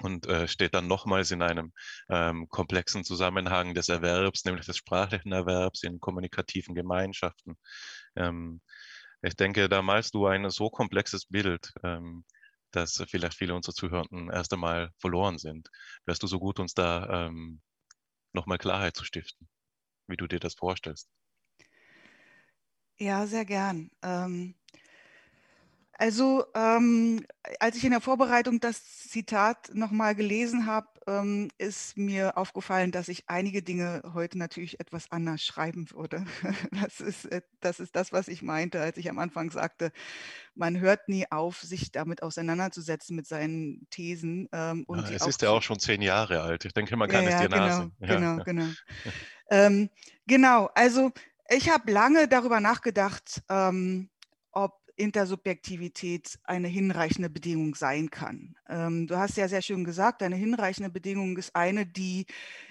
und 0.00 0.26
äh, 0.26 0.48
steht 0.48 0.74
dann 0.74 0.86
nochmals 0.86 1.30
in 1.30 1.42
einem 1.42 1.72
ähm, 2.08 2.48
komplexen 2.48 3.04
Zusammenhang 3.04 3.74
des 3.74 3.88
Erwerbs, 3.88 4.44
nämlich 4.44 4.66
des 4.66 4.76
sprachlichen 4.78 5.32
Erwerbs 5.32 5.82
in 5.82 6.00
kommunikativen 6.00 6.74
Gemeinschaften. 6.74 7.56
Ähm, 8.16 8.60
ich 9.22 9.36
denke, 9.36 9.68
da 9.68 9.82
malst 9.82 10.14
du 10.14 10.26
ein 10.26 10.50
so 10.50 10.68
komplexes 10.68 11.26
Bild, 11.26 11.72
dass 12.72 13.04
vielleicht 13.08 13.36
viele 13.38 13.54
unserer 13.54 13.72
Zuhörenden 13.74 14.30
erst 14.30 14.52
einmal 14.52 14.90
verloren 14.98 15.38
sind. 15.38 15.68
Wärst 16.06 16.24
du 16.24 16.26
so 16.26 16.40
gut, 16.40 16.58
uns 16.58 16.74
da 16.74 17.30
nochmal 18.32 18.58
Klarheit 18.58 18.96
zu 18.96 19.04
stiften, 19.04 19.48
wie 20.08 20.16
du 20.16 20.26
dir 20.26 20.40
das 20.40 20.54
vorstellst? 20.54 21.08
Ja, 23.02 23.26
sehr 23.26 23.44
gern. 23.44 23.90
Ähm, 24.04 24.54
also, 25.94 26.44
ähm, 26.54 27.26
als 27.58 27.76
ich 27.76 27.84
in 27.84 27.90
der 27.90 28.00
Vorbereitung 28.00 28.60
das 28.60 29.08
Zitat 29.08 29.74
nochmal 29.74 30.14
gelesen 30.14 30.66
habe, 30.66 30.86
ähm, 31.08 31.48
ist 31.58 31.96
mir 31.96 32.38
aufgefallen, 32.38 32.92
dass 32.92 33.08
ich 33.08 33.24
einige 33.26 33.60
Dinge 33.60 34.02
heute 34.14 34.38
natürlich 34.38 34.78
etwas 34.78 35.10
anders 35.10 35.42
schreiben 35.42 35.90
würde. 35.90 36.24
Das 36.80 37.00
ist, 37.00 37.24
äh, 37.24 37.42
das 37.60 37.80
ist 37.80 37.96
das, 37.96 38.12
was 38.12 38.28
ich 38.28 38.40
meinte, 38.40 38.80
als 38.80 38.96
ich 38.96 39.10
am 39.10 39.18
Anfang 39.18 39.50
sagte, 39.50 39.90
man 40.54 40.78
hört 40.78 41.08
nie 41.08 41.26
auf, 41.28 41.60
sich 41.60 41.90
damit 41.90 42.22
auseinanderzusetzen 42.22 43.16
mit 43.16 43.26
seinen 43.26 43.88
Thesen. 43.90 44.48
Ähm, 44.52 44.84
und 44.86 45.10
ja, 45.10 45.16
es 45.16 45.26
ist 45.26 45.42
ja 45.42 45.50
auch 45.50 45.62
schon 45.62 45.80
zehn 45.80 46.02
Jahre 46.02 46.42
alt. 46.42 46.64
Ich 46.64 46.72
denke, 46.72 46.96
man 46.96 47.10
kann 47.10 47.24
ja, 47.24 47.30
es 47.30 47.40
dir 47.40 47.48
genau. 47.48 47.90
Ja. 47.98 48.16
Genau, 48.16 48.44
genau. 48.44 48.68
ähm, 49.50 49.90
genau, 50.26 50.70
also 50.74 51.12
ich 51.48 51.70
habe 51.70 51.90
lange 51.92 52.28
darüber 52.28 52.60
nachgedacht, 52.60 53.42
ähm, 53.48 54.10
ob 54.52 54.82
Intersubjektivität 54.96 56.38
eine 56.44 56.68
hinreichende 56.68 57.30
Bedingung 57.30 57.74
sein 57.74 58.10
kann. 58.10 58.54
Ähm, 58.68 59.06
du 59.06 59.16
hast 59.16 59.36
ja 59.36 59.48
sehr 59.48 59.62
schön 59.62 59.84
gesagt, 59.84 60.22
eine 60.22 60.36
hinreichende 60.36 60.90
Bedingung 60.90 61.36
ist 61.36 61.54
eine, 61.56 61.86
die 61.86 62.26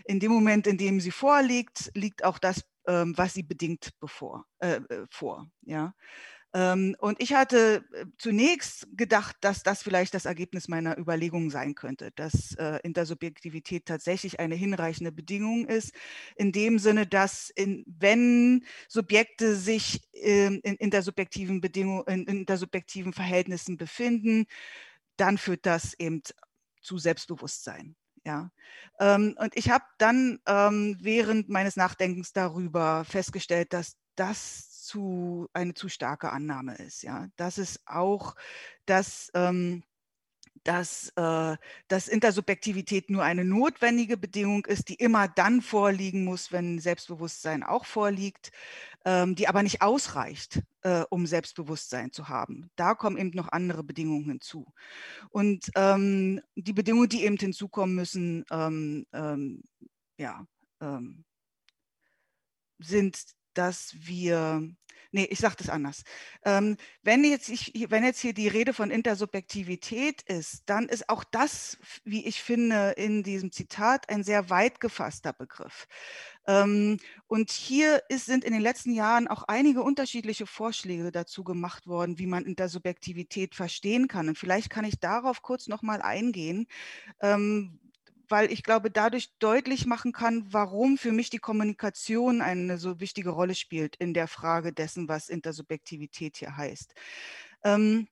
in 0.05 0.19
dem 0.19 0.32
Moment, 0.32 0.67
in 0.67 0.78
dem 0.78 0.99
sie 0.99 1.11
vorliegt, 1.11 1.91
liegt 1.95 2.24
auch 2.24 2.38
das, 2.38 2.63
ähm, 2.88 3.13
was 3.17 3.34
sie 3.34 3.43
bedingt 3.43 3.91
bevor, 3.99 4.45
äh, 4.59 4.80
äh 4.89 5.05
vor. 5.09 5.49
Ja? 5.61 5.93
Ähm, 6.54 6.95
und 6.99 7.22
ich 7.22 7.34
hatte 7.34 7.86
äh, 7.93 8.06
zunächst 8.18 8.88
gedacht, 8.97 9.38
dass 9.41 9.64
das 9.64 9.82
vielleicht 9.84 10.14
das 10.14 10.26
Ergebnis 10.26 10.68
meiner 10.68 10.97
Überlegungen 10.97 11.49
sein 11.49 11.76
könnte, 11.76 12.12
dass 12.12 12.56
äh, 12.56 12.80
Intersubjektivität 12.84 13.86
tatsächlich 13.86 14.39
eine 14.39 14.56
hinreichende 14.56 15.14
Bedingung 15.14 15.66
ist, 15.66 15.93
in 16.36 16.52
dem 16.52 16.78
Sinne, 16.78 17.08
dass 17.08 17.49
in, 17.56 17.86
wenn 17.88 18.66
Subjekte 18.89 19.56
sich 19.56 20.02
ähm, 20.14 20.60
in 20.64 20.76
intersubjektiven 20.76 21.62
Bedingungen, 21.62 22.04
in 22.08 22.26
intersubjektiven 22.26 23.14
Verhältnissen 23.14 23.78
befinden, 23.78 24.45
dann 25.18 25.38
führt 25.38 25.66
das 25.66 25.93
eben 25.99 26.22
zu 26.82 26.97
Selbstbewusstsein. 26.97 27.95
Ja, 28.26 28.52
ähm, 28.99 29.36
und 29.39 29.56
ich 29.58 29.70
habe 29.72 29.86
dann 29.97 30.39
während 30.45 31.49
meines 31.49 31.76
Nachdenkens 31.76 32.34
darüber 32.34 33.04
festgestellt, 33.06 33.74
dass 33.74 33.95
das 34.16 34.70
zu, 34.92 35.50
eine 35.54 35.74
zu 35.74 35.88
starke 35.88 36.32
Annahme 36.32 36.76
ist. 36.76 37.02
Ja, 37.04 37.28
das 37.38 37.58
ist 37.58 37.82
auch, 37.86 38.36
dass, 38.86 39.32
ähm, 39.34 39.84
dass, 40.64 41.14
äh, 41.16 41.56
dass 41.88 42.08
Intersubjektivität 42.10 43.10
nur 43.10 43.24
eine 43.24 43.46
notwendige 43.46 44.18
Bedingung 44.18 44.66
ist, 44.66 44.89
die 44.89 44.96
immer 44.96 45.30
dann 45.30 45.62
vorliegen 45.62 46.26
muss, 46.26 46.52
wenn 46.52 46.80
Selbstbewusstsein 46.80 47.64
auch 47.64 47.86
vorliegt, 47.86 48.52
ähm, 49.06 49.34
die 49.36 49.48
aber 49.48 49.64
nicht 49.64 49.82
ausreicht, 49.82 50.62
äh, 50.82 51.04
um 51.10 51.26
Selbstbewusstsein 51.26 52.12
zu 52.12 52.28
haben. 52.28 52.70
Da 52.76 52.94
kommen 52.94 53.18
eben 53.18 53.32
noch 53.32 53.48
andere 53.48 53.84
Bedingungen 53.84 54.26
hinzu. 54.26 54.72
Und 55.30 55.72
ähm, 55.76 56.42
die 56.56 56.74
Bedingungen, 56.74 57.10
die 57.10 57.24
eben 57.24 57.38
hinzukommen 57.38 57.96
müssen, 57.96 58.44
ähm, 58.52 59.06
ähm 59.14 59.64
ja, 60.18 60.46
ähm, 60.82 61.24
sind 62.78 63.18
dass 63.54 63.95
wir, 63.99 64.62
nee, 65.12 65.26
ich 65.30 65.39
sage 65.39 65.56
das 65.58 65.70
anders. 65.70 66.04
Ähm, 66.45 66.78
wenn, 67.04 67.24
jetzt 67.24 67.49
ich, 67.49 67.74
wenn 67.89 68.04
jetzt 68.04 68.20
hier 68.22 68.34
die 68.34 68.47
Rede 68.47 68.74
von 68.74 68.91
Intersubjektivität 68.91 70.22
ist, 70.24 70.64
dann 70.68 70.88
ist 70.88 71.10
auch 71.10 71.24
das, 71.24 71.78
wie 72.04 72.26
ich 72.26 72.41
finde, 72.41 72.91
in 72.97 73.24
diesem 73.24 73.52
Zitat 73.52 74.10
ein 74.10 74.24
sehr 74.24 74.49
weit 74.49 74.80
gefasster 74.80 75.34
Begriff. 75.34 75.88
Ähm, 76.47 76.97
und 77.28 77.52
hier 77.52 78.02
ist, 78.10 78.26
sind 78.26 78.43
in 78.43 78.54
den 78.54 78.62
letzten 78.62 78.93
Jahren 78.93 79.28
auch 79.28 79.43
einige 79.43 79.84
unterschiedliche 79.84 80.47
Vorschläge 80.47 81.12
dazu 81.12 81.43
gemacht 81.43 81.88
worden, 81.88 82.18
wie 82.18 82.28
man 82.28 82.45
Intersubjektivität 82.45 83.54
verstehen 83.56 84.08
kann. 84.08 84.30
Und 84.30 84.38
vielleicht 84.38 84.70
kann 84.70 84.86
ich 84.86 84.99
darauf 84.99 85.41
kurz 85.41 85.68
nochmal 85.68 86.02
eingehen. 86.02 86.68
Ähm, 87.22 87.80
weil 88.32 88.52
ich 88.52 88.64
glaube, 88.64 88.90
dadurch 88.92 89.30
deutlich 89.40 89.86
machen 89.86 90.14
kann, 90.14 90.46
warum 90.52 90.98
für 90.98 91.12
mich 91.12 91.30
die 91.30 91.40
Kommunikation 91.40 92.42
eine 92.42 92.78
so 92.78 93.00
wichtige 93.00 93.32
Rolle 93.32 93.56
spielt 93.56 93.96
in 93.98 94.14
der 94.14 94.28
Frage 94.28 94.74
dessen, 94.74 95.08
was 95.10 95.30
Intersubjektivität 95.30 96.38
hier 96.38 96.56
heißt. 96.58 96.94
Ähm, 97.64 98.08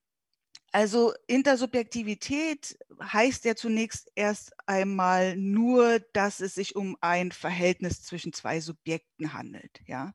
Also 0.72 1.14
Intersubjektivität 1.28 2.78
heißt 3.02 3.46
ja 3.46 3.56
zunächst 3.56 4.12
erst 4.16 4.54
einmal 4.68 5.36
nur, 5.36 6.00
dass 6.14 6.42
es 6.42 6.56
sich 6.56 6.76
um 6.76 6.98
ein 7.02 7.32
Verhältnis 7.32 8.04
zwischen 8.04 8.34
zwei 8.34 8.60
Subjekten 8.60 9.34
handelt. 9.34 9.82
Ja? 9.88 10.14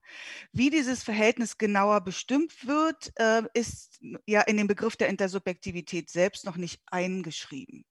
Wie 0.52 0.70
dieses 0.70 1.02
Verhältnis 1.02 1.58
genauer 1.58 2.02
bestimmt 2.02 2.66
wird, 2.66 3.12
äh, 3.16 3.42
ist 3.54 4.00
ja 4.26 4.42
in 4.42 4.56
den 4.56 4.66
Begriff 4.66 4.96
der 4.96 5.08
Intersubjektivität 5.08 6.10
selbst 6.10 6.44
noch 6.44 6.56
nicht 6.56 6.80
eingeschrieben. 6.86 7.84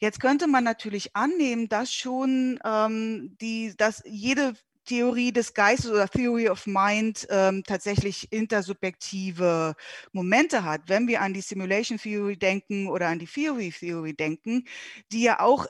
Jetzt 0.00 0.20
könnte 0.20 0.46
man 0.46 0.64
natürlich 0.64 1.16
annehmen, 1.16 1.68
dass 1.68 1.92
schon 1.92 2.58
ähm, 2.64 3.36
die, 3.40 3.74
dass 3.76 4.02
jede 4.04 4.54
Theorie 4.84 5.32
des 5.32 5.54
Geistes 5.54 5.90
oder 5.90 6.08
Theory 6.08 6.48
of 6.48 6.66
Mind 6.66 7.26
ähm, 7.30 7.62
tatsächlich 7.64 8.30
intersubjektive 8.32 9.74
Momente 10.12 10.64
hat. 10.64 10.82
Wenn 10.88 11.08
wir 11.08 11.20
an 11.22 11.34
die 11.34 11.40
Simulation 11.40 11.98
Theory 11.98 12.36
denken 12.36 12.88
oder 12.88 13.08
an 13.08 13.18
die 13.18 13.26
Theory 13.26 13.72
Theory 13.72 14.14
denken, 14.14 14.64
die 15.12 15.22
ja 15.22 15.40
auch 15.40 15.66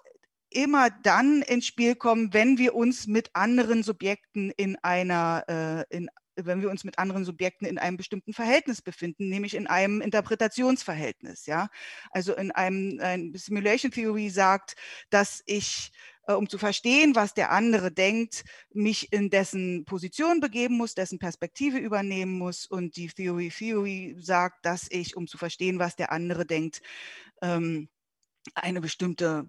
immer 0.50 0.90
dann 0.90 1.42
ins 1.42 1.66
Spiel 1.66 1.94
kommen, 1.94 2.32
wenn 2.32 2.58
wir 2.58 2.74
uns 2.74 3.06
mit 3.06 3.30
anderen 3.34 3.82
Subjekten 3.82 4.50
in 4.56 4.76
einer, 4.82 5.44
äh, 5.90 5.96
in, 5.96 6.08
wenn 6.36 6.62
wir 6.62 6.70
uns 6.70 6.84
mit 6.84 6.98
anderen 6.98 7.24
Subjekten 7.24 7.66
in 7.66 7.78
einem 7.78 7.96
bestimmten 7.96 8.32
Verhältnis 8.32 8.82
befinden, 8.82 9.28
nämlich 9.28 9.54
in 9.54 9.66
einem 9.66 10.00
Interpretationsverhältnis. 10.00 11.46
Ja, 11.46 11.68
also 12.10 12.34
in 12.34 12.50
einem 12.50 12.98
ein 13.00 13.32
Simulation 13.34 13.92
Theory 13.92 14.30
sagt, 14.30 14.76
dass 15.10 15.42
ich 15.46 15.92
um 16.32 16.48
zu 16.48 16.58
verstehen, 16.58 17.14
was 17.14 17.34
der 17.34 17.50
andere 17.50 17.92
denkt, 17.92 18.44
mich 18.72 19.12
in 19.12 19.30
dessen 19.30 19.84
Position 19.84 20.40
begeben 20.40 20.76
muss, 20.76 20.94
dessen 20.94 21.18
Perspektive 21.18 21.78
übernehmen 21.78 22.38
muss. 22.38 22.66
Und 22.66 22.96
die 22.96 23.08
Theory 23.08 23.50
Theory 23.50 24.16
sagt, 24.18 24.64
dass 24.64 24.86
ich, 24.90 25.16
um 25.16 25.26
zu 25.26 25.38
verstehen, 25.38 25.78
was 25.78 25.96
der 25.96 26.12
andere 26.12 26.46
denkt, 26.46 26.80
ähm, 27.42 27.88
eine 28.54 28.80
bestimmte 28.80 29.46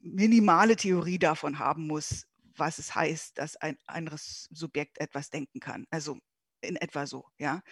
minimale 0.00 0.76
Theorie 0.76 1.18
davon 1.18 1.58
haben 1.58 1.86
muss, 1.86 2.26
was 2.56 2.78
es 2.78 2.94
heißt, 2.94 3.38
dass 3.38 3.56
ein 3.56 3.76
anderes 3.86 4.48
Subjekt 4.50 4.98
etwas 5.00 5.30
denken 5.30 5.60
kann. 5.60 5.86
Also 5.90 6.18
in 6.60 6.76
etwa 6.76 7.06
so, 7.06 7.24
ja. 7.38 7.62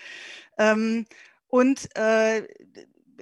Ähm, 0.59 1.07
und 1.47 1.89
äh, 1.97 2.47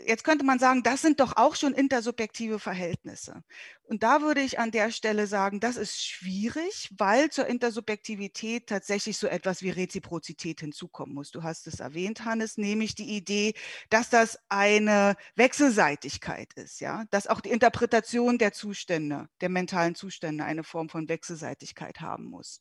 jetzt 0.07 0.25
könnte 0.25 0.45
man 0.45 0.59
sagen, 0.59 0.83
das 0.83 1.03
sind 1.03 1.21
doch 1.21 1.37
auch 1.37 1.55
schon 1.57 1.75
intersubjektive 1.75 2.59
Verhältnisse. 2.59 3.43
Und 3.85 4.03
da 4.03 4.21
würde 4.21 4.41
ich 4.41 4.59
an 4.59 4.71
der 4.71 4.91
Stelle 4.91 5.27
sagen, 5.27 5.61
das 5.61 5.77
ist 5.77 6.05
schwierig, 6.05 6.91
weil 6.97 7.31
zur 7.31 7.47
Intersubjektivität 7.47 8.67
tatsächlich 8.67 9.17
so 9.17 9.27
etwas 9.27 9.63
wie 9.63 9.71
Reziprozität 9.71 10.61
hinzukommen 10.61 11.15
muss. 11.15 11.31
Du 11.31 11.43
hast 11.43 11.67
es 11.67 11.81
erwähnt, 11.81 12.25
Hannes, 12.25 12.59
nämlich 12.59 12.95
die 12.95 13.17
Idee, 13.17 13.55
dass 13.89 14.11
das 14.11 14.39
eine 14.49 15.17
Wechselseitigkeit 15.37 16.53
ist, 16.55 16.81
ja, 16.81 17.05
dass 17.11 17.27
auch 17.27 17.41
die 17.41 17.51
Interpretation 17.51 18.39
der 18.39 18.53
Zustände, 18.53 19.29
der 19.41 19.49
mentalen 19.49 19.95
Zustände 19.95 20.45
eine 20.45 20.65
Form 20.65 20.89
von 20.89 21.09
Wechselseitigkeit 21.09 22.01
haben 22.01 22.25
muss. 22.25 22.61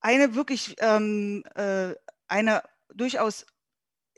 Eine 0.00 0.34
wirklich, 0.34 0.76
ähm, 0.80 1.44
äh, 1.54 1.94
eine 2.28 2.62
durchaus 2.94 3.46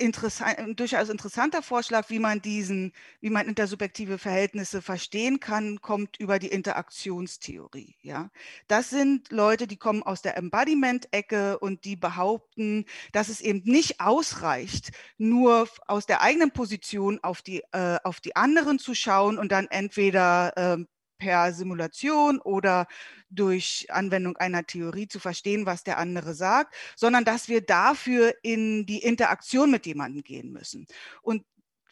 interessant, 0.00 0.58
ein 0.58 0.76
durchaus 0.76 1.08
interessanter 1.08 1.62
Vorschlag, 1.62 2.10
wie 2.10 2.18
man 2.18 2.40
diesen, 2.42 2.92
wie 3.20 3.30
man 3.30 3.46
intersubjektive 3.46 4.18
Verhältnisse 4.18 4.82
verstehen 4.82 5.40
kann, 5.40 5.80
kommt 5.80 6.18
über 6.18 6.38
die 6.38 6.48
Interaktionstheorie. 6.48 7.96
Ja, 8.02 8.30
das 8.68 8.90
sind 8.90 9.30
Leute, 9.30 9.66
die 9.66 9.76
kommen 9.76 10.02
aus 10.02 10.22
der 10.22 10.36
Embodiment-Ecke 10.36 11.58
und 11.58 11.84
die 11.84 11.96
behaupten, 11.96 12.86
dass 13.12 13.28
es 13.28 13.40
eben 13.40 13.62
nicht 13.64 14.00
ausreicht, 14.00 14.90
nur 15.18 15.68
aus 15.86 16.06
der 16.06 16.22
eigenen 16.22 16.50
Position 16.50 17.20
auf 17.22 17.42
die 17.42 17.62
äh, 17.72 17.98
auf 18.02 18.20
die 18.20 18.36
anderen 18.36 18.78
zu 18.78 18.94
schauen 18.94 19.38
und 19.38 19.52
dann 19.52 19.66
entweder 19.68 20.56
äh, 20.56 20.84
per 21.20 21.52
Simulation 21.52 22.40
oder 22.40 22.88
durch 23.30 23.86
Anwendung 23.90 24.36
einer 24.36 24.66
Theorie 24.66 25.06
zu 25.06 25.20
verstehen, 25.20 25.66
was 25.66 25.84
der 25.84 25.98
andere 25.98 26.34
sagt, 26.34 26.74
sondern 26.96 27.24
dass 27.24 27.48
wir 27.48 27.60
dafür 27.60 28.34
in 28.42 28.86
die 28.86 28.98
Interaktion 28.98 29.70
mit 29.70 29.86
jemandem 29.86 30.24
gehen 30.24 30.50
müssen. 30.50 30.86
Und 31.22 31.44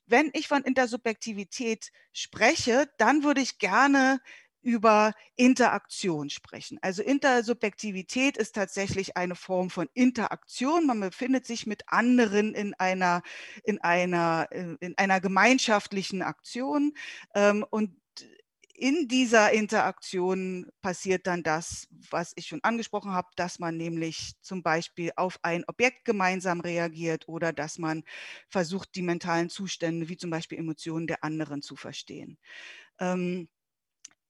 wenn 0.06 0.30
ich 0.32 0.48
von 0.48 0.62
Intersubjektivität 0.62 1.92
spreche, 2.12 2.88
dann 2.96 3.22
würde 3.22 3.42
ich 3.42 3.58
gerne 3.58 4.20
über 4.62 5.12
Interaktion 5.36 6.30
sprechen. 6.30 6.78
Also 6.82 7.02
Intersubjektivität 7.02 8.36
ist 8.36 8.54
tatsächlich 8.54 9.16
eine 9.16 9.34
Form 9.34 9.70
von 9.70 9.88
Interaktion. 9.94 10.86
Man 10.86 11.00
befindet 11.00 11.46
sich 11.46 11.66
mit 11.66 11.84
anderen 11.86 12.54
in 12.54 12.74
einer, 12.74 13.22
in 13.64 13.80
einer, 13.80 14.48
in 14.50 14.98
einer 14.98 15.20
gemeinschaftlichen 15.20 16.22
Aktion. 16.22 16.92
Ähm, 17.34 17.64
und 17.70 17.96
in 18.78 19.08
dieser 19.08 19.52
Interaktion 19.52 20.70
passiert 20.82 21.26
dann 21.26 21.42
das, 21.42 21.88
was 22.10 22.32
ich 22.36 22.46
schon 22.46 22.62
angesprochen 22.62 23.12
habe, 23.12 23.28
dass 23.34 23.58
man 23.58 23.76
nämlich 23.76 24.34
zum 24.40 24.62
Beispiel 24.62 25.10
auf 25.16 25.40
ein 25.42 25.64
Objekt 25.66 26.04
gemeinsam 26.04 26.60
reagiert 26.60 27.26
oder 27.26 27.52
dass 27.52 27.78
man 27.78 28.04
versucht, 28.48 28.94
die 28.94 29.02
mentalen 29.02 29.50
Zustände 29.50 30.08
wie 30.08 30.16
zum 30.16 30.30
Beispiel 30.30 30.58
Emotionen 30.58 31.08
der 31.08 31.24
anderen 31.24 31.60
zu 31.60 31.74
verstehen. 31.76 32.38
Ähm, 33.00 33.48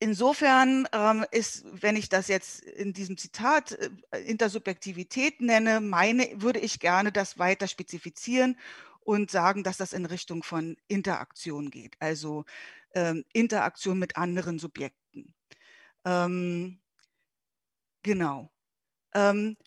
Insofern 0.01 0.87
ähm, 0.93 1.25
ist, 1.29 1.65
wenn 1.73 1.97
ich 1.97 2.07
das 2.07 2.29
jetzt 2.29 2.61
in 2.61 2.93
diesem 2.93 3.17
Zitat 3.17 3.73
äh, 3.73 4.21
Intersubjektivität 4.21 5.41
nenne, 5.41 5.81
meine, 5.81 6.29
würde 6.35 6.59
ich 6.59 6.79
gerne 6.79 7.11
das 7.11 7.37
weiter 7.37 7.67
spezifizieren 7.67 8.57
und 9.01 9.29
sagen, 9.29 9.63
dass 9.63 9.75
das 9.75 9.91
in 9.91 10.05
Richtung 10.05 10.41
von 10.43 10.77
Interaktion 10.87 11.69
geht. 11.69 11.95
Also 11.99 12.45
ähm, 12.93 13.23
Interaktion 13.33 13.99
mit 13.99 14.17
anderen 14.17 14.59
Subjekten. 14.59 15.33
Ähm, 16.05 16.81
genau. 18.03 18.51
Ähm, 19.13 19.57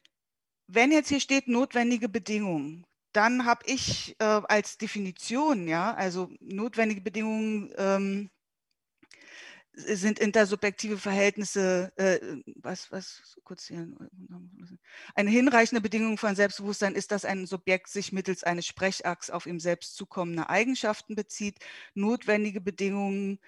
wenn 0.66 0.92
jetzt 0.92 1.08
hier 1.08 1.20
steht 1.20 1.48
notwendige 1.48 2.08
Bedingungen, 2.08 2.86
dann 3.12 3.44
habe 3.44 3.62
ich 3.66 4.16
äh, 4.18 4.24
als 4.24 4.78
Definition, 4.78 5.68
ja, 5.68 5.94
also 5.94 6.30
notwendige 6.40 7.02
Bedingungen 7.02 7.72
ähm, 7.76 8.30
sind 9.74 10.18
intersubjektive 10.18 10.98
Verhältnisse, 10.98 11.92
äh, 11.96 12.18
was, 12.56 12.92
was, 12.92 13.38
kurz 13.42 13.66
hier, 13.66 13.88
eine 15.14 15.30
hinreichende 15.30 15.80
Bedingung 15.80 16.18
von 16.18 16.36
Selbstbewusstsein 16.36 16.94
ist, 16.94 17.10
dass 17.10 17.24
ein 17.24 17.46
Subjekt 17.46 17.88
sich 17.88 18.12
mittels 18.12 18.44
eines 18.44 18.66
Sprechachs 18.66 19.30
auf 19.30 19.46
ihm 19.46 19.60
selbst 19.60 19.96
zukommende 19.96 20.50
Eigenschaften 20.50 21.14
bezieht. 21.14 21.58
Notwendige 21.94 22.60
Bedingungen 22.60 23.38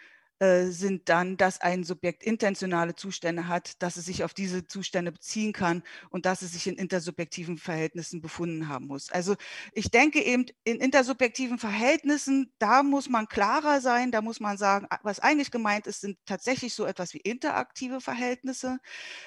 äh, 0.45 0.71
sind 0.71 1.09
dann, 1.09 1.37
dass 1.39 1.61
ein 1.61 1.85
Subjekt 1.85 2.23
intentionale 2.23 2.95
Zustände 2.95 3.49
hat, 3.49 3.83
dass 3.83 3.97
es 3.97 4.05
sich 4.05 4.25
auf 4.25 4.35
diese 4.35 4.67
Zustände 4.67 5.11
beziehen 5.11 5.55
kann 5.55 5.83
und 6.11 6.27
dass 6.27 6.43
es 6.43 6.53
sich 6.53 6.67
in 6.67 6.75
intersubjektiven 6.75 7.57
Verhältnissen 7.57 8.21
befunden 8.21 8.69
haben 8.69 8.87
muss. 8.87 9.11
Also 9.11 9.37
ich 9.73 9.91
denke 9.91 10.21
eben, 10.21 10.47
in 10.65 10.81
intersubjektiven 10.81 11.59
Verhältnissen, 11.59 12.53
da 12.59 12.83
muss 12.83 13.09
man 13.09 13.27
klarer 13.27 13.81
sein, 13.81 14.11
da 14.11 14.21
muss 14.21 14.39
man 14.39 14.59
sagen, 14.59 14.87
was 15.03 15.19
eigentlich 15.19 15.51
gemeint 15.51 15.87
ist, 15.87 16.03
sind 16.03 16.19
tatsächlich 16.27 16.75
so 16.75 16.85
etwas 16.85 17.15
wie 17.15 17.21
interaktive 17.21 18.03
Verhältnisse. 18.03 18.81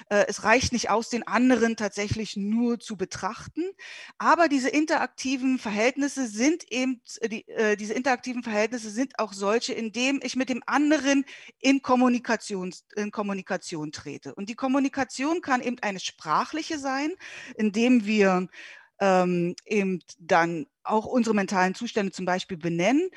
Äh, 0.10 0.26
es 0.28 0.44
reicht 0.44 0.72
nicht 0.72 0.92
aus, 0.92 1.10
den 1.10 1.26
anderen 1.26 1.78
tatsächlich 1.78 2.38
nur 2.38 2.80
zu 2.80 2.96
betrachten, 2.96 3.64
aber 4.20 4.50
diese 4.50 4.70
interaktiven 4.70 5.58
Verhältnisse 5.58 6.28
sind 6.28 6.72
eben, 6.72 7.02
die, 7.24 7.46
diese 7.80 7.94
interaktiven 7.94 8.44
Verhältnisse 8.44 8.92
sind 8.92 9.18
auch 9.18 9.34
solche, 9.34 9.74
in 9.74 9.92
dem 9.92 10.20
ich 10.22 10.36
mit 10.36 10.50
dem 10.50 10.62
anderen 10.66 11.07
anderen 11.08 11.26
in 11.60 11.82
Kommunikation, 11.82 12.74
in 12.96 13.12
Kommunikation 13.12 13.92
trete. 13.92 14.36
Und 14.36 14.50
die 14.50 14.56
Kommunikation 14.56 15.42
kann 15.42 15.62
eben 15.62 15.78
eine 15.82 16.00
sprachliche 16.00 16.78
sein, 16.78 17.12
indem 17.56 18.06
wir 18.06 18.48
ähm, 19.00 19.56
eben 19.66 20.00
dann 20.20 20.68
auch 20.84 21.06
unsere 21.06 21.36
mentalen 21.36 21.76
Zustände 21.76 22.12
zum 22.12 22.26
Beispiel 22.26 22.58
benennen. 22.58 23.10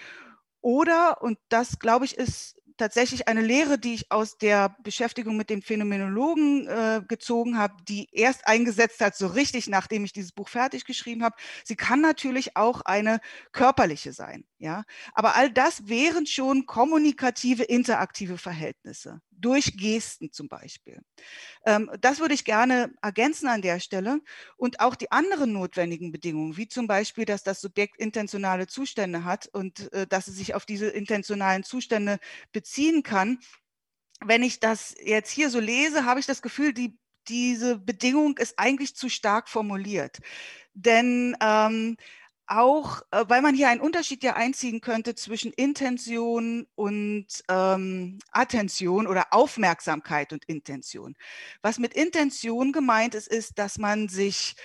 Oder, 0.61 1.23
und 1.23 1.39
das 1.49 1.79
glaube 1.79 2.05
ich 2.05 2.17
ist 2.17 2.60
tatsächlich 2.81 3.29
eine 3.29 3.43
Lehre, 3.43 3.79
die 3.79 3.95
ich 3.95 4.11
aus 4.11 4.39
der 4.39 4.75
Beschäftigung 4.83 5.37
mit 5.37 5.51
den 5.51 5.63
Phänomenologen 5.63 6.67
äh, 6.67 7.03
gezogen 7.07 7.59
habe, 7.59 7.75
die 7.89 8.09
erst 8.11 8.47
eingesetzt 8.47 9.01
hat, 9.01 9.15
so 9.17 9.29
richtig, 9.29 9.69
nachdem 9.69 10.05
ich 10.05 10.13
dieses 10.13 10.33
Buch 10.33 10.49
fertig 10.49 10.85
geschrieben 10.85 11.23
habe. 11.23 11.37
Sie 11.63 11.77
kann 11.77 12.01
natürlich 12.01 12.57
auch 12.57 12.81
eine 12.81 13.21
körperliche 13.53 14.13
sein. 14.13 14.45
Ja, 14.59 14.85
aber 15.15 15.37
all 15.37 15.51
das 15.51 15.89
wären 15.89 16.27
schon 16.27 16.67
kommunikative, 16.67 17.63
interaktive 17.63 18.39
Verhältnisse 18.39 19.21
durch 19.41 19.77
Gesten 19.77 20.33
zum 20.33 20.49
Beispiel. 20.49 21.01
Ähm, 21.67 21.91
das 22.01 22.21
würde 22.21 22.35
ich 22.35 22.45
gerne 22.45 22.93
ergänzen 23.03 23.49
an 23.49 23.63
der 23.63 23.81
Stelle 23.81 24.21
und 24.57 24.81
auch 24.81 24.95
die 24.95 25.11
anderen 25.13 25.53
notwendigen 25.53 26.13
Bedingungen, 26.13 26.57
wie 26.57 26.69
zum 26.69 26.87
Beispiel, 26.87 27.25
dass 27.25 27.43
das 27.43 27.61
Subjekt 27.61 27.99
intentionale 27.99 28.67
Zustände 28.67 29.25
hat 29.25 29.49
und 29.53 29.93
äh, 29.93 30.07
dass 30.07 30.29
es 30.29 30.37
sich 30.37 30.55
auf 30.55 30.67
diese 30.67 30.89
intentionalen 30.89 31.63
Zustände 31.65 32.19
beziehen 32.53 33.03
kann. 33.03 33.39
Wenn 34.25 34.43
ich 34.43 34.61
das 34.61 34.95
jetzt 35.03 35.31
hier 35.31 35.51
so 35.51 35.61
lese, 35.61 36.05
habe 36.05 36.21
ich 36.21 36.27
das 36.27 36.43
Gefühl, 36.43 36.75
die, 36.75 36.99
diese 37.29 37.79
Bedingung 37.79 38.39
ist 38.39 38.59
eigentlich 38.59 38.95
zu 38.97 39.09
stark 39.09 39.49
formuliert. 39.49 40.19
Denn 40.75 41.37
ähm, 41.43 41.97
auch, 42.51 43.03
äh, 43.11 43.25
weil 43.29 43.43
man 43.43 43.55
hier 43.55 43.69
einen 43.69 43.81
Unterschied 43.81 44.23
ja 44.23 44.35
einziehen 44.35 44.81
könnte 44.81 45.15
zwischen 45.15 45.53
Intention 45.53 46.67
und 46.75 47.27
ähm, 47.49 48.19
Attention 48.33 49.07
oder 49.07 49.29
Aufmerksamkeit 49.33 50.33
und 50.33 50.45
Intention. 50.47 51.17
Was 51.63 51.79
mit 51.79 51.95
Intention 51.95 52.73
gemeint 52.73 53.15
ist, 53.15 53.29
ist, 53.29 53.59
dass 53.59 53.79
man 53.79 54.09
sich 54.09 54.57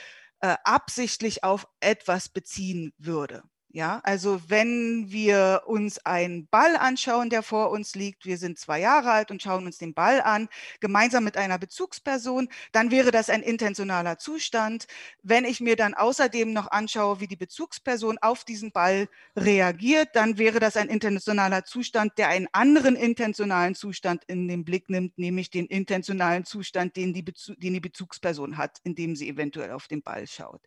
äh, 0.42 0.56
absichtlich 0.64 1.44
auf 1.44 1.68
etwas 1.80 2.30
beziehen 2.30 2.94
würde. 2.98 3.44
Ja, 3.76 4.00
also 4.06 4.42
wenn 4.48 5.12
wir 5.12 5.64
uns 5.66 5.98
einen 6.06 6.48
Ball 6.48 6.78
anschauen, 6.78 7.30
der 7.30 7.44
vor 7.44 7.72
uns 7.72 7.94
liegt, 7.94 8.26
wir 8.26 8.38
sind 8.38 8.58
zwei 8.58 8.80
Jahre 8.80 9.12
alt 9.12 9.32
und 9.32 9.42
schauen 9.42 9.66
uns 9.66 9.78
den 9.78 9.94
Ball 9.94 10.22
an, 10.22 10.48
gemeinsam 10.80 11.26
mit 11.26 11.36
einer 11.36 11.58
Bezugsperson, 11.60 12.48
dann 12.72 12.90
wäre 12.90 13.12
das 13.12 13.30
ein 13.30 13.42
intentionaler 13.42 14.18
Zustand. 14.18 14.88
Wenn 15.24 15.44
ich 15.44 15.60
mir 15.60 15.76
dann 15.76 15.94
außerdem 15.94 16.54
noch 16.54 16.72
anschaue, 16.72 17.20
wie 17.20 17.28
die 17.28 17.36
Bezugsperson 17.36 18.18
auf 18.20 18.46
diesen 18.46 18.72
Ball 18.72 19.10
reagiert, 19.36 20.08
dann 20.14 20.38
wäre 20.38 20.62
das 20.62 20.78
ein 20.78 20.88
intentionaler 20.88 21.66
Zustand, 21.66 22.18
der 22.18 22.30
einen 22.30 22.48
anderen 22.54 22.96
intentionalen 22.96 23.76
Zustand 23.76 24.24
in 24.24 24.48
den 24.48 24.64
Blick 24.64 24.90
nimmt, 24.90 25.18
nämlich 25.18 25.50
den 25.50 25.66
intentionalen 25.66 26.46
Zustand, 26.46 26.96
den 26.96 27.14
die, 27.14 27.24
Bezu 27.24 27.54
den 27.56 27.74
die 27.74 27.82
Bezugsperson 27.82 28.56
hat, 28.56 28.80
indem 28.86 29.18
sie 29.18 29.28
eventuell 29.28 29.72
auf 29.72 29.90
den 29.90 30.02
Ball 30.02 30.28
schaut. 30.28 30.62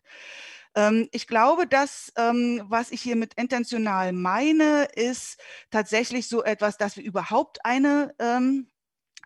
Ähm, 0.79 1.09
ich 1.11 1.27
glaube, 1.27 1.67
dass, 1.67 2.13
ähm, 2.15 2.61
was 2.69 2.91
ich 2.91 3.01
hier 3.01 3.17
mit 3.17 3.33
intentional 3.33 4.13
meine, 4.13 4.85
ist 4.95 5.37
tatsächlich 5.71 6.29
so 6.29 6.41
etwas, 6.43 6.77
dass 6.77 6.95
wir 6.95 7.03
überhaupt 7.03 7.65
eine 7.65 8.15
ähm, 8.19 8.69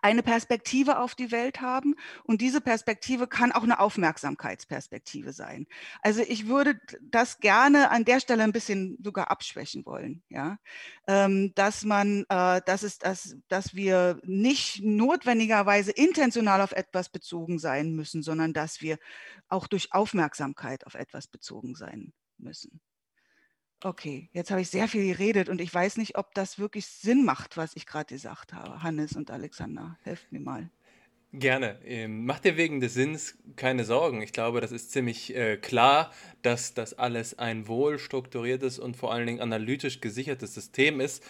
eine 0.04 0.22
Perspektive 0.22 0.98
auf 0.98 1.14
die 1.14 1.32
Welt 1.32 1.62
haben. 1.62 1.94
Und 2.24 2.42
diese 2.42 2.60
Perspektive 2.60 3.26
kann 3.26 3.52
auch 3.52 3.62
eine 3.62 3.80
Aufmerksamkeitsperspektive 3.80 5.32
sein. 5.32 5.66
Also 6.02 6.20
ich 6.20 6.46
würde 6.46 6.78
das 7.00 7.38
gerne 7.38 7.90
an 7.90 8.04
der 8.04 8.20
Stelle 8.20 8.42
ein 8.42 8.52
bisschen 8.52 8.98
sogar 9.02 9.30
abschwächen 9.30 9.86
wollen, 9.86 10.22
ja, 10.28 10.58
ähm, 11.08 11.52
dass 11.54 11.84
man, 11.84 12.26
äh, 12.28 12.60
dass 12.66 12.82
es, 12.82 12.98
dass, 12.98 13.36
dass 13.48 13.74
wir 13.74 14.20
nicht 14.24 14.82
notwendigerweise 14.82 15.90
intentional 15.90 16.60
auf 16.60 16.72
etwas 16.72 17.08
bezogen 17.08 17.58
sein 17.58 17.94
müssen, 17.94 18.22
sondern 18.22 18.52
dass 18.52 18.82
wir 18.82 18.98
auch 19.48 19.66
durch 19.66 19.94
Aufmerksamkeit 19.94 20.86
auf 20.86 20.96
etwas 20.96 21.28
bezogen 21.28 21.74
sein 21.76 22.12
müssen. 22.36 22.78
Okay, 23.84 24.30
jetzt 24.32 24.50
habe 24.50 24.62
ich 24.62 24.70
sehr 24.70 24.88
viel 24.88 25.06
geredet 25.06 25.50
und 25.50 25.60
ich 25.60 25.72
weiß 25.72 25.98
nicht, 25.98 26.16
ob 26.16 26.32
das 26.32 26.58
wirklich 26.58 26.86
Sinn 26.86 27.22
macht, 27.22 27.58
was 27.58 27.76
ich 27.76 27.84
gerade 27.84 28.14
gesagt 28.14 28.54
habe. 28.54 28.82
Hannes 28.82 29.12
und 29.12 29.30
Alexander, 29.30 29.98
helft 30.02 30.32
mir 30.32 30.40
mal. 30.40 30.70
Gerne. 31.34 31.78
Ähm, 31.84 32.24
mach 32.24 32.38
dir 32.38 32.56
wegen 32.56 32.80
des 32.80 32.94
Sinns 32.94 33.36
keine 33.56 33.84
Sorgen. 33.84 34.22
Ich 34.22 34.32
glaube, 34.32 34.62
das 34.62 34.72
ist 34.72 34.92
ziemlich 34.92 35.36
äh, 35.36 35.58
klar, 35.58 36.12
dass 36.40 36.72
das 36.72 36.94
alles 36.94 37.38
ein 37.38 37.68
wohl 37.68 37.98
strukturiertes 37.98 38.78
und 38.78 38.96
vor 38.96 39.12
allen 39.12 39.26
Dingen 39.26 39.40
analytisch 39.40 40.00
gesichertes 40.00 40.54
System 40.54 41.00
ist. 41.00 41.22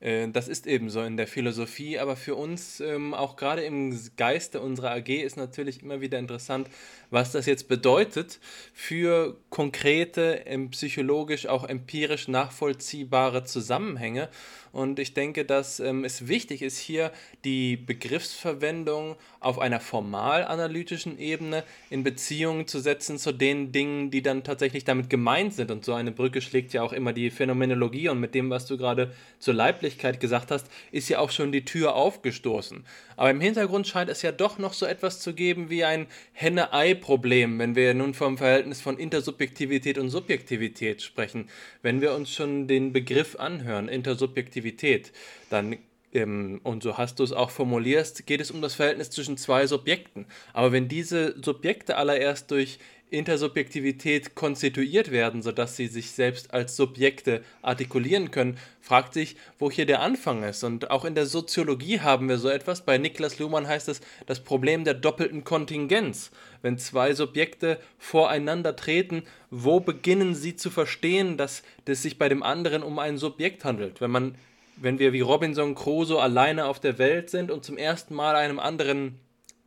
Äh, 0.00 0.28
das 0.28 0.48
ist 0.48 0.66
eben 0.66 0.90
so 0.90 1.02
in 1.02 1.16
der 1.16 1.26
Philosophie, 1.26 1.98
aber 1.98 2.16
für 2.16 2.34
uns 2.34 2.80
ähm, 2.80 3.14
auch 3.14 3.36
gerade 3.36 3.62
im 3.62 3.98
Geiste 4.16 4.60
unserer 4.60 4.92
AG 4.92 5.08
ist 5.08 5.36
natürlich 5.36 5.82
immer 5.82 6.00
wieder 6.00 6.18
interessant, 6.18 6.68
was 7.10 7.32
das 7.32 7.46
jetzt 7.46 7.68
bedeutet 7.68 8.38
für 8.72 9.36
konkrete, 9.50 10.44
psychologisch 10.70 11.46
auch 11.46 11.64
empirisch 11.64 12.28
nachvollziehbare 12.28 13.44
Zusammenhänge. 13.44 14.28
Und 14.72 14.98
ich 14.98 15.14
denke, 15.14 15.44
dass 15.44 15.80
ähm, 15.80 16.04
es 16.04 16.28
wichtig 16.28 16.62
ist, 16.62 16.78
hier 16.78 17.10
die 17.44 17.76
Begriffsverwendung 17.76 19.16
auf 19.40 19.58
einer 19.58 19.80
formal-analytischen 19.80 21.18
Ebene 21.18 21.64
in 21.90 22.02
Beziehung 22.02 22.66
zu 22.66 22.80
setzen 22.80 23.18
zu 23.18 23.32
den 23.32 23.72
Dingen, 23.72 24.10
die 24.10 24.22
dann 24.22 24.44
tatsächlich 24.44 24.84
damit 24.84 25.08
gemeint 25.10 25.54
sind. 25.54 25.70
Und 25.70 25.84
so 25.84 25.94
eine 25.94 26.12
Brücke 26.12 26.40
schlägt 26.40 26.72
ja 26.72 26.82
auch 26.82 26.92
immer 26.92 27.12
die 27.12 27.30
Phänomenologie. 27.30 28.08
Und 28.08 28.20
mit 28.20 28.34
dem, 28.34 28.50
was 28.50 28.66
du 28.66 28.76
gerade 28.76 29.12
zur 29.38 29.54
Leiblichkeit 29.54 30.20
gesagt 30.20 30.50
hast, 30.50 30.66
ist 30.92 31.08
ja 31.08 31.18
auch 31.18 31.30
schon 31.30 31.52
die 31.52 31.64
Tür 31.64 31.94
aufgestoßen. 31.94 32.84
Aber 33.16 33.30
im 33.30 33.40
Hintergrund 33.40 33.86
scheint 33.86 34.10
es 34.10 34.22
ja 34.22 34.32
doch 34.32 34.58
noch 34.58 34.72
so 34.72 34.86
etwas 34.86 35.20
zu 35.20 35.34
geben 35.34 35.70
wie 35.70 35.84
ein 35.84 36.06
Henne-Ei-Problem, 36.32 37.58
wenn 37.58 37.74
wir 37.74 37.94
nun 37.94 38.14
vom 38.14 38.38
Verhältnis 38.38 38.80
von 38.80 38.98
Intersubjektivität 38.98 39.98
und 39.98 40.10
Subjektivität 40.10 41.02
sprechen. 41.02 41.48
Wenn 41.82 42.00
wir 42.00 42.14
uns 42.14 42.32
schon 42.32 42.68
den 42.68 42.92
Begriff 42.92 43.36
anhören, 43.36 43.88
Intersubjektivität, 43.88 44.57
dann 45.50 45.76
ähm, 46.12 46.60
und 46.62 46.82
so 46.82 46.96
hast 46.96 47.18
du 47.18 47.24
es 47.24 47.32
auch 47.32 47.50
formulierst, 47.50 48.26
geht 48.26 48.40
es 48.40 48.50
um 48.50 48.62
das 48.62 48.74
Verhältnis 48.74 49.10
zwischen 49.10 49.36
zwei 49.36 49.66
Subjekten. 49.66 50.26
Aber 50.52 50.72
wenn 50.72 50.88
diese 50.88 51.36
Subjekte 51.42 51.96
allererst 51.96 52.50
durch 52.50 52.78
Intersubjektivität 53.10 54.34
konstituiert 54.34 55.10
werden, 55.10 55.40
sodass 55.40 55.76
sie 55.76 55.86
sich 55.86 56.10
selbst 56.10 56.52
als 56.52 56.76
Subjekte 56.76 57.42
artikulieren 57.62 58.30
können, 58.30 58.58
fragt 58.82 59.14
sich, 59.14 59.36
wo 59.58 59.70
hier 59.70 59.86
der 59.86 60.02
Anfang 60.02 60.42
ist. 60.42 60.62
Und 60.62 60.90
auch 60.90 61.06
in 61.06 61.14
der 61.14 61.24
Soziologie 61.24 62.00
haben 62.00 62.28
wir 62.28 62.36
so 62.36 62.50
etwas. 62.50 62.84
Bei 62.84 62.98
Niklas 62.98 63.38
Luhmann 63.38 63.66
heißt 63.66 63.88
es 63.88 64.02
das 64.26 64.40
Problem 64.40 64.84
der 64.84 64.94
doppelten 64.94 65.42
Kontingenz. 65.42 66.30
Wenn 66.60 66.76
zwei 66.76 67.14
Subjekte 67.14 67.80
voreinander 67.96 68.76
treten, 68.76 69.22
wo 69.50 69.80
beginnen 69.80 70.34
sie 70.34 70.56
zu 70.56 70.70
verstehen, 70.70 71.38
dass 71.38 71.62
es 71.86 72.02
sich 72.02 72.18
bei 72.18 72.28
dem 72.28 72.42
anderen 72.42 72.82
um 72.82 72.98
ein 72.98 73.16
Subjekt 73.16 73.64
handelt? 73.64 74.02
Wenn 74.02 74.10
man 74.10 74.34
wenn 74.80 74.98
wir 74.98 75.12
wie 75.12 75.20
Robinson 75.20 75.74
Crusoe 75.74 76.20
alleine 76.20 76.66
auf 76.66 76.80
der 76.80 76.98
Welt 76.98 77.30
sind 77.30 77.50
und 77.50 77.64
zum 77.64 77.76
ersten 77.76 78.14
Mal 78.14 78.36
einem 78.36 78.58
anderen 78.58 79.18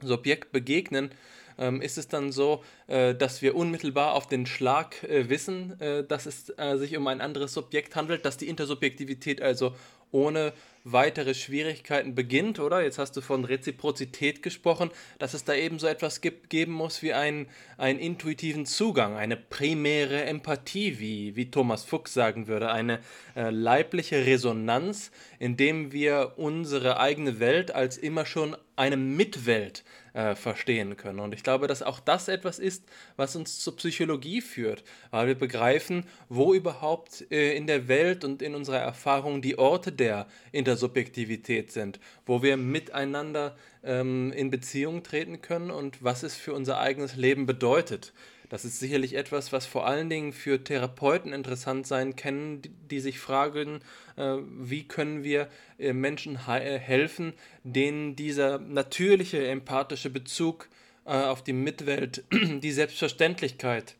Subjekt 0.01 0.51
begegnen, 0.51 1.11
ähm, 1.57 1.81
ist 1.81 1.97
es 1.97 2.07
dann 2.07 2.31
so, 2.31 2.63
äh, 2.87 3.13
dass 3.13 3.41
wir 3.41 3.55
unmittelbar 3.55 4.13
auf 4.13 4.27
den 4.27 4.45
Schlag 4.45 5.03
äh, 5.03 5.29
wissen, 5.29 5.79
äh, 5.79 6.03
dass 6.03 6.25
es 6.25 6.47
sich 6.75 6.97
um 6.97 7.07
ein 7.07 7.21
anderes 7.21 7.53
Subjekt 7.53 7.95
handelt, 7.95 8.25
dass 8.25 8.37
die 8.37 8.47
Intersubjektivität 8.47 9.41
also 9.41 9.75
ohne 10.11 10.53
weitere 10.83 11.33
Schwierigkeiten 11.33 12.15
beginnt, 12.15 12.59
oder? 12.59 12.81
Jetzt 12.81 12.97
hast 12.97 13.15
du 13.15 13.21
von 13.21 13.45
Reziprozität 13.45 14.41
gesprochen, 14.41 14.89
dass 15.19 15.33
es 15.33 15.43
da 15.43 15.53
eben 15.53 15.79
so 15.79 15.87
etwas 15.87 16.21
gibt, 16.21 16.49
geben 16.49 16.71
muss 16.71 17.01
wie 17.01 17.13
einen, 17.13 17.47
einen 17.77 17.99
intuitiven 17.99 18.65
Zugang, 18.65 19.15
eine 19.15 19.37
primäre 19.37 20.23
Empathie, 20.23 20.99
wie, 20.99 21.35
wie 21.35 21.51
Thomas 21.51 21.83
Fuchs 21.83 22.13
sagen 22.13 22.47
würde, 22.47 22.71
eine 22.71 22.99
äh, 23.35 23.49
leibliche 23.49 24.25
Resonanz, 24.25 25.11
indem 25.39 25.91
wir 25.91 26.33
unsere 26.37 26.99
eigene 26.99 27.39
Welt 27.39 27.73
als 27.73 27.97
immer 27.97 28.25
schon 28.25 28.55
eine 28.75 28.97
Mitwelt 28.97 29.83
äh, 30.13 30.35
verstehen 30.35 30.97
können. 30.97 31.19
Und 31.19 31.33
ich 31.33 31.43
glaube, 31.43 31.67
dass 31.67 31.83
auch 31.83 31.99
das 31.99 32.27
etwas 32.27 32.59
ist, 32.59 32.83
was 33.15 33.35
uns 33.35 33.59
zur 33.59 33.75
Psychologie 33.77 34.41
führt, 34.41 34.83
weil 35.09 35.27
wir 35.27 35.35
begreifen, 35.35 36.05
wo 36.29 36.53
überhaupt 36.53 37.31
äh, 37.31 37.55
in 37.55 37.67
der 37.67 37.87
Welt 37.87 38.23
und 38.23 38.41
in 38.41 38.55
unserer 38.55 38.79
Erfahrung 38.79 39.41
die 39.41 39.57
Orte 39.57 39.91
der 39.91 40.27
Intersubjektivität 40.51 41.71
sind, 41.71 41.99
wo 42.25 42.43
wir 42.43 42.57
miteinander 42.57 43.55
ähm, 43.83 44.31
in 44.33 44.49
Beziehung 44.49 45.03
treten 45.03 45.41
können 45.41 45.71
und 45.71 46.03
was 46.03 46.23
es 46.23 46.35
für 46.35 46.53
unser 46.53 46.79
eigenes 46.79 47.15
Leben 47.15 47.45
bedeutet. 47.45 48.13
Das 48.51 48.65
ist 48.65 48.81
sicherlich 48.81 49.13
etwas, 49.13 49.53
was 49.53 49.65
vor 49.65 49.87
allen 49.87 50.09
Dingen 50.09 50.33
für 50.33 50.61
Therapeuten 50.61 51.31
interessant 51.31 51.87
sein 51.87 52.17
kann, 52.17 52.61
die, 52.61 52.99
sich 52.99 53.17
fragen, 53.17 53.79
äh, 54.17 54.39
wie 54.45 54.85
können 54.85 55.23
wir 55.23 55.47
äh, 55.79 55.93
Menschen 55.93 56.35
äh, 56.35 56.77
helfen, 56.77 57.31
denen 57.63 58.17
dieser 58.17 58.59
natürliche 58.59 59.47
empathische 59.47 60.09
Bezug 60.09 60.67
auf 61.05 61.43
die 61.43 61.53
Mitwelt, 61.53 62.25
die 62.31 62.71
Selbstverständlichkeit 62.71 63.95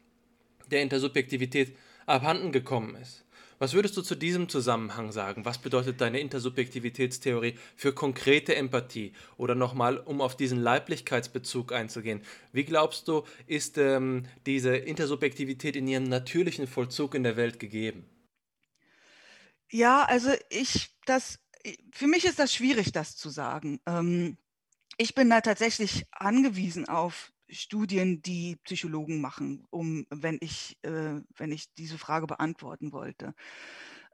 der 0.70 0.82
Intersubjektivität 0.82 1.76
abhanden 2.06 2.52
gekommen 2.52 2.96
ist. 2.96 3.24
Was 3.62 3.74
würdest 3.74 3.96
du 3.96 4.02
zu 4.02 4.16
diesem 4.16 4.50
Zusammenhang 4.50 5.12
sagen? 5.12 5.46
Was 5.46 5.60
bedeutet 5.60 6.02
deine 6.02 6.20
Intersubjektivitätstheorie 6.20 7.60
für 7.76 7.94
konkrete 7.94 8.56
Empathie? 8.56 9.14
Oder 9.38 9.54
nochmal, 9.54 10.00
um 10.00 10.20
auf 10.20 10.36
diesen 10.36 10.60
Leiblichkeitsbezug 10.60 11.72
einzugehen. 11.72 12.24
Wie 12.54 12.64
glaubst 12.64 13.08
du, 13.08 13.24
ist 13.46 13.78
ähm, 13.78 14.26
diese 14.48 14.76
Intersubjektivität 14.76 15.76
in 15.76 15.88
ihrem 15.88 16.06
natürlichen 16.06 16.66
Vollzug 16.66 17.14
in 17.14 17.22
der 17.22 17.38
Welt 17.38 17.60
gegeben? 17.60 18.10
Ja, 19.70 20.06
also 20.06 20.32
ich, 20.50 20.90
das, 21.06 21.38
für 21.92 22.08
mich 22.08 22.26
ist 22.26 22.40
das 22.40 22.52
schwierig, 22.52 22.94
das 22.94 23.16
zu 23.16 23.30
sagen. 23.30 23.80
Ähm, 23.86 24.38
ich 24.98 25.14
bin 25.14 25.30
da 25.30 25.40
tatsächlich 25.42 26.08
angewiesen 26.10 26.90
auf 26.90 27.32
Studien, 27.52 28.22
die 28.22 28.56
Psychologen 28.64 29.22
machen, 29.22 29.66
um, 29.70 30.06
wenn 30.10 30.38
ich, 30.42 30.78
äh, 30.84 31.22
wenn 31.36 31.52
ich 31.52 31.74
diese 31.76 31.98
Frage 31.98 32.28
beantworten 32.28 32.92
wollte. 32.92 33.34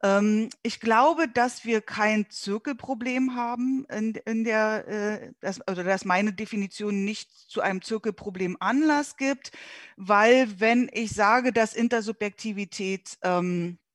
Ähm, 0.03 0.49
ich 0.61 0.79
glaube, 0.79 1.27
dass 1.27 1.65
wir 1.65 1.81
kein 1.81 2.29
Zirkelproblem 2.29 3.35
haben, 3.35 3.85
in, 3.85 4.13
in 4.25 4.43
der, 4.43 4.87
äh, 4.87 5.31
dass, 5.39 5.59
oder 5.67 5.83
dass 5.83 6.05
meine 6.05 6.33
Definition 6.33 7.03
nicht 7.03 7.31
zu 7.31 7.61
einem 7.61 7.81
Zirkelproblem 7.81 8.57
Anlass 8.59 9.17
gibt, 9.17 9.51
weil 9.95 10.59
wenn 10.59 10.89
ich 10.93 11.11
sage, 11.11 11.51
dass 11.51 11.73
Intersubjektivität 11.73 13.17
ähm, 13.23 13.79
äh, 13.79 13.86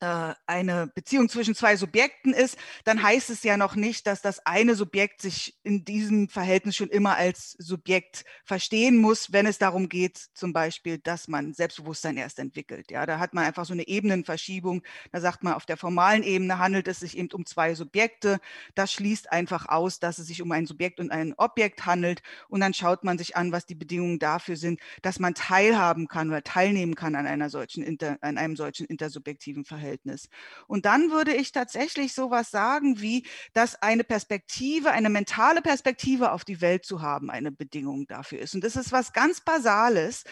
eine 0.00 0.92
Beziehung 0.94 1.28
zwischen 1.28 1.54
zwei 1.54 1.76
Subjekten 1.76 2.32
ist, 2.32 2.58
dann 2.84 3.02
heißt 3.02 3.30
es 3.30 3.42
ja 3.42 3.56
noch 3.56 3.74
nicht, 3.74 4.06
dass 4.06 4.20
das 4.20 4.44
eine 4.46 4.74
Subjekt 4.74 5.22
sich 5.22 5.58
in 5.62 5.84
diesem 5.84 6.28
Verhältnis 6.28 6.76
schon 6.76 6.90
immer 6.90 7.16
als 7.16 7.52
Subjekt 7.52 8.24
verstehen 8.44 8.98
muss, 8.98 9.32
wenn 9.32 9.46
es 9.46 9.58
darum 9.58 9.88
geht, 9.88 10.18
zum 10.34 10.52
Beispiel, 10.52 10.98
dass 10.98 11.26
man 11.26 11.54
Selbstbewusstsein 11.54 12.16
erst 12.16 12.38
entwickelt. 12.38 12.90
Ja, 12.90 13.06
da 13.06 13.18
hat 13.18 13.34
man 13.34 13.44
einfach 13.44 13.64
so 13.64 13.72
eine 13.72 13.88
Ebenenverschiebung. 13.88 14.82
Da 15.10 15.20
sagt 15.20 15.42
man, 15.42 15.54
auf 15.54 15.66
der 15.66 15.76
formalen 15.76 16.22
Ebene 16.22 16.58
handelt 16.58 16.86
es 16.86 17.00
sich 17.00 17.16
eben 17.16 17.32
um 17.32 17.46
zwei 17.46 17.74
Subjekte. 17.74 18.38
Das 18.74 18.92
schließt 18.92 19.32
einfach 19.32 19.68
aus, 19.68 19.98
dass 20.00 20.18
es 20.18 20.26
sich 20.26 20.42
um 20.42 20.52
ein 20.52 20.66
Subjekt 20.66 21.00
und 21.00 21.10
ein 21.10 21.34
Objekt 21.38 21.86
handelt. 21.86 22.22
Und 22.48 22.60
dann 22.60 22.74
schaut 22.74 23.04
man 23.04 23.18
sich 23.18 23.36
an, 23.36 23.52
was 23.52 23.66
die 23.66 23.74
Bedingungen 23.74 24.18
dafür 24.18 24.56
sind, 24.56 24.80
dass 25.02 25.18
man 25.18 25.34
teilhaben 25.34 26.08
kann 26.08 26.28
oder 26.28 26.44
teilnehmen 26.44 26.94
kann 26.94 27.14
an 27.14 27.26
einer 27.26 27.50
solchen, 27.50 27.98
an 28.20 28.38
einem 28.38 28.54
solchen 28.54 28.86
intersubjektiven 28.86 29.64
Verhältnis. 29.64 29.77
Verhältnis. 29.78 30.28
Und 30.66 30.84
dann 30.86 31.10
würde 31.10 31.34
ich 31.34 31.52
tatsächlich 31.52 32.12
sowas 32.12 32.50
sagen 32.50 33.00
wie, 33.00 33.24
dass 33.52 33.80
eine 33.80 34.04
Perspektive, 34.04 34.90
eine 34.90 35.08
mentale 35.08 35.62
Perspektive 35.62 36.32
auf 36.32 36.44
die 36.44 36.60
Welt 36.60 36.84
zu 36.84 37.00
haben, 37.00 37.30
eine 37.30 37.52
Bedingung 37.52 38.06
dafür 38.06 38.40
ist. 38.40 38.54
Und 38.54 38.64
das 38.64 38.76
ist 38.76 38.92
was 38.92 39.12
ganz 39.12 39.40
Basales. 39.40 40.24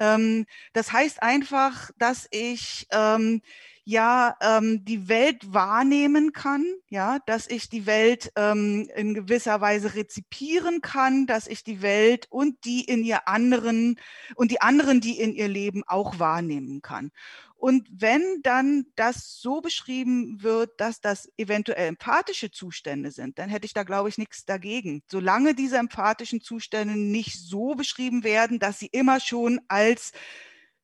Ähm, 0.00 0.46
das 0.72 0.92
heißt 0.92 1.22
einfach, 1.22 1.90
dass 1.96 2.26
ich 2.30 2.86
ähm, 2.90 3.40
ja 3.84 4.36
ähm, 4.42 4.84
die 4.84 5.08
Welt 5.08 5.54
wahrnehmen 5.54 6.32
kann, 6.32 6.66
ja, 6.90 7.20
dass 7.24 7.48
ich 7.48 7.70
die 7.70 7.86
Welt 7.86 8.30
ähm, 8.36 8.86
in 8.94 9.14
gewisser 9.14 9.62
Weise 9.62 9.94
rezipieren 9.94 10.82
kann, 10.82 11.26
dass 11.26 11.46
ich 11.46 11.64
die 11.64 11.80
Welt 11.80 12.26
und 12.28 12.64
die 12.66 12.84
in 12.84 13.02
ihr 13.02 13.28
anderen 13.28 13.98
und 14.34 14.50
die 14.50 14.60
anderen, 14.60 15.00
die 15.00 15.18
in 15.18 15.32
ihr 15.32 15.48
leben, 15.48 15.84
auch 15.86 16.18
wahrnehmen 16.18 16.82
kann. 16.82 17.12
Und 17.58 17.88
wenn 17.90 18.22
dann 18.44 18.86
das 18.94 19.40
so 19.40 19.60
beschrieben 19.60 20.40
wird, 20.42 20.80
dass 20.80 21.00
das 21.00 21.28
eventuell 21.36 21.88
empathische 21.88 22.52
Zustände 22.52 23.10
sind, 23.10 23.40
dann 23.40 23.50
hätte 23.50 23.66
ich 23.66 23.74
da, 23.74 23.82
glaube 23.82 24.08
ich, 24.08 24.16
nichts 24.16 24.44
dagegen. 24.44 25.02
Solange 25.10 25.56
diese 25.56 25.76
empathischen 25.76 26.40
Zustände 26.40 26.96
nicht 26.96 27.36
so 27.36 27.74
beschrieben 27.74 28.22
werden, 28.22 28.60
dass 28.60 28.78
sie 28.78 28.86
immer 28.86 29.18
schon 29.18 29.60
als 29.66 30.12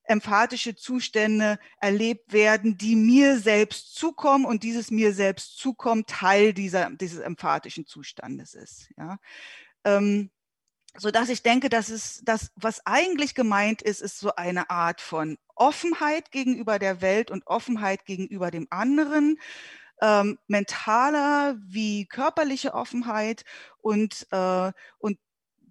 empathische 0.02 0.74
Zustände 0.74 1.60
erlebt 1.80 2.32
werden, 2.32 2.76
die 2.76 2.96
mir 2.96 3.38
selbst 3.38 3.94
zukommen 3.94 4.44
und 4.44 4.64
dieses 4.64 4.90
mir 4.90 5.14
selbst 5.14 5.56
zukommen 5.56 6.06
Teil 6.06 6.52
dieser, 6.52 6.90
dieses 6.90 7.20
empatischen 7.20 7.86
Zustandes 7.86 8.54
ist. 8.54 8.90
Ja. 8.98 9.18
Ähm, 9.84 10.30
so 10.96 11.10
dass 11.10 11.28
ich 11.28 11.42
denke, 11.42 11.68
dass 11.68 11.88
es 11.88 12.22
das, 12.24 12.50
was 12.56 12.86
eigentlich 12.86 13.34
gemeint 13.34 13.82
ist, 13.82 14.00
ist 14.00 14.18
so 14.18 14.34
eine 14.36 14.70
Art 14.70 15.00
von 15.00 15.38
Offenheit 15.56 16.30
gegenüber 16.30 16.78
der 16.78 17.00
Welt 17.00 17.30
und 17.30 17.46
Offenheit 17.46 18.04
gegenüber 18.06 18.50
dem 18.50 18.66
anderen, 18.70 19.38
ähm, 20.00 20.38
mentaler 20.46 21.56
wie 21.66 22.06
körperliche 22.06 22.74
Offenheit. 22.74 23.44
Und, 23.80 24.26
äh, 24.30 24.72
und 24.98 25.18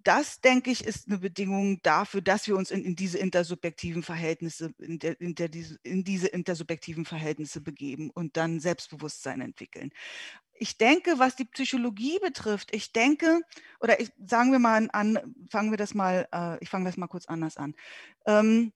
das, 0.04 0.40
denke 0.42 0.70
ich, 0.70 0.84
ist 0.84 1.08
eine 1.08 1.18
Bedingung 1.18 1.80
dafür, 1.82 2.20
dass 2.20 2.46
wir 2.46 2.56
uns 2.56 2.70
in, 2.70 2.84
in 2.84 2.94
diese 2.94 3.18
intersubjektiven 3.18 4.02
Verhältnisse, 4.02 4.74
in, 4.78 4.98
der, 4.98 5.18
in, 5.20 5.34
der, 5.34 5.48
in 5.82 6.04
diese 6.04 6.28
intersubjektiven 6.28 7.06
Verhältnisse 7.06 7.62
begeben 7.62 8.10
und 8.10 8.36
dann 8.36 8.60
Selbstbewusstsein 8.60 9.40
entwickeln 9.40 9.90
ich 10.56 10.78
denke, 10.78 11.18
was 11.18 11.36
die 11.36 11.44
Psychologie 11.44 12.18
betrifft, 12.20 12.74
ich 12.74 12.92
denke, 12.92 13.40
oder 13.80 14.00
ich, 14.00 14.10
sagen 14.24 14.52
wir 14.52 14.58
mal 14.58 14.88
an, 14.92 15.18
fangen 15.50 15.70
wir 15.70 15.78
das 15.78 15.94
mal, 15.94 16.28
äh, 16.32 16.62
ich 16.62 16.70
fange 16.70 16.86
das 16.86 16.96
mal 16.96 17.08
kurz 17.08 17.26
anders 17.26 17.56
an. 17.56 17.74
Ähm, 18.26 18.72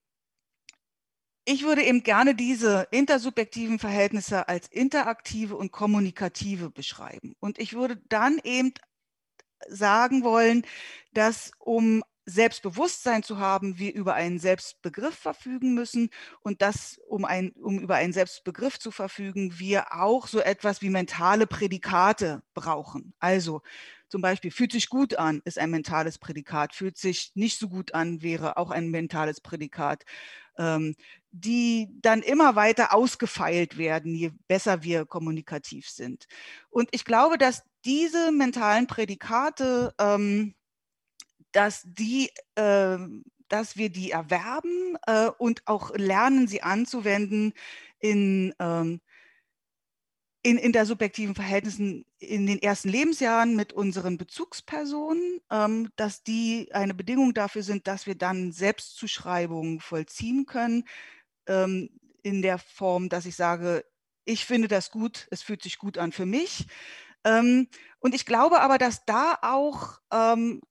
ich 1.45 1.63
würde 1.63 1.83
eben 1.83 2.03
gerne 2.03 2.35
diese 2.35 2.87
intersubjektiven 2.91 3.79
Verhältnisse 3.79 4.47
als 4.47 4.67
interaktive 4.67 5.55
und 5.55 5.71
kommunikative 5.71 6.69
beschreiben. 6.69 7.35
Und 7.39 7.57
ich 7.57 7.73
würde 7.73 7.97
dann 8.07 8.39
eben 8.43 8.73
sagen 9.67 10.23
wollen, 10.23 10.65
dass 11.13 11.51
um 11.57 12.03
Selbstbewusstsein 12.29 13.23
zu 13.23 13.37
haben, 13.37 13.79
wir 13.79 13.93
über 13.93 14.13
einen 14.13 14.39
Selbstbegriff 14.39 15.15
verfügen 15.15 15.73
müssen 15.73 16.09
und 16.41 16.61
dass, 16.61 16.99
um, 17.07 17.25
ein, 17.25 17.51
um 17.51 17.79
über 17.79 17.95
einen 17.95 18.13
Selbstbegriff 18.13 18.79
zu 18.79 18.91
verfügen, 18.91 19.59
wir 19.59 19.93
auch 19.93 20.27
so 20.27 20.39
etwas 20.39 20.81
wie 20.81 20.89
mentale 20.89 21.47
Prädikate 21.47 22.43
brauchen. 22.53 23.13
Also 23.19 23.61
zum 24.09 24.21
Beispiel 24.21 24.51
fühlt 24.51 24.71
sich 24.71 24.89
gut 24.89 25.15
an, 25.15 25.41
ist 25.45 25.59
ein 25.59 25.69
mentales 25.69 26.17
Prädikat, 26.17 26.73
fühlt 26.73 26.97
sich 26.97 27.31
nicht 27.35 27.59
so 27.59 27.69
gut 27.69 27.93
an, 27.93 28.21
wäre 28.21 28.57
auch 28.57 28.71
ein 28.71 28.89
mentales 28.89 29.39
Prädikat, 29.39 30.03
ähm, 30.57 30.95
die 31.31 31.89
dann 32.01 32.21
immer 32.21 32.55
weiter 32.55 32.93
ausgefeilt 32.93 33.77
werden, 33.77 34.15
je 34.15 34.31
besser 34.47 34.83
wir 34.83 35.05
kommunikativ 35.05 35.89
sind. 35.89 36.27
Und 36.69 36.89
ich 36.91 37.05
glaube, 37.05 37.37
dass 37.37 37.63
diese 37.85 38.31
mentalen 38.31 38.87
Prädikate 38.87 39.93
ähm, 39.99 40.55
dass 41.51 41.83
die 41.85 42.31
äh, 42.55 42.97
dass 43.49 43.75
wir 43.75 43.89
die 43.89 44.11
erwerben 44.11 44.97
äh, 45.07 45.29
und 45.37 45.67
auch 45.67 45.91
lernen, 45.95 46.47
sie 46.47 46.61
anzuwenden 46.61 47.53
in, 47.99 48.53
ähm, 48.59 49.01
in, 50.41 50.57
in 50.57 50.71
der 50.71 50.85
subjektiven 50.85 51.35
Verhältnissen 51.35 52.05
in 52.19 52.47
den 52.47 52.61
ersten 52.61 52.89
Lebensjahren 52.89 53.55
mit 53.55 53.73
unseren 53.73 54.17
Bezugspersonen, 54.17 55.41
ähm, 55.51 55.89
dass 55.97 56.23
die 56.23 56.69
eine 56.71 56.93
Bedingung 56.93 57.33
dafür 57.33 57.63
sind, 57.63 57.87
dass 57.87 58.05
wir 58.05 58.15
dann 58.15 58.51
Selbstzuschreibungen 58.51 59.79
vollziehen 59.81 60.45
können, 60.45 60.87
ähm, 61.47 61.89
in 62.21 62.41
der 62.41 62.59
Form, 62.59 63.09
dass 63.09 63.25
ich 63.25 63.35
sage, 63.35 63.83
ich 64.25 64.45
finde 64.45 64.67
das 64.67 64.91
gut, 64.91 65.27
es 65.31 65.41
fühlt 65.41 65.63
sich 65.63 65.79
gut 65.79 65.97
an 65.97 66.11
für 66.11 66.25
mich. 66.25 66.67
Ähm, 67.23 67.67
und 67.99 68.13
ich 68.13 68.25
glaube 68.25 68.61
aber, 68.61 68.77
dass 68.77 69.05
da 69.05 69.37
auch 69.41 69.99
ähm, 70.11 70.61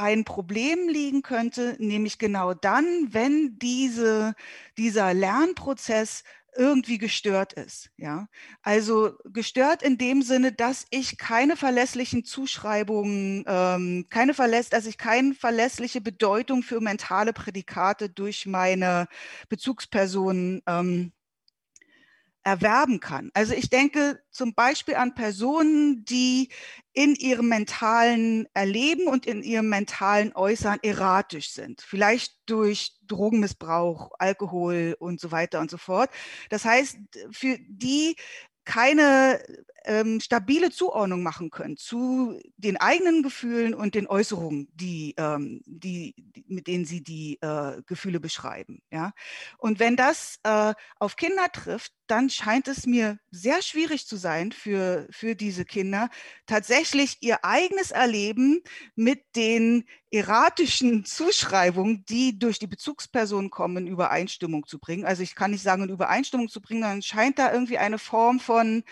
ein 0.00 0.24
Problem 0.24 0.88
liegen 0.88 1.22
könnte, 1.22 1.76
nämlich 1.78 2.18
genau 2.18 2.54
dann, 2.54 2.84
wenn 3.12 3.58
diese, 3.58 4.34
dieser 4.78 5.12
Lernprozess 5.12 6.24
irgendwie 6.56 6.98
gestört 6.98 7.52
ist. 7.52 7.90
Ja? 7.96 8.28
Also 8.62 9.12
gestört 9.24 9.82
in 9.82 9.98
dem 9.98 10.22
Sinne, 10.22 10.52
dass 10.52 10.86
ich 10.90 11.18
keine 11.18 11.56
verlässlichen 11.56 12.24
Zuschreibungen, 12.24 13.44
ähm, 13.46 14.06
keine 14.10 14.34
verläss 14.34 14.68
dass 14.70 14.86
ich 14.86 14.98
keine 14.98 15.34
verlässliche 15.34 16.00
Bedeutung 16.00 16.62
für 16.62 16.80
mentale 16.80 17.32
Prädikate 17.32 18.08
durch 18.08 18.46
meine 18.46 19.06
Bezugspersonen 19.48 20.62
ähm, 20.66 21.12
erwerben 22.42 23.00
kann. 23.00 23.30
Also 23.34 23.54
ich 23.54 23.68
denke 23.68 24.22
zum 24.30 24.54
Beispiel 24.54 24.94
an 24.94 25.14
Personen, 25.14 26.04
die 26.04 26.48
in 26.92 27.14
ihrem 27.14 27.48
mentalen 27.48 28.46
Erleben 28.54 29.06
und 29.06 29.26
in 29.26 29.42
ihrem 29.42 29.68
mentalen 29.68 30.34
Äußern 30.34 30.78
erratisch 30.82 31.50
sind. 31.50 31.82
Vielleicht 31.82 32.34
durch 32.46 32.92
Drogenmissbrauch, 33.06 34.12
Alkohol 34.18 34.96
und 34.98 35.20
so 35.20 35.30
weiter 35.30 35.60
und 35.60 35.70
so 35.70 35.76
fort. 35.76 36.10
Das 36.48 36.64
heißt, 36.64 36.98
für 37.30 37.58
die 37.68 38.16
keine 38.64 39.42
ähm, 39.84 40.20
stabile 40.20 40.70
Zuordnung 40.70 41.22
machen 41.22 41.50
können 41.50 41.76
zu 41.76 42.38
den 42.56 42.76
eigenen 42.76 43.22
Gefühlen 43.22 43.74
und 43.74 43.94
den 43.94 44.06
Äußerungen, 44.06 44.68
die, 44.74 45.14
ähm, 45.16 45.62
die, 45.66 46.14
die 46.16 46.44
mit 46.48 46.66
denen 46.66 46.84
sie 46.84 47.02
die 47.02 47.38
äh, 47.40 47.82
Gefühle 47.86 48.20
beschreiben. 48.20 48.82
Ja? 48.90 49.12
Und 49.58 49.78
wenn 49.78 49.96
das 49.96 50.38
äh, 50.42 50.74
auf 50.98 51.16
Kinder 51.16 51.50
trifft, 51.52 51.92
dann 52.06 52.28
scheint 52.28 52.66
es 52.66 52.86
mir 52.86 53.18
sehr 53.30 53.62
schwierig 53.62 54.06
zu 54.06 54.16
sein 54.16 54.50
für, 54.50 55.06
für 55.10 55.36
diese 55.36 55.64
Kinder, 55.64 56.10
tatsächlich 56.46 57.18
ihr 57.20 57.44
eigenes 57.44 57.92
Erleben 57.92 58.62
mit 58.96 59.22
den 59.36 59.84
erratischen 60.10 61.04
Zuschreibungen, 61.04 62.04
die 62.06 62.38
durch 62.38 62.58
die 62.58 62.66
Bezugsperson 62.66 63.50
kommen, 63.50 63.86
in 63.86 63.86
Übereinstimmung 63.86 64.66
zu 64.66 64.80
bringen. 64.80 65.04
Also 65.04 65.22
ich 65.22 65.36
kann 65.36 65.52
nicht 65.52 65.62
sagen, 65.62 65.84
in 65.84 65.90
Übereinstimmung 65.90 66.48
zu 66.48 66.60
bringen, 66.60 66.82
dann 66.82 67.02
scheint 67.02 67.38
da 67.38 67.52
irgendwie 67.52 67.78
eine 67.78 67.98
Form 67.98 68.40
von 68.40 68.82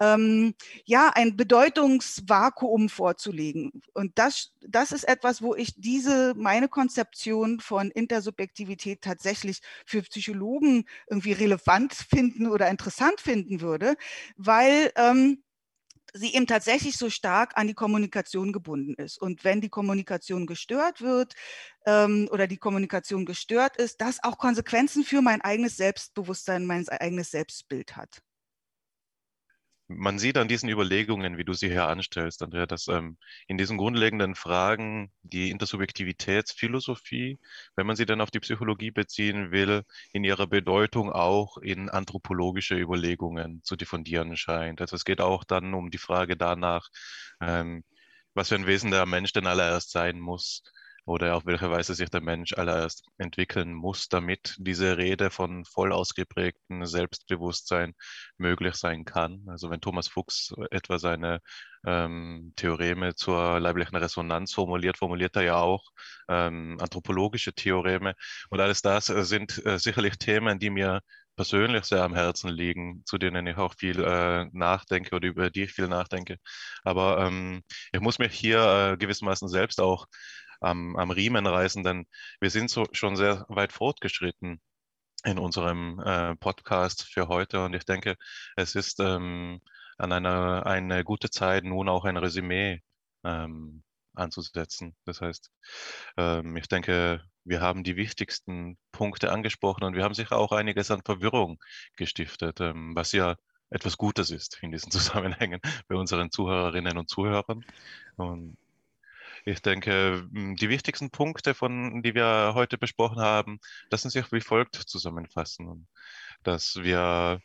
ähm, 0.00 0.54
ja, 0.84 1.10
ein 1.14 1.36
Bedeutungsvakuum 1.36 2.88
vorzulegen. 2.88 3.82
Und 3.92 4.18
das, 4.18 4.52
das 4.66 4.92
ist 4.92 5.04
etwas, 5.04 5.42
wo 5.42 5.54
ich 5.54 5.74
diese, 5.76 6.34
meine 6.36 6.68
Konzeption 6.68 7.60
von 7.60 7.90
Intersubjektivität 7.90 9.02
tatsächlich 9.02 9.60
für 9.86 10.02
Psychologen 10.02 10.84
irgendwie 11.08 11.32
relevant 11.32 11.94
finden 11.94 12.48
oder 12.48 12.68
interessant 12.68 13.20
finden 13.20 13.60
würde, 13.60 13.96
weil 14.36 14.92
ähm, 14.96 15.42
sie 16.14 16.34
eben 16.34 16.46
tatsächlich 16.46 16.96
so 16.96 17.10
stark 17.10 17.56
an 17.56 17.66
die 17.66 17.74
Kommunikation 17.74 18.52
gebunden 18.52 18.94
ist. 18.94 19.20
Und 19.20 19.44
wenn 19.44 19.60
die 19.60 19.68
Kommunikation 19.68 20.46
gestört 20.46 21.02
wird 21.02 21.34
ähm, 21.86 22.28
oder 22.30 22.46
die 22.46 22.56
Kommunikation 22.56 23.26
gestört 23.26 23.76
ist, 23.76 24.00
das 24.00 24.22
auch 24.22 24.38
Konsequenzen 24.38 25.04
für 25.04 25.22
mein 25.22 25.40
eigenes 25.40 25.76
Selbstbewusstsein, 25.76 26.66
mein 26.66 26.88
eigenes 26.88 27.30
Selbstbild 27.30 27.96
hat. 27.96 28.22
Man 29.88 30.18
sieht 30.18 30.38
an 30.38 30.48
diesen 30.48 30.68
Überlegungen, 30.68 31.36
wie 31.36 31.44
du 31.44 31.52
sie 31.52 31.68
hier 31.68 31.88
anstellst, 31.88 32.42
Andrea, 32.42 32.66
dass 32.66 32.88
ähm, 32.88 33.18
in 33.46 33.58
diesen 33.58 33.76
grundlegenden 33.76 34.34
Fragen 34.34 35.12
die 35.22 35.50
Intersubjektivitätsphilosophie, 35.50 37.38
wenn 37.76 37.86
man 37.86 37.96
sie 37.96 38.06
dann 38.06 38.20
auf 38.20 38.30
die 38.30 38.40
Psychologie 38.40 38.90
beziehen 38.90 39.50
will, 39.52 39.82
in 40.12 40.24
ihrer 40.24 40.46
Bedeutung 40.46 41.12
auch 41.12 41.58
in 41.58 41.90
anthropologische 41.90 42.76
Überlegungen 42.76 43.62
zu 43.62 43.76
diffundieren 43.76 44.36
scheint. 44.36 44.80
Also 44.80 44.96
es 44.96 45.04
geht 45.04 45.20
auch 45.20 45.44
dann 45.44 45.74
um 45.74 45.90
die 45.90 45.98
Frage 45.98 46.36
danach, 46.36 46.88
ähm, 47.40 47.84
was 48.34 48.48
für 48.48 48.56
ein 48.56 48.66
Wesen 48.66 48.90
der 48.90 49.06
Mensch 49.06 49.32
denn 49.32 49.46
allererst 49.46 49.90
sein 49.90 50.18
muss 50.18 50.62
oder 51.06 51.36
auf 51.36 51.46
welche 51.46 51.70
Weise 51.70 51.94
sich 51.94 52.10
der 52.10 52.20
Mensch 52.20 52.52
allererst 52.54 53.04
entwickeln 53.18 53.72
muss, 53.74 54.08
damit 54.08 54.56
diese 54.58 54.96
Rede 54.96 55.30
von 55.30 55.64
voll 55.64 55.92
ausgeprägtem 55.92 56.86
Selbstbewusstsein 56.86 57.94
möglich 58.38 58.74
sein 58.76 59.04
kann. 59.04 59.44
Also 59.48 59.70
wenn 59.70 59.80
Thomas 59.80 60.08
Fuchs 60.08 60.54
etwa 60.70 60.98
seine 60.98 61.40
ähm, 61.86 62.52
Theoreme 62.56 63.14
zur 63.14 63.60
leiblichen 63.60 63.96
Resonanz 63.96 64.54
formuliert, 64.54 64.96
formuliert 64.98 65.36
er 65.36 65.42
ja 65.42 65.56
auch 65.56 65.84
ähm, 66.28 66.78
anthropologische 66.80 67.52
Theoreme. 67.52 68.14
Und 68.50 68.60
alles 68.60 68.82
das 68.82 69.10
äh, 69.10 69.24
sind 69.24 69.64
äh, 69.66 69.78
sicherlich 69.78 70.16
Themen, 70.18 70.58
die 70.58 70.70
mir 70.70 71.00
persönlich 71.36 71.84
sehr 71.84 72.02
am 72.02 72.14
Herzen 72.14 72.48
liegen, 72.50 73.02
zu 73.04 73.18
denen 73.18 73.46
ich 73.46 73.56
auch 73.56 73.74
viel 73.76 74.02
äh, 74.02 74.46
nachdenke 74.52 75.16
oder 75.16 75.26
über 75.28 75.50
die 75.50 75.64
ich 75.64 75.72
viel 75.72 75.88
nachdenke. 75.88 76.36
Aber 76.84 77.26
ähm, 77.26 77.62
ich 77.92 78.00
muss 78.00 78.18
mich 78.18 78.32
hier 78.32 78.92
äh, 78.92 78.96
gewissermaßen 78.96 79.48
selbst 79.48 79.80
auch 79.80 80.06
am, 80.60 80.96
am 80.96 81.10
Riemen 81.10 81.46
reißen, 81.46 81.82
denn 81.84 82.06
wir 82.40 82.50
sind 82.50 82.70
so 82.70 82.86
schon 82.92 83.16
sehr 83.16 83.44
weit 83.48 83.72
fortgeschritten 83.72 84.60
in 85.24 85.38
unserem 85.38 86.00
äh, 86.00 86.36
Podcast 86.36 87.04
für 87.04 87.28
heute 87.28 87.64
und 87.64 87.74
ich 87.74 87.84
denke, 87.84 88.16
es 88.56 88.74
ist 88.74 89.00
ähm, 89.00 89.60
an 89.98 90.12
einer 90.12 90.66
eine 90.66 91.04
gute 91.04 91.30
Zeit 91.30 91.64
nun 91.64 91.88
auch 91.88 92.04
ein 92.04 92.16
Resümee 92.16 92.82
ähm, 93.24 93.82
anzusetzen. 94.14 94.94
Das 95.04 95.20
heißt, 95.20 95.50
ähm, 96.16 96.56
ich 96.56 96.68
denke, 96.68 97.24
wir 97.44 97.60
haben 97.60 97.84
die 97.84 97.96
wichtigsten 97.96 98.78
Punkte 98.92 99.32
angesprochen 99.32 99.84
und 99.84 99.94
wir 99.94 100.04
haben 100.04 100.14
sicher 100.14 100.36
auch 100.38 100.52
einiges 100.52 100.90
an 100.90 101.02
Verwirrung 101.04 101.62
gestiftet, 101.96 102.60
ähm, 102.60 102.94
was 102.94 103.12
ja 103.12 103.36
etwas 103.70 103.96
Gutes 103.96 104.30
ist 104.30 104.58
in 104.62 104.72
diesen 104.72 104.90
Zusammenhängen 104.92 105.60
bei 105.88 105.96
unseren 105.96 106.30
Zuhörerinnen 106.30 106.98
und 106.98 107.08
Zuhörern. 107.08 107.64
Und 108.16 108.56
ich 109.44 109.60
denke, 109.60 110.26
die 110.32 110.68
wichtigsten 110.68 111.10
Punkte, 111.10 111.54
von, 111.54 112.02
die 112.02 112.14
wir 112.14 112.52
heute 112.54 112.78
besprochen 112.78 113.20
haben, 113.20 113.58
lassen 113.90 114.10
sich 114.10 114.32
wie 114.32 114.40
folgt 114.40 114.76
zusammenfassen. 114.76 115.86
Dass 116.42 116.76
wir 116.76 117.40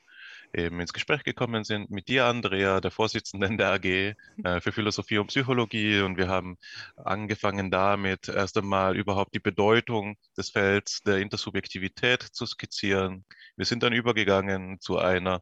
eben 0.54 0.80
ins 0.80 0.94
Gespräch 0.94 1.24
gekommen 1.24 1.64
sind 1.64 1.92
mit 1.92 2.08
dir, 2.08 2.26
Andrea, 2.26 2.82
der 2.82 2.92
Vorsitzenden 2.92 3.58
der 3.58 3.72
AG 3.74 3.86
äh, 4.44 4.62
für 4.62 4.72
Philosophie 4.72 5.18
und 5.18 5.28
Psychologie. 5.28 6.02
Und 6.02 6.18
wir 6.18 6.28
haben 6.28 6.58
angefangen 6.96 7.70
damit, 7.72 8.30
erst 8.30 8.58
einmal 8.58 8.96
überhaupt 8.96 9.36
die 9.36 9.40
Bedeutung 9.40 10.16
des 10.38 10.50
Felds 10.50 11.02
der 11.02 11.18
Intersubjektivität 11.18 12.24
zu 12.24 12.46
skizzieren. 12.46 13.26
Wir 13.58 13.66
sind 13.66 13.84
dann 13.84 13.94
übergegangen 13.94 14.80
zu 14.80 14.98
einer 14.98 15.42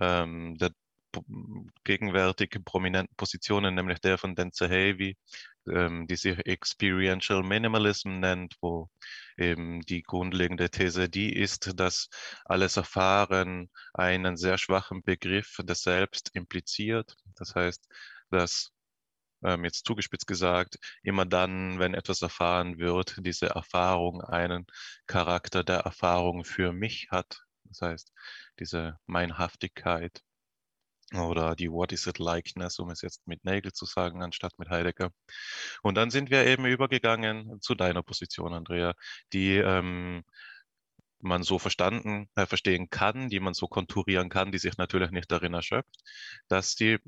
ähm, 0.00 0.56
der 0.58 0.70
gegenwärtig 1.84 2.58
prominenten 2.64 3.14
Positionen, 3.16 3.74
nämlich 3.74 4.00
der 4.00 4.18
von 4.18 4.34
Dan 4.34 4.52
Zahavi, 4.52 5.16
ähm, 5.68 6.06
die 6.06 6.16
sich 6.16 6.38
Experiential 6.46 7.42
Minimalism 7.42 8.20
nennt, 8.20 8.56
wo 8.60 8.88
eben 9.36 9.80
die 9.82 10.02
grundlegende 10.02 10.70
These 10.70 11.08
die 11.08 11.32
ist, 11.34 11.72
dass 11.78 12.08
alles 12.44 12.76
Erfahren 12.76 13.70
einen 13.94 14.36
sehr 14.36 14.58
schwachen 14.58 15.02
Begriff 15.02 15.56
des 15.62 15.82
Selbst 15.82 16.30
impliziert. 16.34 17.16
Das 17.36 17.54
heißt, 17.54 17.88
dass 18.30 18.72
ähm, 19.42 19.64
jetzt 19.64 19.86
zugespitzt 19.86 20.26
gesagt, 20.26 20.78
immer 21.02 21.26
dann, 21.26 21.78
wenn 21.78 21.94
etwas 21.94 22.22
erfahren 22.22 22.78
wird, 22.78 23.16
diese 23.20 23.46
Erfahrung 23.46 24.22
einen 24.22 24.66
Charakter 25.06 25.64
der 25.64 25.80
Erfahrung 25.80 26.44
für 26.44 26.72
mich 26.72 27.08
hat. 27.10 27.42
Das 27.64 27.82
heißt, 27.82 28.12
diese 28.58 28.98
Meinhaftigkeit 29.06 30.22
oder 31.18 31.56
die 31.56 31.70
What 31.70 31.92
is 31.92 32.06
it 32.06 32.18
likeness, 32.18 32.78
um 32.78 32.90
es 32.90 33.02
jetzt 33.02 33.26
mit 33.26 33.44
Nagel 33.44 33.72
zu 33.72 33.84
sagen, 33.86 34.22
anstatt 34.22 34.58
mit 34.58 34.70
Heidegger. 34.70 35.10
Und 35.82 35.96
dann 35.96 36.10
sind 36.10 36.30
wir 36.30 36.46
eben 36.46 36.66
übergegangen 36.66 37.60
zu 37.60 37.74
deiner 37.74 38.02
Position, 38.02 38.54
Andrea, 38.54 38.94
die 39.32 39.56
ähm, 39.56 40.24
man 41.20 41.42
so 41.42 41.58
verstanden, 41.58 42.28
äh, 42.34 42.46
verstehen 42.46 42.90
kann, 42.90 43.28
die 43.28 43.40
man 43.40 43.54
so 43.54 43.66
konturieren 43.68 44.28
kann, 44.28 44.52
die 44.52 44.58
sich 44.58 44.76
natürlich 44.78 45.10
nicht 45.10 45.30
darin 45.32 45.54
erschöpft, 45.54 45.96
dass 46.48 46.74
die 46.74 46.98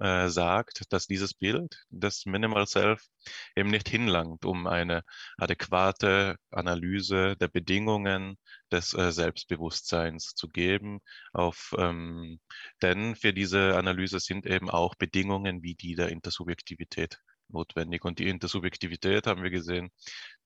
äh, 0.00 0.28
sagt, 0.28 0.92
dass 0.92 1.06
dieses 1.06 1.34
Bild 1.34 1.84
des 1.90 2.26
Minimal 2.26 2.66
Self 2.66 3.06
eben 3.54 3.70
nicht 3.70 3.88
hinlangt, 3.88 4.44
um 4.44 4.66
eine 4.66 5.02
adäquate 5.36 6.36
Analyse 6.50 7.36
der 7.36 7.48
Bedingungen 7.48 8.36
des 8.72 8.94
äh, 8.94 9.12
Selbstbewusstseins 9.12 10.34
zu 10.34 10.48
geben. 10.48 11.00
Auf, 11.32 11.74
ähm, 11.78 12.40
denn 12.82 13.14
für 13.14 13.32
diese 13.32 13.76
Analyse 13.76 14.20
sind 14.20 14.46
eben 14.46 14.70
auch 14.70 14.94
Bedingungen 14.94 15.62
wie 15.62 15.74
die 15.74 15.94
der 15.94 16.08
Intersubjektivität 16.08 17.18
notwendig. 17.52 18.04
Und 18.04 18.18
die 18.18 18.28
Intersubjektivität, 18.28 19.26
haben 19.26 19.42
wir 19.42 19.50
gesehen, 19.50 19.90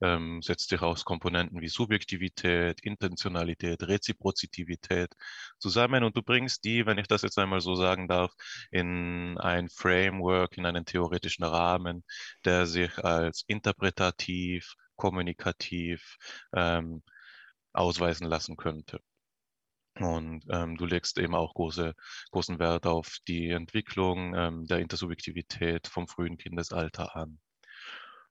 ähm, 0.00 0.42
setzt 0.42 0.68
sich 0.70 0.82
aus 0.82 1.04
Komponenten 1.04 1.60
wie 1.60 1.68
Subjektivität, 1.68 2.80
Intentionalität, 2.82 3.82
Reziprozität 3.82 5.14
zusammen. 5.58 6.04
Und 6.04 6.16
du 6.16 6.22
bringst 6.22 6.64
die, 6.64 6.86
wenn 6.86 6.98
ich 6.98 7.08
das 7.08 7.22
jetzt 7.22 7.38
einmal 7.38 7.60
so 7.60 7.74
sagen 7.74 8.08
darf, 8.08 8.32
in 8.70 9.38
ein 9.38 9.68
Framework, 9.68 10.56
in 10.58 10.66
einen 10.66 10.84
theoretischen 10.84 11.44
Rahmen, 11.44 12.04
der 12.44 12.66
sich 12.66 12.98
als 12.98 13.44
interpretativ, 13.46 14.74
kommunikativ 14.96 16.16
ähm, 16.54 17.02
ausweisen 17.72 18.28
lassen 18.28 18.56
könnte. 18.56 19.00
Und 20.00 20.44
ähm, 20.50 20.76
du 20.76 20.86
legst 20.86 21.18
eben 21.18 21.34
auch 21.34 21.54
große, 21.54 21.94
großen 22.32 22.58
Wert 22.58 22.86
auf 22.86 23.18
die 23.28 23.50
Entwicklung 23.50 24.34
ähm, 24.34 24.66
der 24.66 24.80
Intersubjektivität 24.80 25.86
vom 25.86 26.08
frühen 26.08 26.36
Kindesalter 26.36 27.14
an. 27.16 27.38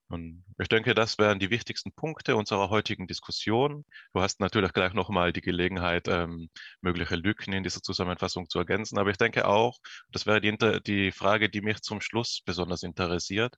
Und 0.09 0.43
ich 0.59 0.67
denke, 0.67 0.93
das 0.93 1.17
wären 1.17 1.39
die 1.39 1.49
wichtigsten 1.49 1.91
Punkte 1.93 2.35
unserer 2.35 2.69
heutigen 2.69 3.07
Diskussion. 3.07 3.85
Du 4.13 4.21
hast 4.21 4.39
natürlich 4.39 4.73
gleich 4.73 4.93
nochmal 4.93 5.33
die 5.33 5.41
Gelegenheit, 5.41 6.07
ähm, 6.07 6.49
mögliche 6.81 7.15
Lücken 7.15 7.53
in 7.53 7.63
dieser 7.63 7.81
Zusammenfassung 7.81 8.47
zu 8.49 8.59
ergänzen. 8.59 8.99
Aber 8.99 9.09
ich 9.09 9.17
denke 9.17 9.47
auch, 9.47 9.79
das 10.09 10.25
wäre 10.25 10.41
die, 10.41 10.55
die 10.85 11.11
Frage, 11.11 11.49
die 11.49 11.61
mich 11.61 11.81
zum 11.81 12.01
Schluss 12.01 12.41
besonders 12.45 12.83
interessiert. 12.83 13.55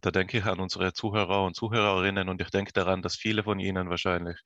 Da 0.00 0.10
denke 0.10 0.38
ich 0.38 0.44
an 0.44 0.60
unsere 0.60 0.92
Zuhörer 0.92 1.44
und 1.44 1.56
Zuhörerinnen 1.56 2.28
und 2.28 2.40
ich 2.40 2.50
denke 2.50 2.72
daran, 2.72 3.02
dass 3.02 3.16
viele 3.16 3.42
von 3.44 3.58
ihnen 3.58 3.90
wahrscheinlich 3.90 4.38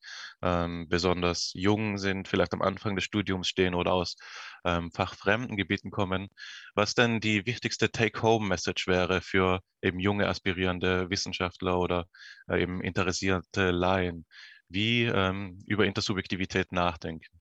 ähm, 0.43 0.87
besonders 0.89 1.53
jung 1.55 1.99
sind, 1.99 2.29
vielleicht 2.29 2.53
am 2.55 2.63
Anfang 2.63 2.95
des 2.95 3.05
Studiums 3.05 3.49
stehen 3.49 3.75
oder 3.75 3.93
aus 3.93 4.17
ähm, 4.65 4.91
fachfremden 4.93 5.57
Gebieten 5.57 5.91
kommen. 5.91 6.29
Was 6.75 6.95
denn 6.95 7.21
die 7.21 7.47
wichtigste 7.47 7.91
Take-Home-Message 7.91 8.87
wäre 8.87 9.21
für 9.21 9.61
eben 9.83 10.01
junge 10.01 10.29
aspirierende 10.29 11.11
Wissenschaftler 11.11 11.79
oder 11.79 12.07
äh, 12.49 12.63
eben 12.63 12.83
interessierte 12.83 13.71
Laien, 13.71 14.27
wie 14.69 15.05
ähm, 15.05 15.63
über 15.67 15.87
Intersubjektivität 15.87 16.73
nachdenken? 16.73 17.39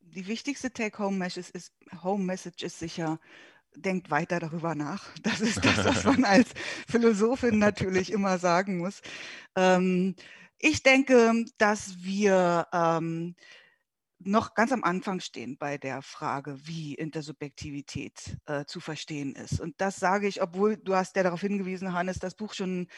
Die 0.00 0.26
wichtigste 0.26 0.70
Take-Home-Message 0.70 1.50
ist, 1.50 1.72
Home 2.02 2.30
-Message 2.30 2.62
ist 2.64 2.78
sicher, 2.78 3.18
denkt 3.76 4.10
weiter 4.10 4.40
darüber 4.40 4.74
nach. 4.74 5.04
Das 5.22 5.40
ist 5.40 5.64
das, 5.64 5.84
was 5.84 6.04
man 6.04 6.24
als 6.24 6.50
Philosophin 6.88 7.58
natürlich 7.58 8.12
immer 8.12 8.38
sagen 8.38 8.78
muss. 8.78 9.00
Ähm, 9.56 10.14
ich 10.58 10.82
denke, 10.82 11.44
dass 11.58 12.02
wir 12.02 12.66
ähm, 12.72 13.34
noch 14.26 14.54
ganz 14.54 14.72
am 14.72 14.84
Anfang 14.84 15.20
stehen 15.20 15.56
bei 15.58 15.78
der 15.78 16.02
Frage, 16.02 16.56
wie 16.66 16.94
Intersubjektivität 16.94 18.38
äh, 18.46 18.64
zu 18.64 18.80
verstehen 18.80 19.34
ist. 19.34 19.60
Und 19.60 19.80
das 19.80 19.96
sage 19.96 20.26
ich, 20.26 20.42
obwohl 20.42 20.76
du 20.76 20.94
hast 20.94 21.16
ja 21.16 21.22
darauf 21.22 21.40
hingewiesen, 21.40 21.92
Hannes, 21.92 22.18
das 22.18 22.34
Buch 22.34 22.54
schon 22.54 22.88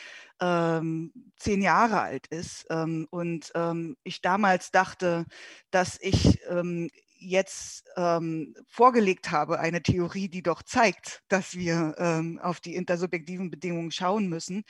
ähm, 0.40 1.12
zehn 1.36 1.62
Jahre 1.62 2.00
alt 2.00 2.26
ist. 2.28 2.66
Ähm, 2.70 3.06
und 3.10 3.50
ähm, 3.54 3.96
ich 4.04 4.20
damals 4.22 4.70
dachte, 4.70 5.26
dass 5.70 5.98
ich 6.00 6.40
ähm, 6.48 6.88
jetzt 7.18 7.84
ähm, 7.96 8.54
vorgelegt 8.66 9.30
habe, 9.30 9.60
eine 9.60 9.82
Theorie, 9.82 10.28
die 10.28 10.42
doch 10.42 10.62
zeigt, 10.62 11.22
dass 11.28 11.54
wir 11.54 11.94
ähm, 11.98 12.38
auf 12.42 12.60
die 12.60 12.74
intersubjektiven 12.74 13.50
Bedingungen 13.50 13.90
schauen 13.90 14.28
müssen. 14.28 14.64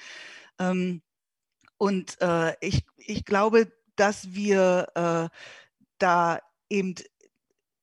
Ähm, 0.59 1.03
und 1.79 2.21
äh, 2.21 2.55
ich, 2.61 2.85
ich 2.97 3.25
glaube, 3.25 3.73
dass 3.97 4.35
wir 4.35 4.89
äh, 4.95 5.37
da 5.99 6.41
eben 6.69 6.95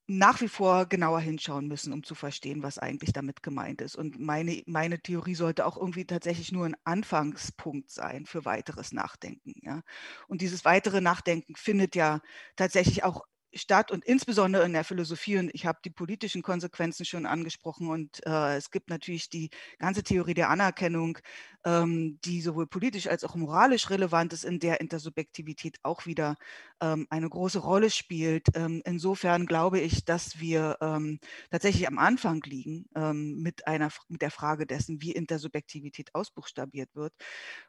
nach 0.08 0.42
wie 0.42 0.50
vor 0.50 0.86
genauer 0.86 1.22
hinschauen 1.22 1.68
müssen, 1.68 1.94
um 1.94 2.04
zu 2.04 2.14
verstehen, 2.14 2.62
was 2.62 2.78
eigentlich 2.78 3.14
damit 3.14 3.42
gemeint 3.42 3.82
ist. 3.82 3.96
Und 3.96 4.20
meine, 4.20 4.62
meine 4.66 5.00
Theorie 5.00 5.36
sollte 5.36 5.66
auch 5.66 5.78
irgendwie 5.78 6.06
tatsächlich 6.06 6.52
nur 6.52 6.66
ein 6.66 6.76
Anfangspunkt 6.84 7.90
sein 7.90 8.26
für 8.26 8.44
weiteres 8.44 8.92
Nachdenken. 8.92 9.54
Ja? 9.62 9.82
Und 10.28 10.42
dieses 10.42 10.66
weitere 10.66 11.00
Nachdenken 11.00 11.56
findet 11.56 11.96
ja 11.96 12.22
tatsächlich 12.58 13.04
auch 13.04 13.24
statt 13.56 13.92
und 13.92 14.06
insbesondere 14.06 14.66
in 14.66 14.74
der 14.74 14.84
Philosophie. 14.84 15.38
Und 15.38 15.52
ich 15.54 15.66
habe 15.66 15.80
die 15.84 15.90
politischen 15.90 16.42
Konsequenzen 16.42 17.06
schon 17.06 17.26
angesprochen. 17.26 17.88
Und 17.88 18.26
äh, 18.26 18.58
es 18.58 18.72
gibt 18.72 18.90
natürlich 18.90 19.30
die 19.30 19.50
ganze 19.80 20.04
Theorie 20.04 20.34
der 20.34 20.50
Anerkennung, 20.50 21.18
ähm, 21.66 22.20
die 22.26 22.42
sowohl 22.42 22.68
politisch 22.68 23.08
als 23.08 23.24
auch 23.24 23.36
moralisch 23.36 23.90
relevant 23.90 24.34
ist, 24.34 24.44
in 24.44 24.60
der 24.60 24.82
Intersubjektivität 24.82 25.78
auch 25.84 26.06
wieder 26.06 26.36
ähm, 26.82 27.08
eine 27.10 27.30
große 27.30 27.60
Rolle 27.60 27.90
spielt. 27.90 28.48
Ähm, 28.56 28.82
insofern 28.86 29.46
glaube 29.46 29.80
ich, 29.80 30.06
dass 30.06 30.40
wir 30.40 30.78
ähm, 30.82 31.20
tatsächlich 31.52 31.88
am 31.88 31.98
Anfang 31.98 32.42
liegen 32.46 32.86
ähm, 32.96 33.42
mit, 33.42 33.68
einer, 33.68 33.90
mit 34.10 34.22
der 34.22 34.32
Frage 34.32 34.66
dessen, 34.66 35.02
wie 35.02 35.12
Intersubjektivität 35.12 36.14
ausbuchstabiert 36.14 36.96
wird. 36.96 37.14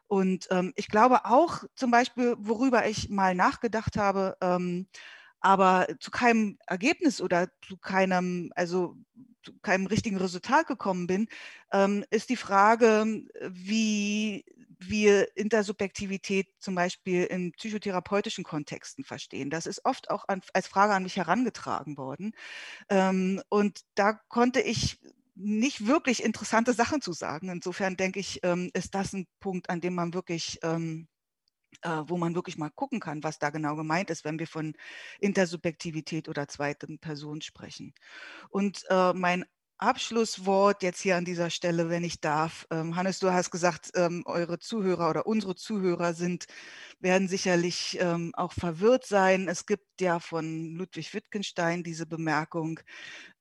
Und 0.07 0.47
ähm, 0.51 0.73
ich 0.75 0.87
glaube 0.87 1.25
auch 1.25 1.63
zum 1.75 1.91
Beispiel, 1.91 2.35
worüber 2.37 2.87
ich 2.87 3.09
mal 3.09 3.35
nachgedacht 3.35 3.97
habe, 3.97 4.37
aber 5.45 5.87
zu 5.99 6.09
keinem 6.09 6.57
Ergebnis 6.65 7.21
oder 7.21 7.49
zu 7.61 7.77
keinem, 7.77 8.51
also 8.55 8.97
zu 9.43 9.53
keinem 9.61 9.85
richtigen 9.85 10.17
Resultat 10.17 10.65
gekommen 10.65 11.05
bin, 11.05 11.27
ähm, 11.71 12.03
ist 12.09 12.29
die 12.31 12.35
Frage, 12.35 13.21
wie 13.47 14.43
wir 14.79 15.37
Intersubjektivität 15.37 16.47
zum 16.59 16.73
Beispiel 16.73 17.25
in 17.25 17.51
psychotherapeutischen 17.51 18.43
Kontexten 18.43 19.03
verstehen. 19.03 19.51
Das 19.51 19.67
ist 19.67 19.85
oft 19.85 20.09
auch 20.09 20.27
an, 20.27 20.41
als 20.53 20.67
Frage 20.67 20.93
an 20.93 21.03
mich 21.03 21.15
herangetragen 21.15 21.95
worden. 21.95 22.33
Ähm, 22.89 23.39
und 23.49 23.81
da 23.93 24.13
konnte 24.13 24.61
ich 24.61 24.99
nicht 25.35 25.85
wirklich 25.85 26.23
interessante 26.23 26.73
Sachen 26.73 27.01
zu 27.01 27.13
sagen. 27.13 27.49
Insofern 27.49 27.97
denke 27.97 28.19
ich, 28.19 28.39
ähm, 28.41 28.71
ist 28.73 28.95
das 28.95 29.13
ein 29.13 29.27
Punkt, 29.39 29.69
an 29.69 29.79
dem 29.79 29.93
man 29.93 30.15
wirklich 30.15 30.57
ähm, 30.63 31.07
äh, 31.07 31.14
wo 32.07 32.17
man 32.17 32.35
wirklich 32.35 32.57
mal 32.57 32.69
gucken 32.69 32.99
kann, 32.99 33.23
was 33.23 33.39
da 33.39 33.49
genau 33.49 33.75
gemeint 33.75 34.09
ist, 34.09 34.25
wenn 34.25 34.39
wir 34.39 34.47
von 34.47 34.73
Intersubjektivität 35.19 36.29
oder 36.29 36.47
zweiten 36.47 36.99
Person 36.99 37.41
sprechen. 37.41 37.93
Und 38.49 38.83
äh, 38.89 39.13
mein 39.13 39.45
Abschlusswort 39.77 40.83
jetzt 40.83 41.01
hier 41.01 41.17
an 41.17 41.25
dieser 41.25 41.49
Stelle, 41.49 41.89
wenn 41.89 42.03
ich 42.03 42.21
darf. 42.21 42.65
Ähm, 42.71 42.95
Hannes, 42.95 43.19
du 43.19 43.31
hast 43.31 43.51
gesagt, 43.51 43.91
ähm, 43.95 44.23
eure 44.25 44.59
Zuhörer 44.59 45.09
oder 45.09 45.27
unsere 45.27 45.55
Zuhörer 45.55 46.13
sind, 46.13 46.45
werden 46.99 47.27
sicherlich 47.27 47.97
ähm, 47.99 48.31
auch 48.35 48.53
verwirrt 48.53 49.05
sein. 49.05 49.47
Es 49.49 49.65
gibt 49.65 50.01
ja 50.01 50.19
von 50.19 50.71
Ludwig 50.75 51.13
Wittgenstein 51.13 51.83
diese 51.83 52.05
Bemerkung, 52.05 52.79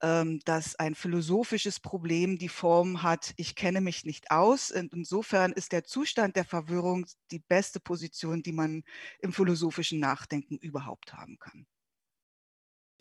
dass 0.00 0.76
ein 0.76 0.94
philosophisches 0.94 1.80
Problem 1.80 2.36
die 2.38 2.48
Form 2.50 3.02
hat, 3.02 3.32
ich 3.36 3.54
kenne 3.54 3.80
mich 3.80 4.04
nicht 4.04 4.30
aus. 4.30 4.70
Und 4.70 4.92
insofern 4.92 5.52
ist 5.52 5.72
der 5.72 5.84
Zustand 5.84 6.36
der 6.36 6.44
Verwirrung 6.44 7.06
die 7.30 7.38
beste 7.38 7.80
Position, 7.80 8.42
die 8.42 8.52
man 8.52 8.84
im 9.20 9.32
philosophischen 9.32 10.00
Nachdenken 10.00 10.58
überhaupt 10.58 11.14
haben 11.14 11.38
kann. 11.38 11.66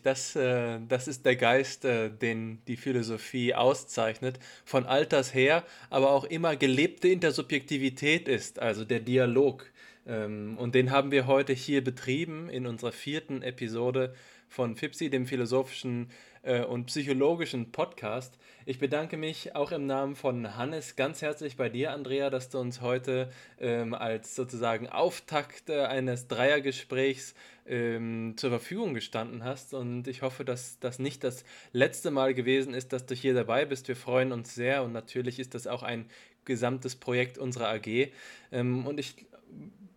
Das, 0.04 0.36
äh, 0.36 0.80
das 0.86 1.08
ist 1.08 1.24
der 1.24 1.34
Geist, 1.34 1.86
äh, 1.86 2.10
den 2.10 2.58
die 2.68 2.76
Philosophie 2.76 3.54
auszeichnet, 3.54 4.38
von 4.66 4.84
alters 4.84 5.32
her, 5.32 5.64
aber 5.88 6.10
auch 6.10 6.24
immer 6.24 6.56
gelebte 6.56 7.08
Intersubjektivität 7.08 8.28
ist, 8.28 8.58
also 8.58 8.84
der 8.84 9.00
Dialog. 9.00 9.64
Ähm, 10.06 10.58
und 10.58 10.74
den 10.74 10.90
haben 10.90 11.10
wir 11.10 11.26
heute 11.26 11.54
hier 11.54 11.82
betrieben 11.82 12.50
in 12.50 12.66
unserer 12.66 12.92
vierten 12.92 13.40
Episode 13.40 14.14
von 14.46 14.76
FIPSI, 14.76 15.08
dem 15.08 15.26
philosophischen 15.26 16.10
äh, 16.10 16.33
und 16.44 16.86
psychologischen 16.86 17.72
Podcast. 17.72 18.38
Ich 18.66 18.78
bedanke 18.78 19.16
mich 19.16 19.54
auch 19.54 19.72
im 19.72 19.86
Namen 19.86 20.14
von 20.14 20.56
Hannes 20.56 20.96
ganz 20.96 21.22
herzlich 21.22 21.56
bei 21.56 21.68
dir, 21.68 21.92
Andrea, 21.92 22.30
dass 22.30 22.48
du 22.48 22.58
uns 22.58 22.80
heute 22.80 23.30
ähm, 23.58 23.94
als 23.94 24.34
sozusagen 24.34 24.88
Auftakt 24.88 25.68
äh, 25.68 25.82
eines 25.82 26.28
Dreiergesprächs 26.28 27.34
ähm, 27.66 28.34
zur 28.36 28.50
Verfügung 28.50 28.94
gestanden 28.94 29.44
hast. 29.44 29.74
Und 29.74 30.08
ich 30.08 30.22
hoffe, 30.22 30.44
dass 30.44 30.78
das 30.80 30.98
nicht 30.98 31.24
das 31.24 31.44
letzte 31.72 32.10
Mal 32.10 32.34
gewesen 32.34 32.74
ist, 32.74 32.92
dass 32.92 33.06
du 33.06 33.14
hier 33.14 33.34
dabei 33.34 33.64
bist. 33.64 33.88
Wir 33.88 33.96
freuen 33.96 34.32
uns 34.32 34.54
sehr 34.54 34.82
und 34.82 34.92
natürlich 34.92 35.38
ist 35.38 35.54
das 35.54 35.66
auch 35.66 35.82
ein 35.82 36.06
gesamtes 36.44 36.96
Projekt 36.96 37.38
unserer 37.38 37.68
AG. 37.68 38.12
Ähm, 38.52 38.86
und 38.86 38.98
ich, 38.98 39.26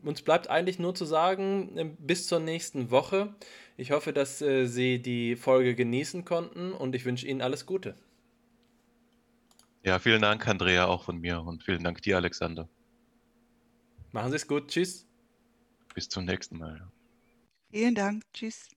uns 0.03 0.22
bleibt 0.22 0.49
eigentlich 0.49 0.80
nur 0.80 0.95
zu 0.95 1.06
sagen, 1.06 1.78
äh, 1.78 1.86
bis 1.99 2.28
zur 2.28 2.40
nächsten 2.40 2.91
Woche. 2.91 3.34
Ich 3.78 3.91
hoffe, 3.91 4.12
dass 4.12 4.41
äh, 4.41 4.66
Sie 4.66 4.99
die 4.99 5.36
Folge 5.36 5.76
genießen 5.76 6.26
konnten 6.26 6.74
und 6.74 6.95
ich 6.95 7.06
wünsche 7.06 7.28
Ihnen 7.28 7.41
alles 7.41 7.68
Gute. 7.68 7.95
Ja, 9.84 9.99
vielen 9.99 10.22
Dank, 10.22 10.48
Andrea, 10.48 10.86
auch 10.88 11.04
von 11.04 11.20
mir 11.20 11.41
und 11.41 11.64
vielen 11.64 11.84
Dank 11.84 12.02
dir, 12.02 12.18
Alexander. 12.18 12.68
Machen 14.12 14.32
Sie 14.32 14.38
es 14.38 14.48
gut. 14.48 14.68
Tschüss. 14.70 15.08
Bis 15.94 16.10
zum 16.10 16.26
nächsten 16.26 16.58
Mal. 16.58 16.91
Vielen 17.72 17.95
Dank. 17.95 18.24
Tschüss. 18.34 18.77